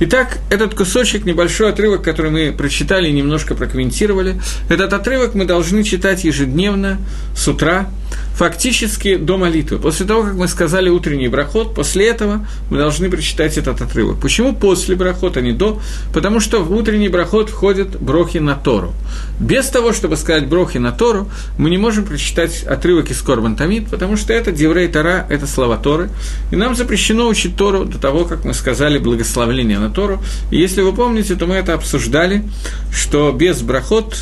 Итак, 0.01 0.39
этот 0.51 0.75
кусочек, 0.75 1.27
небольшой 1.27 1.69
отрывок, 1.69 2.03
который 2.03 2.31
мы 2.31 2.53
прочитали 2.53 3.09
и 3.09 3.13
немножко 3.13 3.55
прокомментировали, 3.55 4.41
этот 4.69 4.93
отрывок 4.95 5.35
мы 5.35 5.45
должны 5.45 5.85
читать 5.85 6.25
ежедневно 6.25 6.99
с 7.37 7.47
утра, 7.47 7.91
фактически 8.35 9.17
до 9.17 9.37
молитвы. 9.39 9.79
После 9.79 10.07
того, 10.07 10.25
как 10.25 10.35
мы 10.35 10.49
сказали 10.49 10.89
утренний 10.89 11.29
брахот, 11.29 11.75
после 11.75 12.09
этого 12.09 12.47
мы 12.71 12.79
должны 12.79 13.09
прочитать 13.09 13.57
этот 13.57 13.81
отрывок. 13.81 14.21
Почему 14.21 14.55
после 14.55 14.97
брахота, 14.97 15.41
а 15.41 15.43
не 15.43 15.53
до? 15.53 15.81
Потому 16.13 16.41
что 16.41 16.63
в 16.63 16.73
утренний 16.73 17.09
брахот 17.09 17.51
входят 17.51 18.01
брохи 18.01 18.39
на 18.39 18.55
Тору. 18.55 18.93
Без 19.39 19.69
того, 19.69 19.93
чтобы 19.93 20.17
сказать 20.17 20.49
брохи 20.49 20.79
на 20.79 20.93
Тору, 20.93 21.29
мы 21.59 21.71
не 21.71 21.79
можем 21.79 22.05
прочитать 22.05 22.65
отрывок 22.65 23.11
из 23.11 23.21
Корбан 23.23 23.57
Тамид, 23.57 23.89
потому 23.89 24.17
что 24.17 24.33
это 24.33 24.53
Деврей 24.53 24.89
Тора, 24.89 25.27
это 25.29 25.47
слова 25.47 25.77
Торы. 25.77 26.11
И 26.51 26.57
нам 26.57 26.75
запрещено 26.75 27.29
учить 27.29 27.57
Тору 27.57 27.85
до 27.85 27.99
того, 27.99 28.25
как 28.25 28.45
мы 28.45 28.55
сказали 28.55 28.99
благословление 28.99 29.79
на 29.79 29.91
Тору. 29.91 30.23
И 30.51 30.59
если 30.59 30.83
вы 30.83 30.93
помните, 30.93 31.37
то 31.37 31.47
мы 31.47 31.55
это 31.55 31.75
обсуждали, 31.75 32.45
что 32.93 33.33
без 33.33 33.63
брахот 33.63 34.17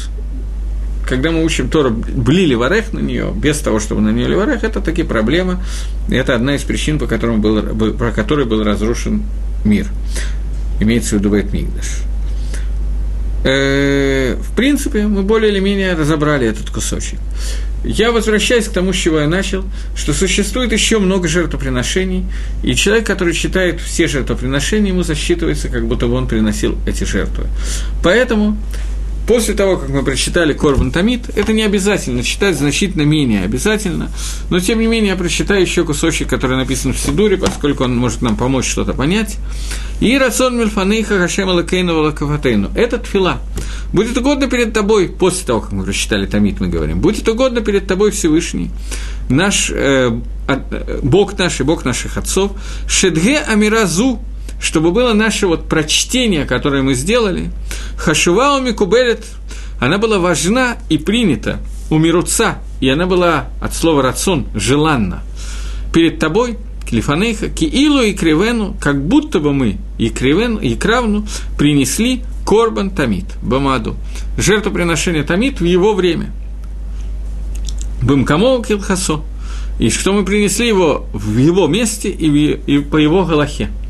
когда 1.13 1.31
мы 1.31 1.45
учим 1.45 1.69
Тору, 1.69 1.91
блили 1.91 2.55
варех 2.55 2.95
на 2.95 3.01
нее, 3.01 3.35
без 3.37 3.59
того, 3.59 3.81
чтобы 3.81 4.01
на 4.01 4.09
нее 4.09 4.35
варех, 4.35 4.65
это 4.65 4.81
таки 4.81 5.03
проблема. 5.03 5.63
И 6.09 6.15
это 6.15 6.35
одна 6.35 6.55
из 6.55 6.63
причин, 6.63 6.99
по, 6.99 7.07
которым 7.07 7.43
был, 7.43 7.61
по 7.99 8.13
которой 8.13 8.47
был 8.47 8.65
разрушен 8.65 9.23
мир. 9.63 9.89
Имеется 10.81 11.17
в 11.17 11.19
виду 11.19 11.29
Байтмигдаш. 11.29 11.87
Э, 13.45 14.37
в 14.41 14.57
принципе, 14.57 15.07
мы 15.07 15.23
более 15.23 15.53
или 15.53 15.61
менее 15.61 15.93
разобрали 15.93 16.47
этот 16.47 16.71
кусочек. 16.71 17.19
Я 17.85 18.11
возвращаюсь 18.11 18.69
к 18.69 18.73
тому, 18.73 18.95
с 18.95 18.97
чего 18.97 19.21
я 19.21 19.29
начал, 19.29 19.67
что 19.95 20.15
существует 20.15 20.73
еще 20.73 20.99
много 20.99 21.29
жертвоприношений, 21.29 22.25
и 22.63 22.75
человек, 22.75 23.07
который 23.07 23.35
читает 23.35 23.83
все 23.83 24.09
жертвоприношения, 24.09 24.93
ему 24.93 25.03
засчитывается, 25.03 25.69
как 25.69 25.87
будто 25.87 26.07
бы 26.07 26.15
он 26.15 26.27
приносил 26.27 26.79
эти 26.87 27.05
жертвы. 27.05 27.49
Поэтому 28.03 28.57
После 29.27 29.55
того, 29.55 29.77
как 29.77 29.89
мы 29.89 30.03
прочитали 30.03 30.53
Корбан 30.53 30.91
Тамид, 30.91 31.31
это 31.37 31.53
не 31.53 31.63
обязательно 31.63 32.25
читать, 32.25 32.57
значительно 32.57 33.03
менее 33.03 33.45
обязательно, 33.45 34.11
но 34.51 34.59
тем 34.59 34.81
не 34.81 34.87
менее 34.87 35.11
я 35.11 35.17
прочитаю 35.17 35.63
еще 35.63 35.85
кусочек, 35.85 36.29
который 36.29 36.57
написан 36.57 36.93
в 36.93 36.99
Сидуре, 36.99 37.37
поскольку 37.37 37.85
он 37.85 37.97
может 37.97 38.23
нам 38.23 38.37
помочь 38.37 38.67
что-то 38.67 38.95
понять. 38.95 39.39
И 40.01 40.19
рацион 40.19 40.59
Мельфанейха 40.59 41.19
Хашем 41.19 41.49
Алакейну 41.49 41.95
Валакаватейну. 41.95 42.73
Это 42.75 42.99
тфила. 42.99 43.41
Будет 43.93 44.19
угодно 44.19 44.49
перед 44.49 44.73
тобой, 44.73 45.09
после 45.09 45.47
того, 45.47 45.61
как 45.61 45.73
мы 45.73 45.85
прочитали 45.85 46.27
Тамид, 46.27 46.61
мы 46.61 46.69
говорим, 46.69 47.01
будет 47.01 47.29
угодно 47.29 47.61
перед 47.61 47.87
тобой 47.87 48.11
Всевышний, 48.11 48.71
наш 49.29 49.71
э, 49.71 50.11
э, 50.49 51.01
Бог 51.03 51.39
наш 51.39 51.61
и 51.61 51.63
Бог 51.63 51.85
наших 51.85 52.17
отцов, 52.17 52.53
Шедге 52.89 53.39
Амиразу, 53.39 54.19
чтобы 54.63 54.93
было 54.93 55.13
наше 55.13 55.49
вот 55.49 55.69
прочтение, 55.69 56.45
которое 56.45 56.83
мы 56.83 56.95
сделали, 56.95 57.51
Хашувау 57.97 58.63
Микубелет, 58.63 59.27
она 59.81 59.99
была 59.99 60.21
важна 60.21 60.77
и 60.89 60.99
принята 60.99 61.59
у 61.91 61.99
Мируца, 61.99 62.59
и 62.81 62.89
она 62.89 63.07
была 63.07 63.49
от 63.61 63.75
слова 63.75 64.03
«рацион»– 64.03 64.47
желанна. 64.55 65.25
Перед 65.93 66.21
тобой, 66.21 66.59
Клифанейха, 66.89 67.49
Киилу 67.49 68.03
и 68.03 68.13
Кривену, 68.13 68.77
как 68.81 69.05
будто 69.05 69.41
бы 69.41 69.53
мы 69.53 69.79
и 69.99 70.11
Кривену, 70.11 70.61
и 70.61 70.77
Кравну 70.77 71.27
принесли 71.59 72.23
Корбан 72.47 72.91
Тамид, 72.91 73.27
Бамаду, 73.43 73.97
жертвоприношение 74.39 75.25
Тамид 75.25 75.61
в 75.61 75.65
его 75.65 75.95
время. 75.95 76.33
Бымкамоу 78.01 78.63
Килхасо. 78.63 79.23
И 79.81 79.91
что 79.91 80.13
мы 80.13 80.25
принесли 80.25 80.69
его 80.69 81.07
в 81.13 81.37
его 81.37 81.67
месте 81.67 82.11
и, 82.11 82.29
в, 82.31 82.69
и 82.69 82.79
по 82.79 82.97
его 82.97 83.25
галахе– 83.25 83.69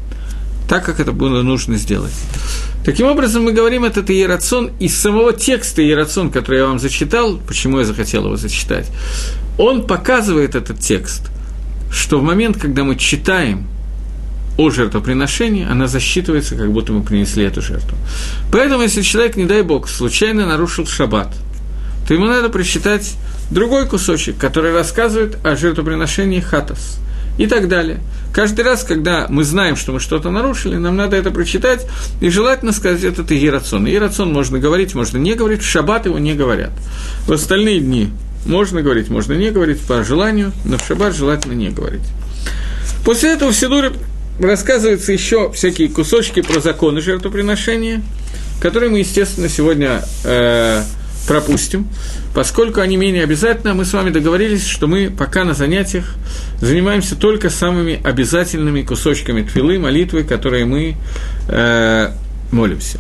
так, 0.73 0.87
как 0.87 1.01
это 1.01 1.13
было 1.13 1.43
нужно 1.43 1.77
сделать. 1.77 2.15
Таким 2.83 3.07
образом, 3.07 3.43
мы 3.43 3.53
говорим 3.53 3.85
этот 3.85 4.09
иерацион 4.09 4.71
из 4.81 4.99
самого 4.99 5.35
текста 5.35 5.83
иерацион, 5.83 6.31
который 6.31 6.61
я 6.61 6.67
вам 6.67 6.79
зачитал, 6.79 7.37
почему 7.47 7.81
я 7.81 7.85
захотел 7.85 8.25
его 8.25 8.37
зачитать, 8.37 8.87
он 9.59 9.87
показывает 9.87 10.55
этот 10.55 10.81
текст, 10.81 11.31
что 11.93 12.21
в 12.21 12.23
момент, 12.23 12.57
когда 12.57 12.85
мы 12.85 12.97
читаем 12.97 13.67
о 14.57 14.71
жертвоприношении, 14.71 15.71
она 15.71 15.89
засчитывается, 15.89 16.57
как 16.57 16.73
будто 16.73 16.95
мы 16.95 17.03
принесли 17.03 17.45
эту 17.45 17.61
жертву. 17.61 17.95
Поэтому, 18.51 18.83
если 18.83 19.03
человек, 19.03 19.37
не 19.37 19.45
дай 19.45 19.61
бог, 19.61 19.91
случайно 19.91 20.47
нарушил 20.47 20.87
шаббат, 20.87 21.35
то 22.09 22.15
ему 22.15 22.25
надо 22.25 22.49
прочитать 22.49 23.13
другой 23.51 23.87
кусочек, 23.87 24.39
который 24.39 24.73
рассказывает 24.73 25.37
о 25.45 25.55
жертвоприношении 25.55 26.41
хатас 26.41 26.97
и 27.37 27.47
так 27.47 27.69
далее. 27.69 28.01
Каждый 28.33 28.65
раз, 28.65 28.83
когда 28.83 29.27
мы 29.29 29.45
знаем, 29.45 29.77
что 29.77 29.93
мы 29.93 30.01
что-то 30.01 30.31
нарушили, 30.31 30.77
нам 30.77 30.97
надо 30.97 31.17
это 31.17 31.31
прочитать, 31.31 31.87
и 32.21 32.31
желательно 32.31 32.73
сказать 32.73 33.05
этот 33.05 33.31
иерацион. 33.31 33.87
Иерацион 33.87 34.33
можно 34.33 34.59
говорить, 34.59 34.95
можно 34.95 35.19
не 35.19 35.35
говорить, 35.35 35.63
в 35.63 35.69
шаббат 35.69 36.07
его 36.07 36.19
не 36.19 36.35
говорят. 36.35 36.71
В 37.27 37.33
остальные 37.33 37.81
дни 37.81 38.09
можно 38.47 38.81
говорить, 38.81 39.11
можно 39.11 39.35
не 39.35 39.51
говорить, 39.51 39.81
по 39.81 40.03
желанию, 40.03 40.53
но 40.65 40.79
в 40.79 40.87
шаббат 40.87 41.15
желательно 41.15 41.53
не 41.53 41.69
говорить. 41.69 42.03
После 43.05 43.33
этого 43.33 43.53
в 43.53 43.57
Сидуре 43.57 43.93
рассказываются 44.41 45.13
еще 45.13 45.53
всякие 45.53 45.89
кусочки 45.89 46.41
про 46.41 46.61
законы 46.61 47.01
жертвоприношения, 47.01 48.03
которые 48.61 48.91
мы, 48.91 49.01
естественно, 49.01 49.49
сегодня 49.49 50.03
э, 50.25 50.83
пропустим, 51.27 51.89
поскольку 52.35 52.81
они 52.81 52.97
менее 52.97 53.25
обязательны, 53.25 53.75
мы 53.75 53.85
с 53.85 53.93
вами 53.93 54.11
договорились, 54.11 54.67
что 54.67 54.87
мы 54.87 55.11
пока 55.11 55.45
на 55.45 55.55
занятиях 55.55 56.15
занимаемся 56.61 57.17
только 57.17 57.51
самыми 57.51 58.01
обязательными 58.03 58.83
кусочками 58.83 59.43
твилы, 59.43 59.79
молитвы, 59.79 60.25
которые 60.25 60.65
мы 60.65 60.97
э, 61.49 62.11
молимся. 62.51 62.99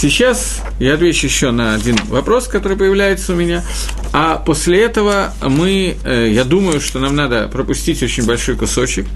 Сейчас 0.00 0.62
я 0.78 0.94
отвечу 0.94 1.26
еще 1.26 1.50
на 1.50 1.74
один 1.74 1.96
вопрос, 2.06 2.46
который 2.46 2.76
появляется 2.76 3.32
у 3.32 3.36
меня, 3.36 3.64
а 4.12 4.36
после 4.36 4.80
этого 4.80 5.34
мы, 5.42 5.96
э, 6.04 6.28
я 6.30 6.44
думаю, 6.44 6.80
что 6.80 7.00
нам 7.00 7.16
надо 7.16 7.48
пропустить 7.48 8.00
очень 8.04 8.24
большой 8.24 8.54
кусочек 8.54 9.06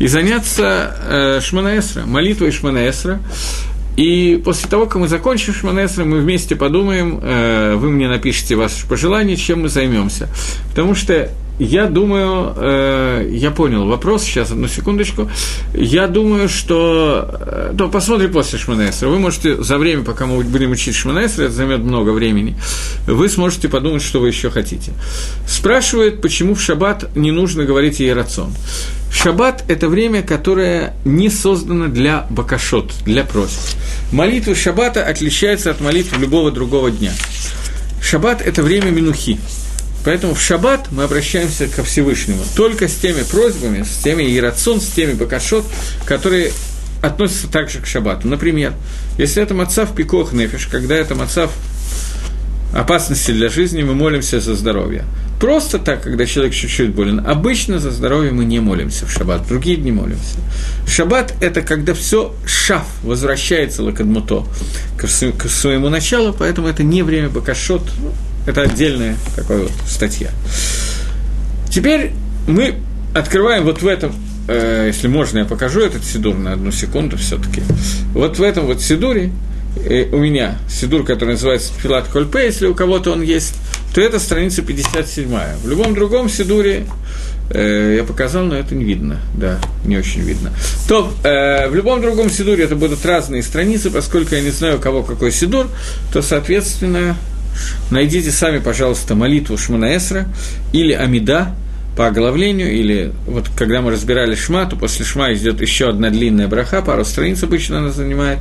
и 0.00 0.08
заняться 0.08 0.96
э, 1.00 1.40
Шманаэсра, 1.40 2.06
молитвой 2.06 2.50
Шманаэсра, 2.50 3.20
и 3.96 4.40
после 4.42 4.70
того, 4.70 4.86
как 4.86 4.96
мы 4.96 5.08
закончим 5.08 5.52
Шманесра, 5.52 6.04
мы 6.04 6.20
вместе 6.20 6.56
подумаем, 6.56 7.20
э, 7.22 7.74
вы 7.76 7.90
мне 7.90 8.08
напишите 8.08 8.56
ваши 8.56 8.86
пожелания, 8.86 9.36
чем 9.36 9.62
мы 9.62 9.68
займемся. 9.68 10.28
Потому 10.70 10.94
что 10.94 11.28
я 11.58 11.86
думаю, 11.86 12.54
э, 12.56 13.28
я 13.30 13.50
понял 13.50 13.86
вопрос, 13.86 14.24
сейчас, 14.24 14.50
одну 14.50 14.66
секундочку. 14.68 15.30
Я 15.74 16.08
думаю, 16.08 16.48
что... 16.48 17.28
Э, 17.40 17.74
то 17.76 17.88
посмотрим 17.88 18.32
после 18.32 18.58
Шманесра. 18.58 19.08
Вы 19.08 19.18
можете 19.18 19.62
за 19.62 19.76
время, 19.76 20.02
пока 20.02 20.24
мы 20.24 20.42
будем 20.42 20.70
учить 20.70 20.94
Шманесра, 20.94 21.44
это 21.44 21.52
займет 21.52 21.80
много 21.80 22.10
времени, 22.10 22.56
вы 23.06 23.28
сможете 23.28 23.68
подумать, 23.68 24.02
что 24.02 24.20
вы 24.20 24.28
еще 24.28 24.50
хотите. 24.50 24.92
Спрашивает, 25.46 26.22
почему 26.22 26.54
в 26.54 26.60
шаббат 26.62 27.14
не 27.14 27.30
нужно 27.30 27.64
говорить 27.64 28.00
Иерацион. 28.00 28.52
Шаббат– 29.12 29.64
это 29.68 29.88
время, 29.88 30.22
которое 30.22 30.94
не 31.04 31.28
создано 31.28 31.88
для 31.88 32.26
бакашот, 32.30 32.92
для 33.04 33.24
просьб. 33.24 33.58
Молитва 34.10 34.54
шаббата 34.54 35.04
отличается 35.04 35.70
от 35.70 35.80
молитв 35.80 36.18
любого 36.18 36.50
другого 36.50 36.90
дня. 36.90 37.12
Шаббат– 38.02 38.40
это 38.44 38.62
время 38.62 38.90
минухи. 38.90 39.38
Поэтому 40.04 40.34
в 40.34 40.40
шаббат 40.40 40.90
мы 40.90 41.04
обращаемся 41.04 41.68
ко 41.68 41.84
Всевышнему 41.84 42.42
только 42.56 42.88
с 42.88 42.94
теми 42.94 43.22
просьбами, 43.22 43.84
с 43.84 43.98
теми 44.02 44.36
ирацион, 44.36 44.80
с 44.80 44.86
теми 44.86 45.12
бакашот, 45.12 45.64
которые 46.04 46.50
относятся 47.02 47.48
также 47.48 47.80
к 47.80 47.86
шаббату. 47.86 48.26
Например, 48.26 48.72
если 49.18 49.42
это 49.42 49.54
мацав 49.54 49.94
пикох 49.94 50.32
нефиш, 50.32 50.66
когда 50.66 50.96
это 50.96 51.14
мацав 51.14 51.52
опасности 52.74 53.30
для 53.30 53.48
жизни, 53.48 53.82
мы 53.82 53.94
молимся 53.94 54.40
за 54.40 54.56
здоровье. 54.56 55.04
Просто 55.40 55.78
так, 55.78 56.02
когда 56.02 56.24
человек 56.24 56.54
чуть-чуть 56.54 56.94
болен. 56.94 57.26
Обычно 57.26 57.78
за 57.78 57.90
здоровье 57.90 58.30
мы 58.30 58.44
не 58.44 58.60
молимся 58.60 59.06
в 59.06 59.10
шаббат, 59.10 59.46
другие 59.48 59.76
дни 59.76 59.90
молимся. 59.90 60.38
Шаббат– 60.86 61.34
это 61.40 61.62
когда 61.62 61.94
все 61.94 62.32
шаф 62.46 62.86
возвращается 63.02 63.82
лакадмуто 63.82 64.44
к 64.96 65.08
своему 65.08 65.88
началу, 65.88 66.32
поэтому 66.32 66.68
это 66.68 66.84
не 66.84 67.02
время 67.02 67.28
бакашот, 67.28 67.82
ну, 68.00 68.12
это 68.46 68.62
отдельная 68.62 69.16
такая 69.34 69.60
вот 69.60 69.72
статья. 69.86 70.30
Теперь 71.70 72.12
мы 72.46 72.76
открываем 73.14 73.64
вот 73.64 73.82
в 73.82 73.86
этом, 73.86 74.14
э, 74.48 74.86
если 74.88 75.08
можно, 75.08 75.38
я 75.38 75.44
покажу 75.44 75.80
этот 75.80 76.04
сидур 76.04 76.36
на 76.36 76.52
одну 76.52 76.70
секунду 76.70 77.16
все-таки. 77.16 77.62
Вот 78.14 78.38
в 78.38 78.42
этом 78.42 78.66
вот 78.66 78.80
сидуре 78.80 79.30
э, 79.76 80.04
у 80.12 80.18
меня 80.18 80.58
сидур, 80.68 81.04
который 81.04 81.30
называется 81.30 81.72
Филат 81.80 82.08
Кольпе, 82.08 82.46
если 82.46 82.66
у 82.66 82.74
кого-то 82.74 83.12
он 83.12 83.22
есть, 83.22 83.54
то 83.94 84.00
это 84.00 84.18
страница 84.18 84.62
57. 84.62 85.28
В 85.62 85.68
любом 85.68 85.94
другом 85.94 86.28
Сидуре 86.28 86.86
э, 87.50 87.96
я 87.98 88.04
показал, 88.04 88.44
но 88.44 88.56
это 88.56 88.74
не 88.74 88.84
видно, 88.84 89.20
да, 89.34 89.58
не 89.84 89.96
очень 89.98 90.22
видно. 90.22 90.52
То 90.88 91.12
э, 91.24 91.68
в 91.68 91.74
любом 91.74 92.00
другом 92.00 92.30
Сидуре 92.30 92.64
это 92.64 92.76
будут 92.76 93.04
разные 93.04 93.42
страницы, 93.42 93.90
поскольку 93.90 94.34
я 94.34 94.40
не 94.40 94.50
знаю, 94.50 94.78
у 94.78 94.80
кого 94.80 95.02
какой 95.02 95.30
Сидур, 95.30 95.66
то, 96.12 96.22
соответственно, 96.22 97.16
найдите 97.90 98.30
сами, 98.30 98.58
пожалуйста, 98.58 99.14
молитву 99.14 99.58
Шманаэсра 99.58 100.26
или 100.72 100.92
Амида, 100.92 101.54
по 101.96 102.06
оглавлению, 102.06 102.72
или 102.72 103.12
вот 103.26 103.48
когда 103.56 103.82
мы 103.82 103.90
разбирали 103.90 104.34
шма, 104.34 104.64
то 104.66 104.76
после 104.76 105.04
шма 105.04 105.32
идет 105.34 105.60
еще 105.60 105.90
одна 105.90 106.10
длинная 106.10 106.48
браха, 106.48 106.80
пару 106.80 107.04
страниц 107.04 107.42
обычно 107.42 107.78
она 107.78 107.90
занимает, 107.90 108.38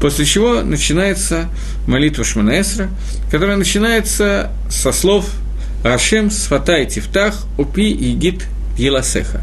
после 0.00 0.24
чего 0.24 0.62
начинается 0.62 1.48
молитва 1.86 2.24
Шманаэсра, 2.24 2.88
которая 3.30 3.56
начинается 3.56 4.50
со 4.70 4.92
слов 4.92 5.28
«Ашем 5.84 6.30
сфатай 6.30 6.86
тифтах 6.86 7.46
упи 7.58 7.90
и 7.90 8.12
гид 8.12 8.44
еласеха». 8.78 9.40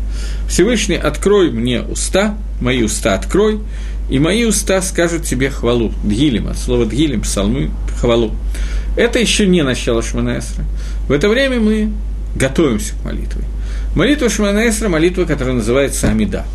Всевышний, 0.47 0.95
открой 0.95 1.51
мне 1.51 1.81
уста, 1.81 2.37
мои 2.61 2.81
уста 2.81 3.13
открой, 3.15 3.59
и 4.09 4.19
мои 4.19 4.45
уста 4.45 4.81
скажут 4.81 5.23
тебе 5.23 5.49
хвалу. 5.49 5.93
Дгилем, 6.03 6.47
от 6.47 6.57
слова 6.57 6.85
дгилем, 6.85 7.21
псалмы, 7.21 7.71
хвалу. 7.99 8.33
Это 8.95 9.19
еще 9.19 9.45
не 9.45 9.63
начало 9.63 10.01
Шманаэсра. 10.01 10.63
В 11.07 11.11
это 11.11 11.29
время 11.29 11.59
мы 11.59 11.91
готовимся 12.35 12.93
к 12.95 13.05
молитве. 13.05 13.43
Молитва 13.95 14.29
Шманаэсра– 14.29 14.87
молитва, 14.89 15.25
которая 15.25 15.55
называется 15.55 16.09
Амида. 16.09 16.45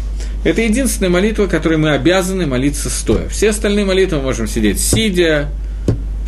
Это 0.44 0.60
единственная 0.60 1.10
молитва, 1.10 1.46
которой 1.46 1.78
мы 1.78 1.90
обязаны 1.90 2.46
молиться 2.46 2.90
стоя. 2.90 3.28
Все 3.28 3.50
остальные 3.50 3.86
молитвы 3.86 4.18
мы 4.18 4.24
можем 4.24 4.46
сидеть 4.46 4.80
сидя, 4.80 5.50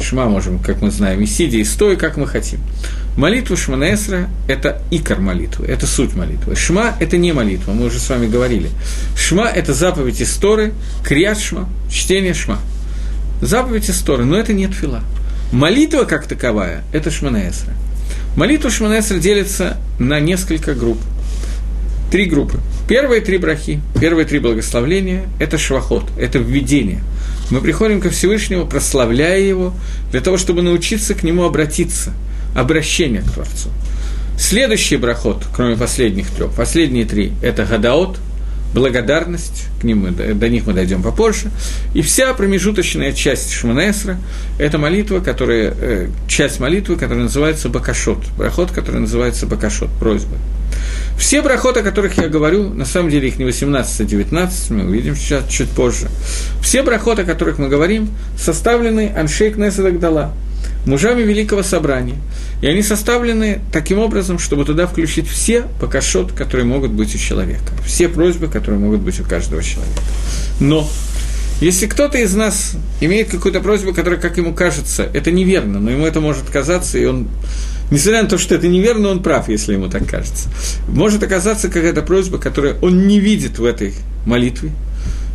Шма 0.01 0.27
можем, 0.27 0.59
как 0.59 0.83
мы 0.83 0.91
знаем, 0.91 1.23
и 1.23 1.27
сидя, 1.27 1.59
и 1.59 1.65
стоя, 1.65 1.97
как 1.97 2.17
мы 2.17 2.27
хотим. 2.27 2.61
Молитва 3.17 3.57
Шманаэсра– 3.57 4.29
это 4.49 4.83
икор 4.91 5.21
молитвы, 5.21 5.67
это 5.67 5.87
суть 5.87 6.15
молитвы. 6.15 6.55
Шма– 6.55 6.95
это 7.01 7.17
не 7.17 7.33
молитва, 7.33 7.73
мы 7.73 7.87
уже 7.87 7.99
с 7.99 8.09
вами 8.09 8.27
говорили. 8.27 8.69
Шма– 9.17 9.49
это 9.55 9.73
заповедь 9.73 10.21
Исторы, 10.21 10.75
криат 11.03 11.39
Шма, 11.39 11.69
чтение 11.91 12.35
Шма. 12.35 12.59
Заповедь 13.41 13.89
Исторы, 13.89 14.25
но 14.25 14.37
это 14.37 14.53
не 14.53 14.67
тфила. 14.67 15.03
Молитва 15.51 16.05
как 16.05 16.27
таковая– 16.27 16.85
это 16.93 17.11
Шманаэсра– 17.11 17.73
Молитва 18.37 18.71
Шманесра 18.71 19.17
делится 19.17 19.79
на 19.99 20.21
несколько 20.21 20.75
групп. 20.75 20.99
Три 22.11 22.27
группы. 22.27 22.61
Первые 22.87 23.23
три 23.23 23.39
брахи, 23.39 23.81
первые 23.99 24.27
три 24.27 24.41
благословления– 24.41 25.25
это 25.41 25.57
швахот, 25.57 26.05
это 26.19 26.39
введение. 26.39 27.01
Мы 27.51 27.63
приходим 27.63 27.99
ко 27.99 28.11
Всевышнему, 28.11 28.67
прославляя 28.67 29.41
Его, 29.41 29.73
для 30.13 30.21
того, 30.21 30.37
чтобы 30.37 30.61
научиться 30.61 31.15
к 31.15 31.23
Нему 31.23 31.45
обратиться, 31.45 32.13
обращение 32.55 33.23
к 33.23 33.31
Творцу. 33.33 33.71
Следующий 34.39 34.99
брахот, 34.99 35.47
кроме 35.55 35.75
последних 35.75 36.29
трех, 36.31 36.53
последние 36.53 37.07
три– 37.07 37.33
это 37.43 37.65
Гадаот, 37.65 38.19
благодарность, 38.77 39.69
к 39.81 39.85
ним 39.85 40.01
мы, 40.01 40.11
до 40.11 40.49
них 40.51 40.67
мы 40.67 40.75
дойдем 40.75 41.03
попозже. 41.03 41.51
И 41.95 42.03
вся 42.03 42.35
промежуточная 42.35 43.13
часть 43.13 43.51
Шманесра– 43.53 44.19
это 44.59 44.77
молитва, 44.77 45.21
которая, 45.21 45.75
э, 45.81 46.09
часть 46.29 46.61
молитвы, 46.61 46.97
которая 46.97 47.25
называется 47.25 47.71
Бакашот, 47.71 48.19
брахот, 48.37 48.73
который 48.73 49.01
называется 49.01 49.47
Бакашот, 49.47 49.89
просьба. 49.99 50.37
Все 51.19 51.41
брахоты, 51.41 51.81
о 51.81 51.83
которых 51.83 52.19
я 52.19 52.29
говорю, 52.29 52.69
на 52.69 52.85
самом 52.85 53.09
деле 53.09 53.29
их 53.29 53.39
не 53.39 53.47
18, 53.47 54.01
а 54.01 54.05
19, 54.05 54.71
мы 54.71 54.85
увидим 54.85 55.17
сейчас 55.17 55.49
чуть 55.49 55.71
позже. 55.71 56.09
Все 56.61 56.83
брахоты, 56.83 57.23
о 57.23 57.25
которых 57.25 57.59
мы 57.59 57.69
говорим, 57.69 58.11
составлены 58.39 59.11
Аншейк 59.17 59.57
Несадагдала, 59.57 60.35
мужами 60.87 61.23
Великого 61.23 61.63
Собрания. 61.63 62.17
И 62.63 62.67
они 62.67 62.83
составлены 62.83 63.61
таким 63.73 63.99
образом, 63.99 64.39
чтобы 64.39 64.65
туда 64.65 64.87
включить 64.87 65.29
все 65.29 65.65
покашот, 65.81 66.33
которые 66.33 66.65
могут 66.65 66.93
быть 66.93 67.15
у 67.15 67.19
человека, 67.19 67.73
все 67.85 68.09
просьбы, 68.09 68.49
которые 68.49 68.81
могут 68.81 69.01
быть 69.01 69.21
у 69.21 69.25
каждого 69.25 69.63
человека. 69.63 70.01
Но 70.61 70.89
если 71.61 71.87
кто-то 71.87 72.19
из 72.19 72.35
нас 72.35 72.77
имеет 73.01 73.31
какую-то 73.31 73.61
просьбу, 73.61 73.93
которая, 73.93 74.21
как 74.21 74.37
ему 74.37 74.55
кажется, 74.55 75.09
это 75.13 75.31
неверно, 75.31 75.81
но 75.81 75.91
ему 75.91 76.07
это 76.07 76.21
может 76.21 76.45
казаться, 76.51 76.99
и 76.99 77.05
он, 77.05 77.29
несмотря 77.91 78.23
на 78.23 78.29
то, 78.29 78.39
что 78.39 78.55
это 78.55 78.69
неверно, 78.69 79.09
он 79.09 79.23
прав, 79.23 79.49
если 79.49 79.73
ему 79.73 79.89
так 79.89 80.07
кажется, 80.07 80.49
может 80.87 81.23
оказаться 81.23 81.69
какая-то 81.69 82.03
просьба, 82.03 82.39
которую 82.39 82.79
он 82.81 83.07
не 83.07 83.21
видит 83.21 83.59
в 83.59 83.65
этой 83.65 83.95
молитве, 84.27 84.71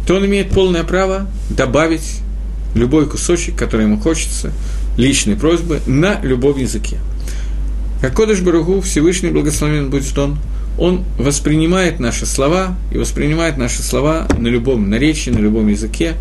то 0.08 0.16
он 0.16 0.26
имеет 0.26 0.50
полное 0.52 0.84
право 0.84 1.28
добавить 1.50 2.20
любой 2.76 3.08
кусочек, 3.08 3.56
который 3.56 3.86
ему 3.86 4.00
хочется, 4.00 4.52
личной 4.98 5.36
просьбы, 5.36 5.80
на 5.86 6.20
любом 6.22 6.58
языке. 6.58 6.98
Как 8.02 8.16
Кодыш 8.16 8.42
Баругу, 8.42 8.82
Всевышний 8.82 9.30
Благословен 9.30 9.90
будет 9.90 10.18
Он, 10.18 10.38
Он 10.78 11.04
воспринимает 11.18 12.00
наши 12.00 12.26
слова 12.26 12.76
и 12.92 12.98
воспринимает 12.98 13.58
наши 13.58 13.84
слова 13.84 14.28
на 14.38 14.48
любом 14.48 14.90
наречии, 14.90 15.30
на 15.30 15.40
любом 15.40 15.68
языке, 15.68 16.16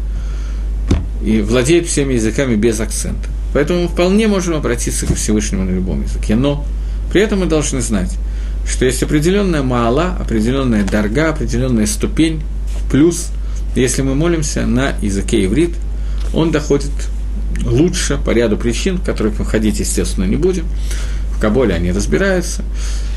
и 1.24 1.40
владеет 1.40 1.86
всеми 1.86 2.14
языками 2.14 2.54
без 2.54 2.80
акцента. 2.80 3.28
Поэтому 3.52 3.82
мы 3.82 3.88
вполне 3.88 4.28
можем 4.28 4.54
обратиться 4.54 5.06
к 5.06 5.14
Всевышнему 5.14 5.64
на 5.64 5.70
любом 5.70 6.02
языке. 6.02 6.36
Но 6.36 6.64
при 7.12 7.20
этом 7.20 7.40
мы 7.40 7.46
должны 7.46 7.80
знать, 7.80 8.16
что 8.66 8.84
есть 8.84 9.02
определенная 9.02 9.62
маала, 9.62 10.16
определенная 10.20 10.84
дарга, 10.84 11.30
определенная 11.30 11.86
ступень, 11.86 12.42
плюс, 12.90 13.28
если 13.74 14.02
мы 14.02 14.14
молимся 14.14 14.66
на 14.66 14.94
языке 15.02 15.44
иврит, 15.44 15.70
он 16.32 16.50
доходит 16.50 16.90
лучше 17.64 18.18
по 18.18 18.30
ряду 18.30 18.56
причин, 18.56 18.98
в 18.98 19.04
которых 19.04 19.38
мы 19.38 19.44
ходить, 19.44 19.80
естественно, 19.80 20.24
не 20.24 20.36
будем. 20.36 20.66
В 21.34 21.40
Каболе 21.40 21.74
они 21.74 21.92
разбираются. 21.92 22.62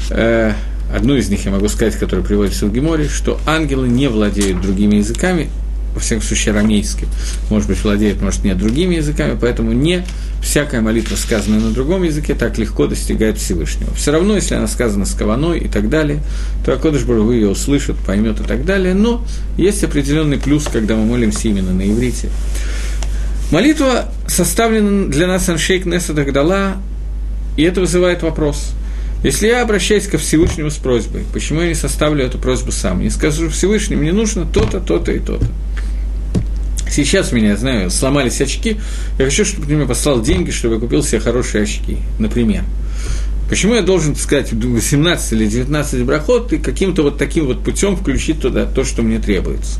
Э, 0.09 0.53
одну 0.93 1.15
из 1.15 1.29
них 1.29 1.45
я 1.45 1.51
могу 1.51 1.67
сказать, 1.67 1.95
которая 1.95 2.25
приводится 2.25 2.65
в 2.65 2.73
Геморе, 2.73 3.07
что 3.07 3.39
ангелы 3.45 3.87
не 3.87 4.07
владеют 4.07 4.61
другими 4.61 4.97
языками, 4.97 5.49
во 5.93 5.99
всяком 5.99 6.23
случае, 6.23 6.53
арамейским, 6.53 7.07
может 7.49 7.67
быть, 7.67 7.83
владеет, 7.83 8.21
может, 8.21 8.43
нет 8.43 8.57
другими 8.57 8.95
языками, 8.95 9.37
поэтому 9.39 9.73
не 9.73 10.03
всякая 10.41 10.81
молитва, 10.81 11.15
сказанная 11.15 11.59
на 11.59 11.71
другом 11.71 12.03
языке, 12.03 12.33
так 12.33 12.57
легко 12.57 12.87
достигает 12.87 13.37
Всевышнего. 13.37 13.93
Все 13.93 14.11
равно, 14.11 14.35
если 14.35 14.55
она 14.55 14.67
сказана 14.67 15.05
с 15.05 15.13
каваной 15.13 15.59
и 15.59 15.67
так 15.67 15.89
далее, 15.89 16.21
то 16.65 16.73
Акодыш 16.73 17.03
Бару 17.03 17.31
ее 17.31 17.49
услышит, 17.49 17.95
поймет 17.97 18.39
и 18.39 18.43
так 18.43 18.65
далее, 18.65 18.93
но 18.93 19.25
есть 19.57 19.83
определенный 19.83 20.37
плюс, 20.37 20.67
когда 20.67 20.95
мы 20.95 21.05
молимся 21.05 21.47
именно 21.47 21.71
на 21.71 21.89
иврите. 21.89 22.29
Молитва 23.53 24.09
составлена 24.25 25.09
для 25.11 25.27
нас 25.27 25.47
Аншейк 25.47 25.85
Неса 25.85 26.11
Дагдала, 26.13 26.77
и 27.55 27.61
это 27.61 27.81
вызывает 27.81 28.23
вопрос. 28.23 28.71
Если 29.23 29.45
я 29.45 29.61
обращаюсь 29.61 30.07
ко 30.07 30.17
Всевышнему 30.17 30.71
с 30.71 30.77
просьбой, 30.77 31.23
почему 31.31 31.61
я 31.61 31.67
не 31.67 31.75
составлю 31.75 32.25
эту 32.25 32.39
просьбу 32.39 32.71
сам? 32.71 33.01
Не 33.01 33.11
скажу 33.11 33.51
Всевышнему, 33.51 34.01
мне 34.01 34.11
нужно 34.11 34.47
то-то, 34.47 34.79
то-то 34.79 35.11
и 35.11 35.19
то-то. 35.19 35.45
Сейчас 36.89 37.31
меня, 37.31 37.55
знаю, 37.55 37.91
сломались 37.91 38.41
очки, 38.41 38.77
я 39.19 39.25
хочу, 39.25 39.45
чтобы 39.45 39.67
ты 39.67 39.75
мне 39.75 39.85
послал 39.85 40.23
деньги, 40.23 40.49
чтобы 40.49 40.73
я 40.73 40.81
купил 40.81 41.03
себе 41.03 41.19
хорошие 41.19 41.65
очки, 41.65 41.99
например. 42.17 42.63
Почему 43.49 43.75
я 43.75 43.83
должен 43.83 44.15
сказать 44.15 44.51
18 44.51 45.31
или 45.33 45.45
19 45.45 46.01
брахот 46.05 46.53
и 46.53 46.57
каким-то 46.57 47.03
вот 47.03 47.19
таким 47.19 47.45
вот 47.45 47.63
путем 47.63 47.97
включить 47.97 48.41
туда 48.41 48.65
то, 48.65 48.83
что 48.83 49.03
мне 49.03 49.19
требуется? 49.19 49.79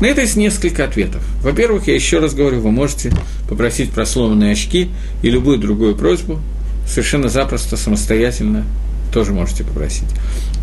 На 0.00 0.06
это 0.06 0.20
есть 0.20 0.36
несколько 0.36 0.84
ответов. 0.84 1.22
Во-первых, 1.42 1.86
я 1.88 1.94
еще 1.94 2.18
раз 2.18 2.34
говорю, 2.34 2.60
вы 2.60 2.70
можете 2.70 3.12
попросить 3.48 3.90
про 3.90 4.04
сломанные 4.04 4.52
очки 4.52 4.90
и 5.22 5.30
любую 5.30 5.58
другую 5.58 5.96
просьбу, 5.96 6.40
совершенно 6.86 7.28
запросто, 7.28 7.76
самостоятельно 7.76 8.64
тоже 9.12 9.32
можете 9.32 9.64
попросить. 9.64 10.08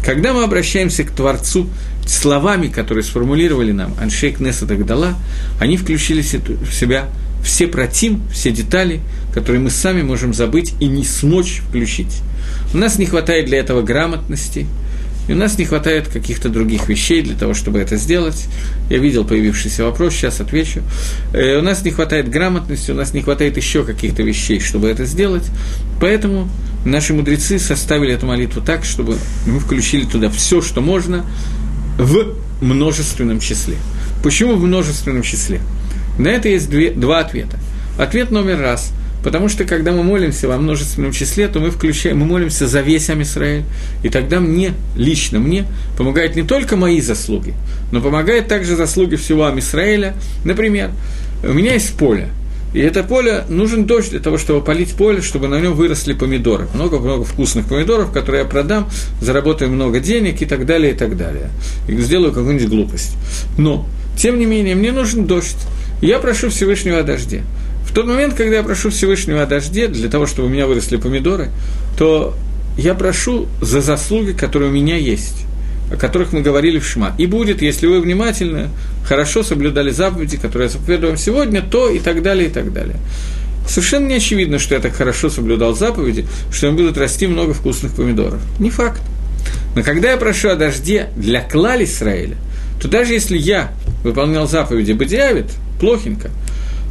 Когда 0.05 0.33
мы 0.33 0.43
обращаемся 0.43 1.03
к 1.03 1.11
Творцу 1.11 1.67
словами, 2.05 2.67
которые 2.67 3.03
сформулировали 3.03 3.71
нам 3.71 3.95
Аншейк 3.99 4.39
Неса 4.39 4.65
Дагдала, 4.65 5.15
они 5.59 5.77
включили 5.77 6.21
в 6.21 6.73
себя 6.73 7.09
все 7.43 7.67
протим, 7.67 8.21
все 8.31 8.51
детали, 8.51 9.01
которые 9.33 9.61
мы 9.61 9.71
сами 9.71 10.03
можем 10.03 10.33
забыть 10.33 10.73
и 10.79 10.85
не 10.85 11.03
смочь 11.03 11.63
включить. 11.67 12.21
У 12.73 12.77
нас 12.77 12.99
не 12.99 13.05
хватает 13.05 13.47
для 13.47 13.57
этого 13.57 13.81
грамотности– 13.81 14.67
и 15.27 15.33
у 15.33 15.35
нас 15.35 15.57
не 15.57 15.65
хватает 15.65 16.07
каких-то 16.07 16.49
других 16.49 16.87
вещей 16.89 17.21
для 17.21 17.35
того, 17.35 17.53
чтобы 17.53 17.79
это 17.79 17.95
сделать. 17.95 18.47
Я 18.89 18.97
видел 18.97 19.23
появившийся 19.25 19.85
вопрос, 19.85 20.13
сейчас 20.13 20.41
отвечу. 20.41 20.81
Э, 21.33 21.59
у 21.59 21.61
нас 21.61 21.83
не 21.83 21.91
хватает 21.91 22.29
грамотности, 22.29 22.91
у 22.91 22.95
нас 22.95 23.13
не 23.13 23.21
хватает 23.21 23.57
еще 23.57 23.83
каких-то 23.83 24.23
вещей, 24.23 24.59
чтобы 24.59 24.89
это 24.89 25.05
сделать. 25.05 25.45
Поэтому 26.01 26.49
наши 26.85 27.13
мудрецы 27.13 27.59
составили 27.59 28.13
эту 28.13 28.25
молитву 28.25 28.61
так, 28.61 28.83
чтобы 28.83 29.17
мы 29.45 29.59
включили 29.59 30.05
туда 30.05 30.29
все, 30.29 30.61
что 30.61 30.81
можно, 30.81 31.25
в 31.97 32.35
множественном 32.61 33.39
числе. 33.39 33.75
Почему 34.23 34.55
в 34.55 34.63
множественном 34.63 35.21
числе? 35.21 35.61
На 36.17 36.29
это 36.29 36.49
есть 36.49 36.69
две, 36.69 36.91
два 36.91 37.19
ответа. 37.19 37.59
Ответ 37.97 38.31
номер 38.31 38.59
раз– 38.59 38.91
Потому 39.23 39.47
что, 39.47 39.63
когда 39.63 39.91
мы 39.93 40.03
молимся 40.03 40.47
во 40.47 40.57
множественном 40.57 41.13
числе, 41.13 41.47
то 41.47 41.59
мы 41.59 41.71
включаем, 41.71 42.19
мы 42.19 42.25
молимся 42.25 42.67
за 42.67 42.81
весь 42.81 43.09
Амисраэль. 43.09 43.63
И 44.03 44.09
тогда 44.09 44.39
мне, 44.39 44.73
лично 44.97 45.39
мне, 45.39 45.65
помогают 45.97 46.35
не 46.35 46.43
только 46.43 46.75
мои 46.75 46.99
заслуги, 46.99 47.53
но 47.91 48.01
помогают 48.01 48.47
также 48.47 48.75
заслуги 48.75 49.15
всего 49.15 49.45
Амисраэля. 49.45 50.13
Например, 50.43 50.91
у 51.43 51.53
меня 51.53 51.73
есть 51.73 51.93
поле, 51.93 52.29
и 52.73 52.79
это 52.79 53.03
поле, 53.03 53.45
нужен 53.49 53.85
дождь 53.85 54.09
для 54.09 54.19
того, 54.19 54.37
чтобы 54.37 54.63
полить 54.63 54.93
поле, 54.93 55.21
чтобы 55.21 55.47
на 55.47 55.59
нем 55.59 55.73
выросли 55.73 56.13
помидоры. 56.13 56.67
Много-много 56.73 57.23
вкусных 57.23 57.67
помидоров, 57.67 58.11
которые 58.11 58.43
я 58.43 58.49
продам, 58.49 58.89
заработаю 59.21 59.69
много 59.71 59.99
денег 59.99 60.41
и 60.41 60.45
так 60.45 60.65
далее, 60.65 60.93
и 60.93 60.95
так 60.95 61.15
далее. 61.15 61.49
И 61.87 61.95
сделаю 61.97 62.33
какую-нибудь 62.33 62.69
глупость. 62.69 63.15
Но, 63.57 63.87
тем 64.17 64.39
не 64.39 64.45
менее, 64.45 64.73
мне 64.73 64.91
нужен 64.91 65.27
дождь. 65.27 65.57
Я 66.01 66.17
прошу 66.17 66.49
Всевышнего 66.49 66.99
о 66.99 67.03
дожде. 67.03 67.43
В 67.93 67.95
тот 67.95 68.07
момент, 68.07 68.33
когда 68.33 68.55
я 68.55 68.63
прошу 68.63 68.89
Всевышнего 68.89 69.43
о 69.43 69.45
дожде, 69.45 69.87
для 69.87 70.09
того, 70.09 70.25
чтобы 70.25 70.47
у 70.47 70.51
меня 70.51 70.65
выросли 70.65 70.97
помидоры, 70.97 71.51
то 71.95 72.33
я 72.75 72.95
прошу 72.95 73.45
за 73.61 73.81
заслуги, 73.81 74.31
которые 74.31 74.71
у 74.71 74.73
меня 74.73 74.97
есть, 74.97 75.45
о 75.91 75.95
которых 75.95 76.33
мы 76.33 76.41
говорили 76.41 76.79
в 76.79 76.87
Шма. 76.87 77.13
И 77.19 77.27
будет, 77.27 77.61
если 77.61 77.85
вы 77.85 78.01
внимательно, 78.01 78.69
хорошо 79.05 79.43
соблюдали 79.43 79.91
заповеди, 79.91 80.37
которые 80.37 80.69
я 80.69 80.71
заповедую 80.71 81.17
сегодня, 81.17 81.61
то 81.61 81.87
и 81.87 81.99
так 81.99 82.23
далее, 82.23 82.47
и 82.47 82.51
так 82.51 82.73
далее. 82.73 82.95
Совершенно 83.67 84.07
не 84.07 84.15
очевидно, 84.15 84.57
что 84.57 84.73
я 84.73 84.81
так 84.81 84.95
хорошо 84.95 85.29
соблюдал 85.29 85.75
заповеди, 85.75 86.25
что 86.51 86.65
им 86.65 86.75
будут 86.75 86.97
расти 86.97 87.27
много 87.27 87.53
вкусных 87.53 87.93
помидоров. 87.93 88.41
Не 88.57 88.71
факт. 88.71 89.03
Но 89.75 89.83
когда 89.83 90.09
я 90.09 90.17
прошу 90.17 90.49
о 90.49 90.55
дожде 90.55 91.09
для 91.15 91.41
клали 91.41 91.83
Израиля, 91.83 92.37
то 92.81 92.87
даже 92.87 93.13
если 93.13 93.37
я 93.37 93.71
выполнял 94.03 94.47
заповеди 94.47 94.93
Бадиавит, 94.93 95.51
плохенько– 95.79 96.31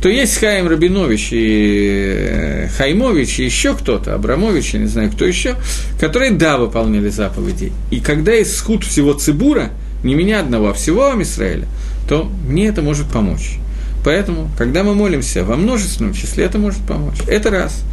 то 0.03 0.09
есть 0.09 0.37
Хаим 0.39 0.67
Рабинович 0.67 1.29
и 1.31 2.27
э, 2.29 2.69
Хаймович 2.77 3.39
и 3.39 3.45
еще 3.45 3.75
кто-то, 3.77 4.15
Абрамович, 4.15 4.75
я 4.75 4.81
не 4.81 4.87
знаю, 4.87 5.13
кто 5.13 5.25
еще, 5.25 5.55
которые, 6.01 6.33
да, 6.33 6.57
выполняли 6.59 7.09
заповеди. 7.09 7.73
И 7.93 8.01
когда 8.01 8.33
есть 8.33 8.57
схуд 8.57 8.83
всего 8.83 9.13
Цибура, 9.13 9.71
не 10.03 10.17
меня 10.17 10.41
одного, 10.41 10.71
а 10.71 10.73
всего 10.75 11.13
Амисраэля, 11.13 11.69
то 12.09 12.29
мне 12.49 12.67
это 12.67 12.83
может 12.83 13.07
помочь. 13.07 13.59
Поэтому, 14.05 14.51
когда 14.59 14.83
мы 14.83 14.97
молимся 14.97 15.45
во 15.45 15.55
множественном 15.55 16.15
числе, 16.15 16.47
это 16.47 16.59
может 16.59 16.81
помочь. 16.81 17.19
Это 17.29 17.51
раз. 17.51 17.85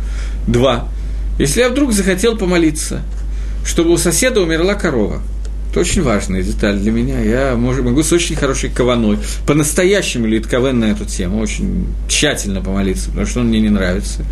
Два. 0.48 0.88
Если 1.38 1.60
я 1.60 1.70
вдруг 1.70 1.94
захотел 1.94 2.36
помолиться, 2.36 3.04
чтобы 3.64 3.92
у 3.92 3.98
соседа 3.98 4.42
умерла 4.42 4.74
корова– 4.74 5.22
это 5.70 5.82
очень 5.82 6.02
важная 6.02 6.42
деталь 6.42 6.78
для 6.78 6.92
меня. 6.92 7.22
Я 7.22 7.56
могу 7.56 8.02
с 8.02 8.12
очень 8.12 8.36
хорошей 8.36 8.70
каваной, 8.70 9.20
по-настоящему 9.46 10.26
литковен 10.26 10.80
на 10.80 10.86
эту 10.86 11.06
тему, 11.06 11.40
очень 11.40 11.88
тщательно 12.08 12.62
помолиться, 12.62 13.10
потому 13.10 13.28
что 13.28 13.42
он 13.42 13.48
мне 13.48 13.60
не 13.60 13.70
нравится. 13.70 14.24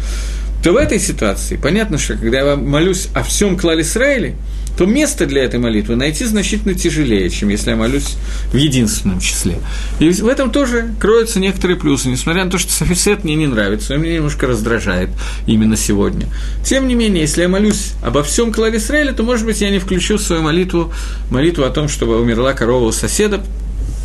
то 0.63 0.71
в 0.71 0.77
этой 0.77 0.99
ситуации 0.99 1.55
понятно, 1.57 1.97
что 1.97 2.15
когда 2.15 2.39
я 2.39 2.55
молюсь 2.55 3.09
о 3.13 3.23
всем 3.23 3.57
клале 3.57 3.81
Израиле, 3.81 4.35
то 4.77 4.85
место 4.85 5.25
для 5.25 5.43
этой 5.43 5.59
молитвы 5.59 5.95
найти 5.95 6.25
значительно 6.25 6.75
тяжелее, 6.75 7.29
чем 7.29 7.49
если 7.49 7.71
я 7.71 7.75
молюсь 7.75 8.15
в 8.51 8.55
единственном 8.55 9.19
числе. 9.19 9.59
И 9.99 10.09
в 10.09 10.27
этом 10.27 10.51
тоже 10.51 10.93
кроются 10.99 11.39
некоторые 11.39 11.77
плюсы, 11.77 12.09
несмотря 12.09 12.45
на 12.45 12.51
то, 12.51 12.57
что 12.57 12.71
Софисет 12.71 13.23
мне 13.23 13.35
не 13.35 13.47
нравится, 13.47 13.95
он 13.95 14.01
меня 14.01 14.15
немножко 14.15 14.45
раздражает 14.45 15.09
именно 15.47 15.75
сегодня. 15.75 16.27
Тем 16.63 16.87
не 16.87 16.95
менее, 16.95 17.21
если 17.21 17.41
я 17.41 17.49
молюсь 17.49 17.93
обо 18.03 18.23
всем 18.23 18.51
Израиля, 18.51 19.13
то, 19.13 19.23
может 19.23 19.45
быть, 19.45 19.61
я 19.61 19.69
не 19.69 19.79
включу 19.79 20.17
в 20.17 20.21
свою 20.21 20.41
молитву 20.41 20.93
молитву 21.29 21.63
о 21.63 21.69
том, 21.69 21.87
чтобы 21.87 22.19
умерла 22.19 22.53
корова 22.53 22.85
у 22.85 22.91
соседа, 22.91 23.43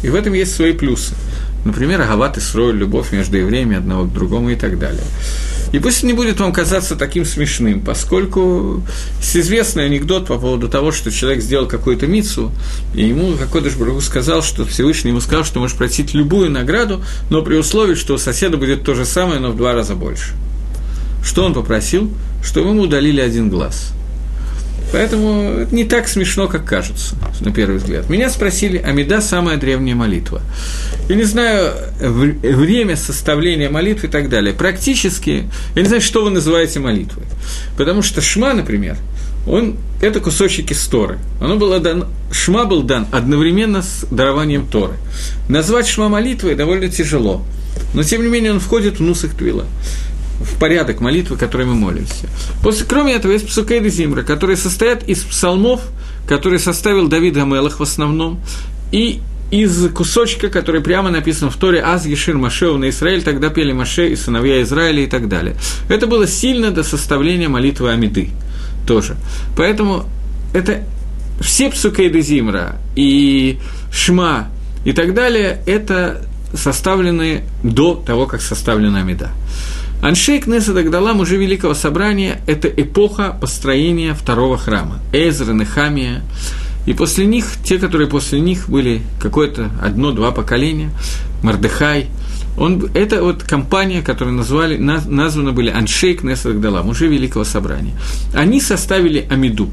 и 0.02 0.08
в 0.08 0.14
этом 0.14 0.32
есть 0.32 0.54
свои 0.54 0.72
плюсы. 0.72 1.14
Например, 1.64 2.00
Агават 2.00 2.38
и 2.38 2.40
Срой, 2.40 2.72
любовь 2.72 3.12
между 3.12 3.36
евреями 3.36 3.76
одного 3.76 4.04
к 4.04 4.12
другому 4.12 4.50
и 4.50 4.56
так 4.56 4.78
далее. 4.78 5.04
И 5.72 5.78
пусть 5.78 6.02
не 6.02 6.12
будет 6.12 6.38
вам 6.38 6.52
казаться 6.52 6.96
таким 6.96 7.24
смешным, 7.24 7.80
поскольку 7.80 8.82
есть 9.20 9.36
известный 9.36 9.86
анекдот 9.86 10.26
по 10.26 10.38
поводу 10.38 10.68
того, 10.68 10.92
что 10.92 11.10
человек 11.10 11.42
сделал 11.42 11.66
какую-то 11.66 12.06
мицу, 12.06 12.50
и 12.94 13.04
ему 13.04 13.36
Хакодыш 13.36 13.76
Барагу 13.76 14.02
сказал, 14.02 14.42
что 14.42 14.66
Всевышний 14.66 15.10
ему 15.10 15.20
сказал, 15.20 15.44
что 15.44 15.60
можешь 15.60 15.76
просить 15.76 16.12
любую 16.12 16.50
награду, 16.50 17.02
но 17.30 17.42
при 17.42 17.54
условии, 17.54 17.94
что 17.94 18.14
у 18.14 18.18
соседа 18.18 18.58
будет 18.58 18.84
то 18.84 18.94
же 18.94 19.06
самое, 19.06 19.40
но 19.40 19.50
в 19.50 19.56
два 19.56 19.72
раза 19.72 19.94
больше. 19.94 20.32
Что 21.24 21.44
он 21.44 21.54
попросил? 21.54 22.10
Чтобы 22.44 22.70
ему 22.70 22.82
удалили 22.82 23.20
один 23.20 23.48
глаз– 23.48 23.92
Поэтому 24.92 25.60
это 25.60 25.74
не 25.74 25.84
так 25.84 26.06
смешно, 26.06 26.48
как 26.48 26.66
кажется, 26.66 27.16
на 27.40 27.50
первый 27.50 27.78
взгляд. 27.78 28.10
Меня 28.10 28.28
спросили, 28.28 28.76
Амида– 28.76 29.20
самая 29.22 29.56
древняя 29.56 29.96
молитва. 29.96 30.42
Я 31.08 31.16
не 31.16 31.24
знаю 31.24 31.72
время 31.98 32.96
составления 32.96 33.70
молитвы 33.70 34.08
и 34.08 34.10
так 34.10 34.28
далее. 34.28 34.52
Практически, 34.52 35.50
я 35.74 35.82
не 35.82 35.88
знаю, 35.88 36.02
что 36.02 36.22
вы 36.22 36.30
называете 36.30 36.78
молитвой. 36.78 37.24
Потому 37.78 38.02
что 38.02 38.20
Шма, 38.20 38.52
например, 38.52 38.96
он, 39.46 39.76
это 40.02 40.20
кусочек 40.20 40.70
из 40.70 40.86
Торы. 40.86 41.18
Оно 41.40 41.56
было 41.56 41.80
дан, 41.80 42.06
Шма 42.30 42.66
был 42.66 42.82
дан 42.82 43.06
одновременно 43.10 43.82
с 43.82 44.06
дарованием 44.10 44.66
Торы. 44.66 44.94
Назвать 45.48 45.88
Шма 45.88 46.10
молитвой 46.10 46.54
довольно 46.54 46.88
тяжело. 46.88 47.42
Но, 47.94 48.02
тем 48.02 48.22
не 48.22 48.28
менее, 48.28 48.52
он 48.52 48.60
входит 48.60 48.98
в 48.98 49.00
Нусах 49.00 49.34
Твила 49.34 49.64
в 50.40 50.58
порядок 50.58 51.00
молитвы, 51.00 51.36
которой 51.36 51.66
мы 51.66 51.74
молимся. 51.74 52.28
После, 52.62 52.86
кроме 52.86 53.14
этого, 53.14 53.32
есть 53.32 53.46
псукейды 53.46 53.90
Зимра, 53.90 54.22
которые 54.22 54.56
состоят 54.56 55.08
из 55.08 55.22
псалмов, 55.22 55.82
которые 56.26 56.58
составил 56.58 57.08
Давид 57.08 57.34
Гамелах 57.34 57.80
в 57.80 57.82
основном, 57.82 58.40
и 58.90 59.20
из 59.50 59.88
кусочка, 59.90 60.48
который 60.48 60.80
прямо 60.80 61.10
написан 61.10 61.50
в 61.50 61.56
Торе 61.56 61.82
«Аз 61.82 62.06
Ешир 62.06 62.38
Машеу 62.38 62.78
на 62.78 62.88
Израиль», 62.88 63.22
тогда 63.22 63.50
пели 63.50 63.72
Маше 63.72 64.08
и 64.08 64.16
сыновья 64.16 64.62
Израиля 64.62 65.04
и 65.04 65.06
так 65.06 65.28
далее. 65.28 65.56
Это 65.90 66.06
было 66.06 66.26
сильно 66.26 66.70
до 66.70 66.82
составления 66.82 67.48
молитвы 67.48 67.90
Амиды 67.90 68.30
тоже. 68.86 69.16
Поэтому 69.54 70.06
это 70.54 70.84
все 71.40 71.70
псукейды 71.70 72.22
Зимра 72.22 72.76
и 72.96 73.58
Шма 73.92 74.48
и 74.86 74.92
так 74.92 75.12
далее, 75.12 75.62
это 75.66 76.24
составлены 76.54 77.42
до 77.62 77.94
того, 77.94 78.26
как 78.26 78.40
составлена 78.40 79.00
Амида. 79.00 79.30
Аншей 80.02 80.40
Кнесет 80.40 80.76
Агдала, 80.76 81.12
мужи 81.12 81.36
Великого 81.36 81.74
Собрания, 81.74 82.40
это 82.48 82.66
эпоха 82.66 83.38
построения 83.40 84.14
второго 84.14 84.58
храма. 84.58 84.98
Эзра, 85.12 85.52
Нехамия. 85.52 86.24
И 86.86 86.92
после 86.92 87.24
них, 87.24 87.46
те, 87.62 87.78
которые 87.78 88.08
после 88.10 88.40
них 88.40 88.68
были 88.68 89.02
какое-то 89.20 89.70
одно-два 89.80 90.32
поколения, 90.32 90.90
Мардыхай, 91.44 92.08
он, 92.58 92.90
это 92.94 93.22
вот 93.22 93.44
компания, 93.44 94.02
которую 94.02 94.36
назвали, 94.36 94.76
названы 94.76 95.52
были 95.52 95.70
Аншей 95.70 96.14
Кнесет 96.14 96.46
Агдала, 96.46 96.82
мужи 96.82 97.06
Великого 97.06 97.44
Собрания. 97.44 97.92
Они 98.34 98.60
составили 98.60 99.24
Амиду. 99.30 99.70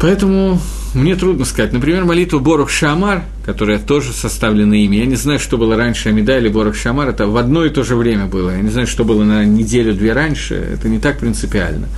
Поэтому 0.00 0.58
мне 0.94 1.16
трудно 1.16 1.44
сказать. 1.44 1.72
Например, 1.72 2.04
молитву 2.04 2.40
Борух 2.40 2.70
Шамар, 2.70 3.24
которая 3.44 3.78
тоже 3.78 4.12
составлена 4.12 4.74
ими. 4.74 4.96
Я 4.96 5.06
не 5.06 5.16
знаю, 5.16 5.38
что 5.38 5.58
было 5.58 5.76
раньше 5.76 6.08
Амида 6.08 6.38
или 6.38 6.48
Борух 6.48 6.76
Шамар. 6.76 7.08
Это 7.08 7.26
в 7.26 7.36
одно 7.36 7.64
и 7.64 7.70
то 7.70 7.84
же 7.84 7.94
время 7.96 8.26
было. 8.26 8.50
Я 8.50 8.60
не 8.62 8.70
знаю, 8.70 8.86
что 8.86 9.04
было 9.04 9.22
на 9.22 9.44
неделю-две 9.44 10.12
раньше. 10.12 10.54
Это 10.54 10.88
не 10.88 10.98
так 10.98 11.18
принципиально. 11.18 11.88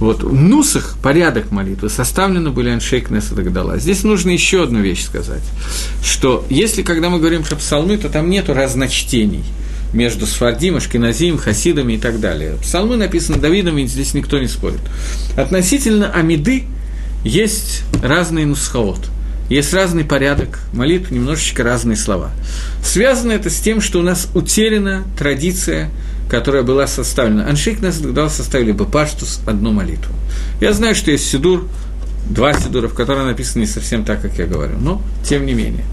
Вот 0.00 0.22
в 0.22 0.32
Нусах 0.32 0.96
порядок 1.02 1.50
молитвы 1.52 1.88
составлены 1.88 2.50
были 2.50 2.70
Аншейк 2.70 3.10
Несадагдала. 3.10 3.78
Здесь 3.78 4.02
нужно 4.02 4.30
еще 4.30 4.64
одну 4.64 4.80
вещь 4.80 5.04
сказать, 5.04 5.44
что 6.02 6.44
если, 6.50 6.82
когда 6.82 7.10
мы 7.10 7.20
говорим 7.20 7.44
про 7.44 7.54
псалмы, 7.54 7.96
то 7.96 8.08
там 8.08 8.28
нету 8.28 8.54
разночтений 8.54 9.44
между 9.92 10.26
Сфардим, 10.26 10.76
Ашкиназим, 10.76 11.38
Хасидами 11.38 11.92
и 11.92 11.98
так 11.98 12.18
далее. 12.18 12.54
Псалмы 12.60 12.96
написаны 12.96 13.38
Давидом, 13.38 13.78
и 13.78 13.86
здесь 13.86 14.14
никто 14.14 14.40
не 14.40 14.48
спорит. 14.48 14.80
Относительно 15.36 16.10
Амиды– 16.10 16.64
есть 17.24 17.82
разные 18.02 18.46
нусхаот, 18.46 19.08
есть 19.48 19.74
разный 19.74 20.04
порядок 20.04 20.60
молитв, 20.72 21.10
немножечко 21.10 21.62
разные 21.62 21.96
слова. 21.96 22.30
Связано 22.82 23.32
это 23.32 23.50
с 23.50 23.58
тем, 23.60 23.80
что 23.80 23.98
у 23.98 24.02
нас 24.02 24.28
утеряна 24.34 25.04
традиция, 25.18 25.90
которая 26.30 26.62
была 26.62 26.86
составлена. 26.86 27.48
Аншик 27.48 27.80
нас 27.80 27.98
тогда 27.98 28.28
составили 28.28 28.72
бы 28.72 28.86
паштус 28.86 29.40
одну 29.46 29.72
молитву. 29.72 30.14
Я 30.60 30.72
знаю, 30.72 30.94
что 30.94 31.10
есть 31.10 31.28
сидур, 31.28 31.68
два 32.28 32.54
сидура, 32.54 32.88
в 32.88 32.94
которых 32.94 33.24
написано 33.24 33.62
не 33.62 33.66
совсем 33.66 34.04
так, 34.04 34.22
как 34.22 34.38
я 34.38 34.46
говорю, 34.46 34.76
но 34.78 35.02
тем 35.24 35.44
не 35.44 35.52
менее 35.52 35.84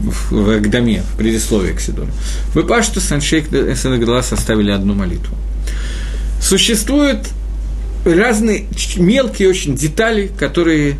в, 0.00 0.32
в 0.32 0.60
в 0.60 1.16
предисловии 1.16 1.72
к 1.72 1.80
Сидору. 1.80 2.08
В 2.54 2.62
Паштус 2.62 3.10
Аншейк 3.12 3.48
Сенагдала 3.48 4.22
составили 4.22 4.70
одну 4.70 4.94
молитву. 4.94 5.36
Существует 6.40 7.28
разные 8.14 8.66
мелкие 8.96 9.48
очень 9.48 9.74
детали, 9.74 10.30
которые 10.38 10.96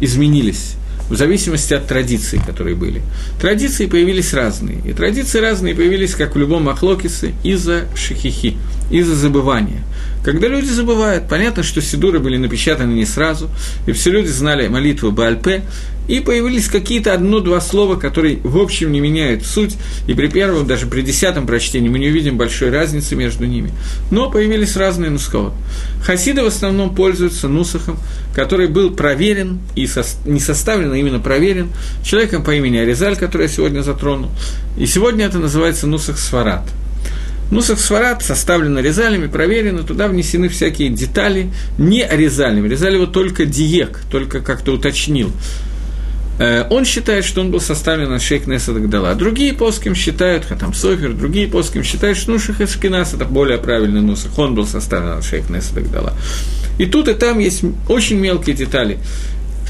изменились 0.00 0.74
в 1.08 1.16
зависимости 1.16 1.74
от 1.74 1.86
традиций, 1.86 2.40
которые 2.44 2.74
были. 2.74 3.02
Традиции 3.40 3.86
появились 3.86 4.32
разные. 4.32 4.78
И 4.84 4.92
традиции 4.92 5.40
разные 5.40 5.74
появились, 5.74 6.14
как 6.14 6.34
в 6.34 6.38
любом 6.38 6.68
Ахлокисе, 6.68 7.34
из-за 7.42 7.86
шихихи, 7.94 8.56
из-за 8.90 9.14
забывания. 9.14 9.82
Когда 10.24 10.46
люди 10.46 10.68
забывают, 10.68 11.28
понятно, 11.28 11.62
что 11.62 11.80
сидуры 11.82 12.20
были 12.20 12.36
напечатаны 12.36 12.92
не 12.92 13.06
сразу, 13.06 13.50
и 13.86 13.92
все 13.92 14.10
люди 14.10 14.28
знали 14.28 14.68
молитву 14.68 15.10
Бальпе, 15.10 15.62
и 16.08 16.20
появились 16.20 16.68
какие-то 16.68 17.14
одно-два 17.14 17.60
слова, 17.60 17.96
которые 17.96 18.38
в 18.42 18.58
общем 18.58 18.92
не 18.92 19.00
меняют 19.00 19.44
суть, 19.44 19.76
и 20.06 20.14
при 20.14 20.28
первом, 20.28 20.66
даже 20.66 20.86
при 20.86 21.02
десятом 21.02 21.46
прочтении 21.46 21.88
мы 21.88 21.98
не 21.98 22.08
увидим 22.08 22.36
большой 22.36 22.70
разницы 22.70 23.14
между 23.14 23.46
ними. 23.46 23.72
Но 24.10 24.30
появились 24.30 24.76
разные 24.76 25.10
нусхот. 25.10 25.52
Хасиды 26.04 26.42
в 26.42 26.46
основном 26.46 26.94
пользуются 26.94 27.48
нусахом, 27.48 27.98
который 28.34 28.66
был 28.66 28.90
проверен, 28.90 29.60
и 29.76 29.86
со, 29.86 30.04
не 30.24 30.40
составлен, 30.40 30.92
а 30.92 30.96
именно 30.96 31.20
проверен, 31.20 31.70
человеком 32.04 32.42
по 32.42 32.54
имени 32.54 32.78
Аризаль, 32.78 33.16
который 33.16 33.42
я 33.42 33.48
сегодня 33.48 33.82
затронул. 33.82 34.30
И 34.76 34.86
сегодня 34.86 35.26
это 35.26 35.38
называется 35.38 35.86
нусах 35.86 36.18
сварат. 36.18 36.62
Нусах 37.52 37.78
Сварат 37.80 38.22
составлен 38.22 38.78
резалями, 38.78 39.26
проверено, 39.26 39.82
туда 39.82 40.08
внесены 40.08 40.48
всякие 40.48 40.88
детали, 40.88 41.52
не 41.76 42.08
резалями. 42.10 42.66
Резали 42.66 42.94
его 42.94 43.04
только 43.04 43.44
диек, 43.44 44.00
только 44.10 44.40
как-то 44.40 44.72
уточнил. 44.72 45.30
Э, 46.38 46.64
он 46.70 46.86
считает, 46.86 47.26
что 47.26 47.42
он 47.42 47.50
был 47.50 47.60
составлен 47.60 48.10
от 48.10 48.22
шейх 48.22 48.46
Неса 48.46 48.72
Дагдала. 48.72 49.14
Другие 49.14 49.52
плоским 49.52 49.94
считают, 49.94 50.46
там 50.58 50.72
Софер, 50.72 51.12
другие 51.12 51.46
плоским 51.46 51.84
считают, 51.84 52.16
что 52.16 52.30
Нушах 52.30 52.62
Эшкинас– 52.62 53.12
это 53.14 53.26
более 53.26 53.58
правильный 53.58 54.00
Нусах, 54.00 54.38
он 54.38 54.54
был 54.54 54.66
составлен 54.66 55.18
от 55.18 55.24
шейх 55.24 55.50
Неса 55.50 55.74
Дагдала. 55.74 56.14
И 56.78 56.86
тут 56.86 57.08
и 57.08 57.12
там 57.12 57.38
есть 57.38 57.62
очень 57.86 58.16
мелкие 58.16 58.56
детали, 58.56 58.98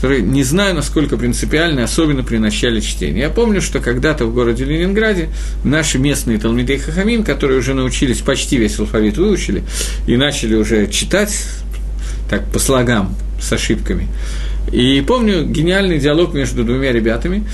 которые 0.03 0.23
не 0.23 0.43
знаю, 0.43 0.75
насколько 0.75 1.17
принципиальны, 1.17 1.81
особенно 1.81 2.23
при 2.25 2.39
начале 2.39 2.81
чтения. 2.81 3.21
Я 3.21 3.31
помню, 3.31 3.63
что 3.63 3.79
когда-то 3.79 4.27
в 4.27 4.35
городе 4.35 4.65
Ленинграде 4.65 5.29
наши 5.63 5.99
местные 5.99 6.39
Талмидей 6.39 6.79
Хахамим, 6.79 7.23
которые 7.23 7.61
уже 7.61 7.73
научились, 7.73 8.19
почти 8.19 8.57
весь 8.57 8.79
алфавит 8.79 9.17
выучили, 9.17 9.63
и 10.09 10.17
начали 10.17 10.57
уже 10.57 10.89
читать 10.89 11.47
так 12.29 12.45
по 12.51 12.59
слогам 12.59 13.15
с 13.41 13.53
ошибками– 13.53 14.09
и 14.71 15.03
помню 15.07 15.45
гениальный 15.45 15.99
диалог 15.99 16.35
между 16.35 16.65
двумя 16.65 16.93
ребятами. 16.93 17.45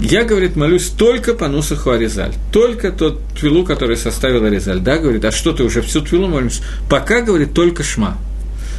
Я, 0.00 0.24
говорит, 0.24 0.56
молюсь 0.56 0.88
только 0.88 1.34
по 1.34 1.48
Нусаху 1.48 1.90
Аризаль. 1.90 2.32
Только 2.52 2.90
тот 2.90 3.20
твилу, 3.38 3.64
который 3.64 3.96
составил 3.96 4.44
Аризаль. 4.44 4.80
Да, 4.80 4.98
говорит, 4.98 5.24
а 5.24 5.32
что 5.32 5.52
ты 5.52 5.62
уже 5.62 5.82
всю 5.82 6.00
твилу 6.00 6.26
молишься? 6.26 6.62
Пока, 6.88 7.20
говорит, 7.20 7.54
только 7.54 7.82
Шма. 7.82 8.18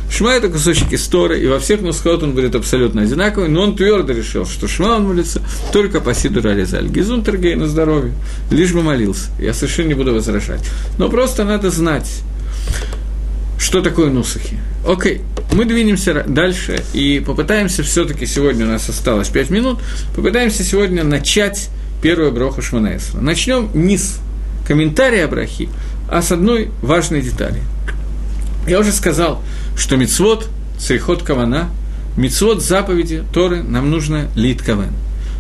Шма– 0.10 0.34
это 0.36 0.50
кусочек 0.50 0.94
истории, 0.94 1.42
и 1.42 1.48
во 1.48 1.60
всех 1.60 1.82
нусхот 1.82 2.24
он 2.24 2.34
будет 2.34 2.56
абсолютно 2.56 3.02
одинаковый, 3.02 3.50
но 3.50 3.64
он 3.64 3.76
твердо 3.76 4.14
решил, 4.14 4.46
что 4.46 4.68
Шма 4.68 4.96
он 4.96 5.08
молится 5.08 5.42
только 5.74 6.00
по 6.00 6.14
Сидуру 6.14 6.50
Аризаль. 6.50 6.88
Гизун 6.88 7.24
Тергей 7.24 7.56
на 7.56 7.68
здоровье, 7.68 8.14
лишь 8.50 8.72
бы 8.72 8.82
молился. 8.82 9.30
Я 9.40 9.54
совершенно 9.54 9.88
не 9.88 9.94
буду 9.94 10.14
возражать. 10.14 10.62
Но 10.98 11.10
просто 11.10 11.44
надо 11.44 11.70
знать, 11.70 12.10
что 13.58 13.82
такое 13.82 14.10
нусахи. 14.10 14.60
Окей, 14.88 15.22
мы 15.52 15.66
двинемся 15.66 16.24
дальше 16.28 16.84
и 16.94 17.22
попытаемся 17.26 17.84
все-таки, 17.84 18.26
сегодня 18.26 18.66
у 18.66 18.70
нас 18.70 18.88
осталось 18.88 19.30
5 19.30 19.50
минут, 19.50 19.80
попытаемся 20.16 20.64
сегодня 20.64 21.04
начать 21.04 21.70
первую 22.02 22.32
броху 22.32 22.62
Шманаэсра. 22.62 23.20
Начнем 23.20 23.70
не 23.74 23.98
с 23.98 24.20
комментария 24.68 25.28
брахи, 25.28 25.70
а 26.10 26.22
с 26.22 26.32
одной 26.32 26.70
важной 26.82 27.22
детали. 27.22 27.62
Я 28.68 28.80
уже 28.80 28.92
сказал, 28.92 29.42
что 29.78 29.96
мицвод, 29.96 30.50
црихот 30.78 31.24
кавана, 31.24 31.70
мицвод 32.18 32.64
заповеди 32.64 33.24
Торы 33.34 33.62
нам 33.64 33.92
нужно 33.92 34.30
лит 34.36 34.62
кавен. 34.62 34.92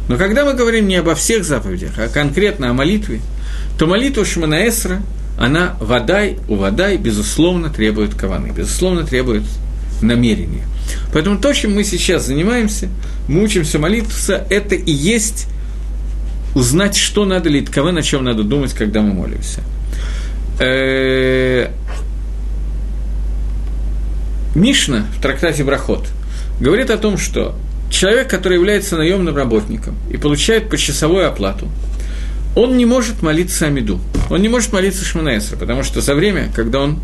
Но 0.07 0.17
когда 0.17 0.45
мы 0.45 0.53
говорим 0.53 0.87
не 0.87 0.95
обо 0.95 1.15
всех 1.15 1.43
заповедях, 1.43 1.93
а 1.97 2.07
конкретно 2.07 2.69
о 2.69 2.73
молитве, 2.73 3.21
то 3.77 3.87
молитва 3.87 4.23
Шманаэсра, 4.23 5.01
она 5.39 5.75
водай, 5.79 6.37
у 6.47 6.55
водай, 6.55 6.97
безусловно, 6.97 7.69
требует 7.69 8.13
каваны, 8.13 8.53
безусловно, 8.55 9.05
требует 9.05 9.43
намерения. 10.01 10.65
Поэтому 11.11 11.39
то, 11.39 11.51
чем 11.53 11.73
мы 11.73 11.83
сейчас 11.83 12.27
занимаемся, 12.27 12.89
мы 13.27 13.43
учимся 13.43 13.79
молиться, 13.79 14.45
это 14.49 14.75
и 14.75 14.91
есть 14.91 15.47
узнать, 16.53 16.95
что 16.95 17.25
надо 17.25 17.49
ли 17.49 17.65
кавен, 17.65 17.97
о 17.97 18.01
чем 18.01 18.23
надо 18.23 18.43
думать, 18.43 18.73
когда 18.73 19.01
мы 19.01 19.13
молимся. 19.13 19.61
Мишна 24.55 25.05
в 25.17 25.21
трактате 25.21 25.63
Брахот 25.65 26.07
говорит 26.61 26.89
о 26.89 26.97
том, 26.97 27.17
что 27.17 27.55
человек, 27.89 28.29
который 28.29 28.55
является 28.55 28.95
наемным 28.95 29.35
работником 29.35 29.95
и 30.09 30.17
получает 30.17 30.69
почасовую 30.69 31.27
оплату, 31.27 31.67
он 32.55 32.77
не 32.77 32.85
может 32.85 33.21
молиться 33.21 33.67
Амиду, 33.67 33.99
он 34.29 34.41
не 34.41 34.47
может 34.47 34.71
молиться 34.71 35.03
Шманаэсра, 35.03 35.57
потому 35.57 35.83
что 35.83 35.99
за 35.99 36.15
время, 36.15 36.49
когда 36.55 36.79
он 36.79 36.99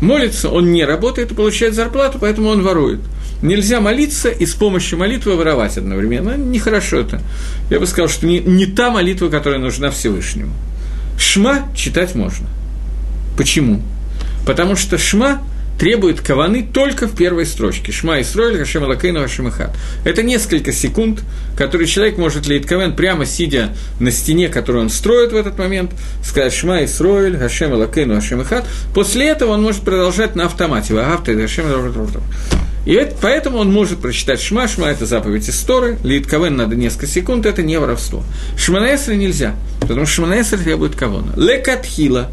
молится, 0.00 0.48
он 0.48 0.72
не 0.72 0.84
работает 0.84 1.30
и 1.30 1.34
получает 1.34 1.74
зарплату, 1.74 2.18
поэтому 2.20 2.48
он 2.48 2.62
ворует. 2.62 3.00
Нельзя 3.42 3.80
молиться 3.80 4.28
и 4.28 4.44
с 4.44 4.54
помощью 4.54 4.98
молитвы 4.98 5.36
воровать 5.36 5.78
одновременно. 5.78 6.36
Нехорошо 6.36 6.98
это. 6.98 7.22
Я 7.70 7.78
бы 7.80 7.86
сказал, 7.86 8.08
что 8.08 8.26
не, 8.26 8.40
не 8.40 8.66
та 8.66 8.90
молитва, 8.90 9.28
которая 9.28 9.60
нужна 9.60 9.90
Всевышнему. 9.90 10.52
Шма 11.16 11.68
читать 11.74 12.14
можно. 12.14 12.46
Почему? 13.38 13.80
Потому 14.44 14.76
что 14.76 14.98
шма 14.98 15.42
требует 15.80 16.20
каваны 16.20 16.62
только 16.62 17.08
в 17.08 17.16
первой 17.16 17.46
строчке. 17.46 17.90
Шма 17.90 18.18
и 18.18 18.22
строили 18.22 18.58
Хашем 18.58 18.84
Алакейну 18.84 19.22
Хашем. 19.22 19.50
Это 20.04 20.22
несколько 20.22 20.72
секунд, 20.72 21.22
которые 21.56 21.88
человек 21.88 22.18
может 22.18 22.46
лить 22.46 22.66
кавен, 22.66 22.94
прямо 22.94 23.24
сидя 23.24 23.74
на 23.98 24.10
стене, 24.10 24.48
которую 24.48 24.84
он 24.84 24.90
строит 24.90 25.32
в 25.32 25.36
этот 25.36 25.58
момент, 25.58 25.92
сказать 26.22 26.52
Шма 26.52 26.82
и 26.82 26.86
строили 26.86 27.38
Хашем 27.38 27.72
Алакейну 27.72 28.16
Хашем. 28.16 28.44
После 28.94 29.28
этого 29.28 29.52
он 29.52 29.62
может 29.62 29.80
продолжать 29.80 30.36
на 30.36 30.44
автомате. 30.44 30.92
Вагавта 30.92 31.32
и 31.32 31.36
и 32.86 32.92
это, 32.92 33.14
поэтому 33.20 33.58
он 33.58 33.70
может 33.70 34.00
прочитать 34.00 34.40
Шма, 34.40 34.66
Шма– 34.66 34.86
это 34.88 35.04
заповедь 35.04 35.48
истории, 35.50 35.98
Лид 36.02 36.26
Кавен 36.26 36.56
надо 36.56 36.76
несколько 36.76 37.06
секунд, 37.06 37.44
это 37.44 37.62
не 37.62 37.78
воровство. 37.78 38.24
Шманаэсра 38.56 39.12
нельзя, 39.14 39.54
потому 39.82 40.06
что 40.06 40.16
Шманаэсра 40.16 40.56
требует 40.56 40.96
кавона. 40.96 41.32
Лекатхила 41.36 42.30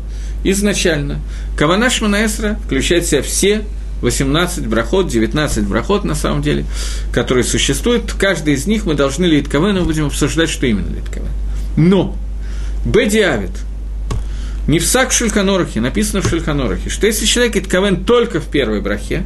изначально. 0.51 1.19
Кавана 1.57 1.89
Шманаэсра 1.89 2.59
включает 2.65 3.05
в 3.05 3.09
себя 3.09 3.21
все 3.21 3.63
18 4.01 4.67
брахот, 4.67 5.07
19 5.07 5.65
брахот 5.65 6.03
на 6.03 6.15
самом 6.15 6.41
деле, 6.41 6.65
которые 7.11 7.43
существуют. 7.43 8.13
Каждый 8.13 8.53
из 8.53 8.67
них 8.67 8.85
мы 8.85 8.93
должны 8.93 9.25
Лид 9.25 9.47
Кавен, 9.47 9.75
мы 9.75 9.85
будем 9.85 10.05
обсуждать, 10.05 10.49
что 10.49 10.67
именно 10.67 10.89
Лид 10.93 11.09
Кавен. 11.09 11.29
Но 11.75 12.15
Бедиавит, 12.85 13.51
не 14.67 14.79
в 14.79 14.85
Сак 14.85 15.11
Шульханорахе, 15.11 15.81
написано 15.81 16.21
в 16.21 16.29
Шульханорахе, 16.29 16.89
что 16.89 17.07
если 17.07 17.25
человек 17.25 17.57
Итковен 17.57 18.05
только 18.05 18.39
в 18.39 18.47
первой 18.47 18.81
брахе, 18.81 19.25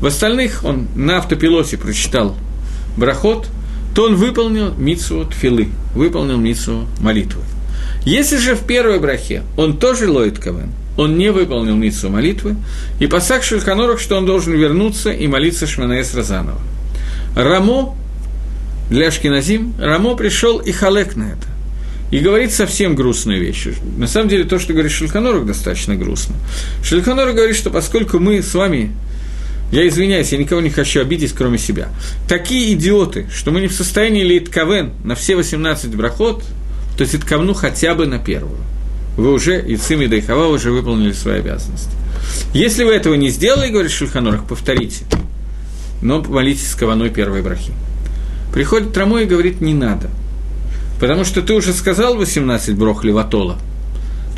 в 0.00 0.06
остальных 0.06 0.64
он 0.64 0.88
на 0.94 1.18
автопилоте 1.18 1.76
прочитал 1.76 2.36
брахот, 2.96 3.48
то 3.94 4.04
он 4.04 4.14
выполнил 4.14 4.72
митсу 4.74 5.28
филы, 5.30 5.68
выполнил 5.94 6.36
митсу 6.36 6.86
молитвы. 7.00 7.42
Если 8.04 8.36
же 8.38 8.54
в 8.54 8.64
первой 8.64 9.00
брахе 9.00 9.42
он 9.56 9.78
тоже 9.78 10.10
лоит 10.10 10.38
кавен, 10.38 10.72
он 10.96 11.16
не 11.16 11.30
выполнил 11.30 11.76
митсу 11.76 12.10
молитвы, 12.10 12.56
и 12.98 13.06
посак 13.06 13.44
Шульханорах, 13.44 14.00
что 14.00 14.16
он 14.16 14.26
должен 14.26 14.54
вернуться 14.54 15.10
и 15.10 15.26
молиться 15.28 15.66
Шманаэс 15.66 16.14
Разанова. 16.14 16.60
Рамо, 17.36 17.96
для 18.90 19.10
Шкиназим, 19.10 19.74
Рамо 19.78 20.16
пришел 20.16 20.58
и 20.58 20.72
халек 20.72 21.14
на 21.14 21.24
это. 21.24 21.46
И 22.10 22.18
говорит 22.20 22.52
совсем 22.52 22.96
грустную 22.96 23.40
вещь. 23.40 23.68
На 23.96 24.06
самом 24.06 24.28
деле, 24.28 24.44
то, 24.44 24.58
что 24.58 24.72
говорит 24.72 24.90
Шульханорах, 24.90 25.46
достаточно 25.46 25.94
грустно. 25.94 26.34
Шульханорах 26.82 27.34
говорит, 27.34 27.54
что 27.54 27.70
поскольку 27.70 28.18
мы 28.18 28.42
с 28.42 28.54
вами 28.54 28.92
я 29.70 29.86
извиняюсь, 29.86 30.32
я 30.32 30.38
никого 30.38 30.62
не 30.62 30.70
хочу 30.70 31.00
обидеть, 31.00 31.32
кроме 31.32 31.58
себя. 31.58 31.88
Такие 32.26 32.72
идиоты, 32.72 33.26
что 33.32 33.50
мы 33.50 33.60
не 33.60 33.68
в 33.68 33.72
состоянии 33.72 34.24
лить 34.24 34.50
кавен 34.50 34.92
на 35.04 35.14
все 35.14 35.36
18 35.36 35.94
брахот, 35.94 36.42
то 36.98 37.04
есть 37.04 37.18
кавну 37.20 37.54
хотя 37.54 37.94
бы 37.94 38.06
на 38.06 38.18
первую. 38.18 38.58
Вы 39.16 39.32
уже, 39.32 39.64
и 39.64 39.76
Цим, 39.76 40.02
и 40.02 40.06
Дайхава 40.06 40.48
уже 40.48 40.70
выполнили 40.70 41.12
свои 41.12 41.38
обязанности. 41.38 41.90
Если 42.52 42.84
вы 42.84 42.92
этого 42.92 43.14
не 43.14 43.30
сделали, 43.30 43.70
говорит 43.70 43.90
Шульханорах, 43.90 44.44
повторите. 44.46 45.04
Но 46.02 46.20
молитесь 46.20 46.70
с 46.70 46.74
каваной 46.74 47.08
первой 47.08 47.42
брахи. 47.42 47.72
Приходит 48.52 48.96
Рамо 48.96 49.22
и 49.22 49.26
говорит, 49.26 49.60
не 49.60 49.74
надо. 49.74 50.10
Потому 51.00 51.24
что 51.24 51.40
ты 51.40 51.54
уже 51.54 51.72
сказал 51.72 52.16
18 52.16 52.76
брох 52.76 53.02
Леватола– 53.02 53.58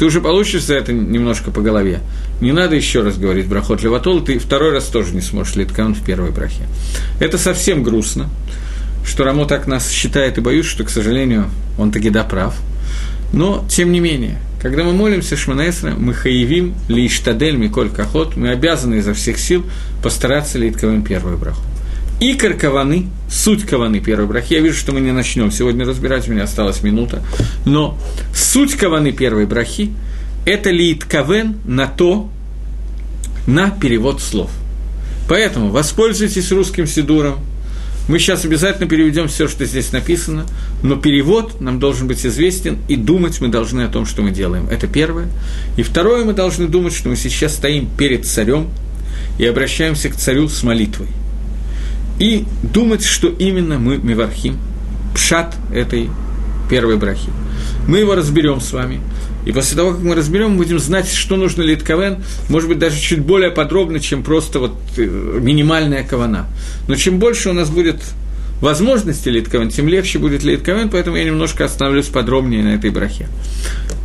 ты 0.01 0.07
уже 0.07 0.23
получишь 0.23 0.65
за 0.65 0.77
это 0.77 0.95
немножко 0.95 1.51
по 1.51 1.61
голове. 1.61 2.01
Не 2.41 2.53
надо 2.53 2.75
еще 2.75 3.03
раз 3.03 3.19
говорить 3.19 3.47
брахот 3.47 3.83
леватол, 3.83 4.23
ты 4.23 4.39
второй 4.39 4.73
раз 4.73 4.87
тоже 4.87 5.15
не 5.15 5.21
сможешь 5.21 5.57
литкан 5.57 5.95
в 5.95 6.03
первой 6.03 6.31
брахе. 6.31 6.63
Это 7.21 7.37
совсем 7.37 7.83
грустно, 7.83 8.31
что 9.05 9.25
Рамо 9.25 9.47
так 9.47 9.67
нас 9.67 9.91
считает 9.91 10.39
и 10.39 10.41
боюсь, 10.41 10.67
что, 10.67 10.85
к 10.85 10.91
сожалению, 10.91 11.51
он 11.79 11.93
таки 11.93 12.11
да 12.11 12.25
прав. 12.25 12.55
Но, 13.33 13.65
тем 13.69 13.93
не 13.93 14.01
менее, 14.01 14.39
когда 14.61 14.85
мы 14.85 14.93
молимся 14.93 15.37
Шманаэсра, 15.37 15.93
мы 15.93 16.13
хаевим 16.13 16.75
лиштадель 16.89 17.57
миколь 17.57 17.91
кахот, 17.91 18.37
мы 18.37 18.51
обязаны 18.51 18.97
изо 18.97 19.15
всех 19.15 19.39
сил 19.39 19.65
постараться 20.03 20.59
литковым 20.59 21.03
первую 21.03 21.39
браху. 21.39 21.63
Икор 22.21 22.53
каваны, 22.53 23.07
суть 23.31 23.65
каваны 23.65 24.01
первой 24.01 24.27
брахи. 24.27 24.53
Я 24.53 24.61
вижу, 24.61 24.77
что 24.77 24.93
мы 24.93 25.01
не 25.01 25.11
начнем 25.11 25.51
сегодня 25.51 25.87
разбирать, 25.87 26.29
у 26.29 26.33
меня 26.33 26.45
осталась 26.45 26.83
минута. 26.83 27.23
Но 27.65 27.99
суть 28.35 28.75
каваны 28.75 29.13
первой 29.13 29.47
брахи– 29.47 29.91
это 30.45 30.69
лит 30.71 31.05
кавен 31.05 31.57
на 31.65 31.87
то, 31.87 32.29
на 33.47 33.71
перевод 33.71 34.21
слов. 34.21 34.51
Поэтому 35.29 35.71
воспользуйтесь 35.71 36.53
русским 36.53 36.87
сидуром. 36.87 37.37
Мы 38.11 38.19
сейчас 38.19 38.45
обязательно 38.45 38.89
переведем 38.89 39.29
все, 39.29 39.47
что 39.47 39.65
здесь 39.65 39.93
написано, 39.93 40.45
но 40.83 40.97
перевод 40.97 41.61
нам 41.61 41.79
должен 41.79 42.09
быть 42.09 42.27
известен, 42.27 42.79
и 42.89 42.97
думать 42.97 43.41
мы 43.41 43.47
должны 43.47 43.83
о 43.83 43.89
том, 43.89 44.05
что 44.05 44.21
мы 44.23 44.33
делаем. 44.33 44.67
Это 44.69 44.89
первое. 44.89 45.29
И 45.77 45.85
второе, 45.85 46.25
мы 46.25 46.33
должны 46.33 46.67
думать, 46.67 46.93
что 46.93 47.09
мы 47.09 47.15
сейчас 47.15 47.55
стоим 47.55 47.89
перед 47.97 48.27
царем 48.27 48.67
и 49.39 49.47
обращаемся 49.47 50.09
к 50.09 50.17
царю 50.17 50.49
с 50.49 50.65
молитвой 50.65 51.07
и 52.19 52.47
думать, 52.65 53.05
что 53.05 53.29
именно 53.29 53.79
мы 53.79 53.99
мивархим, 53.99 54.59
пшат 55.15 55.55
этой 55.73 56.11
первой 56.69 56.97
брахи. 56.97 57.31
Мы 57.87 57.99
его 57.99 58.17
разберем 58.17 58.61
с 58.61 58.73
вами. 58.73 59.01
И 59.47 59.53
после 59.53 59.77
того, 59.77 59.93
как 59.93 60.01
мы 60.01 60.15
разберем, 60.15 60.53
мы 60.53 60.59
будем 60.59 60.79
знать, 60.79 61.09
что 61.11 61.37
нужно 61.37 61.63
литковен, 61.63 62.23
может 62.49 62.69
быть, 62.69 62.79
даже 62.79 63.01
чуть 63.01 63.21
более 63.21 63.51
подробно, 63.51 64.01
чем 64.01 64.23
просто 64.23 64.59
вот 64.59 64.73
э, 64.97 65.03
минимальная 65.41 66.03
кавана. 66.05 66.47
Но 66.89 66.95
чем 66.95 67.19
больше 67.19 67.51
у 67.51 67.53
нас 67.53 67.71
будет 67.71 67.97
возможности 68.61 69.29
литковен, 69.29 69.71
тем 69.71 69.89
легче 69.89 70.19
будет 70.19 70.45
литковен, 70.45 70.91
поэтому 70.91 71.17
я 71.17 71.25
немножко 71.25 71.65
остановлюсь 71.65 72.07
подробнее 72.07 72.63
на 72.63 72.75
этой 72.75 72.91
брахе, 72.91 73.29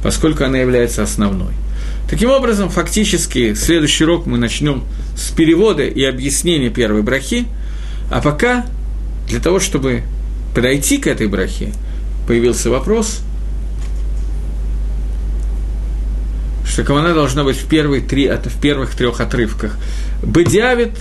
поскольку 0.01 0.45
она 0.45 0.57
является 0.57 1.03
основной. 1.03 1.53
Таким 2.09 2.29
образом, 2.29 2.69
фактически, 2.69 3.55
следующий 3.55 4.05
урок 4.05 4.25
мы 4.27 4.37
начнем 4.37 4.83
с 5.17 5.31
перевода 5.31 5.83
и 5.83 6.03
объяснения 6.03 6.69
первой 6.69 7.01
брахи– 7.01 7.45
а 8.09 8.21
пока, 8.21 8.65
для 9.27 9.39
того, 9.39 9.59
чтобы 9.59 10.03
подойти 10.53 10.97
к 10.97 11.07
этой 11.07 11.27
брахе, 11.27 11.73
появился 12.27 12.69
вопрос, 12.69 13.21
что 16.75 16.83
кавана 16.83 17.13
должна 17.13 17.45
быть 17.45 17.55
в, 17.55 17.69
первые 17.69 18.01
три, 18.01 18.27
в 18.27 18.59
первых 18.59 18.95
трех 18.95 19.21
отрывках. 19.21 19.77
Бедиавит– 20.21 20.91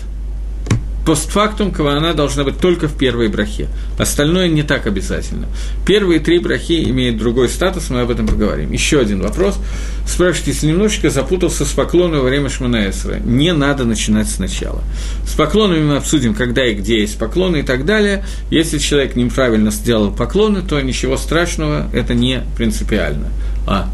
постфактум 1.05 1.73
кавана 1.73 2.15
должна 2.15 2.45
быть 2.45 2.59
только 2.59 2.87
в 2.87 2.97
первой 2.97 3.27
брахе. 3.27 3.67
Остальное 3.99 4.47
не 4.47 4.63
так 4.63 4.87
обязательно. 4.87 5.49
Первые 5.85 6.21
три 6.21 6.39
брахи 6.39 6.85
имеют 6.85 7.19
другой 7.19 7.49
статус, 7.49 7.91
мы 7.91 8.03
об 8.03 8.11
этом 8.13 8.29
поговорим. 8.29 8.71
Еще 8.71 9.01
один 9.01 9.21
вопрос. 9.21 9.59
Спрашивайте, 10.07 10.53
если 10.53 10.69
немножечко 10.69 11.11
запутался 11.11 11.65
с 11.65 11.73
поклоном 11.73 12.21
во 12.21 12.29
время 12.29 12.49
Шманаэсра, 12.49 13.17
не 13.17 13.53
надо 13.53 13.85
начинать 13.85 14.29
сначала. 14.29 14.83
С 15.27 15.35
поклонами 15.35 15.83
мы 15.83 15.97
обсудим, 15.97 16.35
когда 16.35 16.65
и 16.65 16.75
где 16.75 17.01
есть 17.01 17.19
поклоны 17.19 17.59
и 17.59 17.63
так 17.63 17.85
далее. 17.85 18.25
Если 18.51 18.79
человек 18.79 19.17
неправильно 19.17 19.73
сделал 19.73 20.13
поклоны, 20.13 20.63
то 20.63 20.81
ничего 20.81 21.17
страшного, 21.17 21.91
это 21.93 22.15
не 22.15 22.43
принципиально. 22.57 23.29
А 23.67 23.91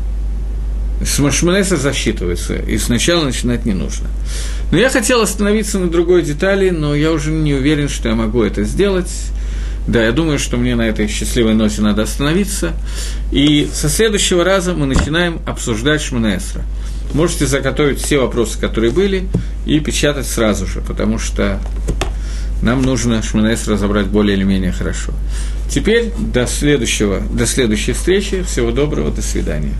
Шманесер 1.04 1.76
засчитывается, 1.76 2.56
и 2.56 2.76
сначала 2.78 3.24
начинать 3.24 3.64
не 3.64 3.72
нужно. 3.72 4.08
Но 4.70 4.78
я 4.78 4.90
хотел 4.90 5.22
остановиться 5.22 5.78
на 5.78 5.90
другой 5.90 6.22
детали, 6.22 6.70
но 6.70 6.94
я 6.94 7.12
уже 7.12 7.30
не 7.30 7.54
уверен, 7.54 7.88
что 7.88 8.08
я 8.08 8.14
могу 8.14 8.42
это 8.42 8.64
сделать. 8.64 9.10
Да, 9.86 10.04
я 10.04 10.12
думаю, 10.12 10.38
что 10.38 10.56
мне 10.56 10.76
на 10.76 10.82
этой 10.82 11.08
счастливой 11.08 11.54
ноте 11.54 11.80
надо 11.80 12.02
остановиться. 12.02 12.72
И 13.32 13.68
со 13.72 13.88
следующего 13.88 14.44
раза 14.44 14.74
мы 14.74 14.86
начинаем 14.86 15.40
обсуждать 15.46 16.02
Шманесра. 16.02 16.62
можете 17.14 17.46
заготовить 17.46 18.00
все 18.00 18.18
вопросы, 18.18 18.60
которые 18.60 18.92
были, 18.92 19.26
и 19.66 19.80
печатать 19.80 20.26
сразу 20.26 20.66
же, 20.66 20.80
потому 20.80 21.18
что 21.18 21.60
нам 22.62 22.82
нужно 22.82 23.22
Шманес 23.22 23.66
разобрать 23.66 24.06
более 24.06 24.36
или 24.36 24.44
менее 24.44 24.72
хорошо. 24.72 25.12
Теперь 25.68 26.12
до, 26.18 26.46
следующего, 26.46 27.20
до 27.20 27.46
следующей 27.46 27.92
встречи. 27.92 28.42
Всего 28.42 28.70
доброго, 28.70 29.10
до 29.10 29.22
свидания. 29.22 29.74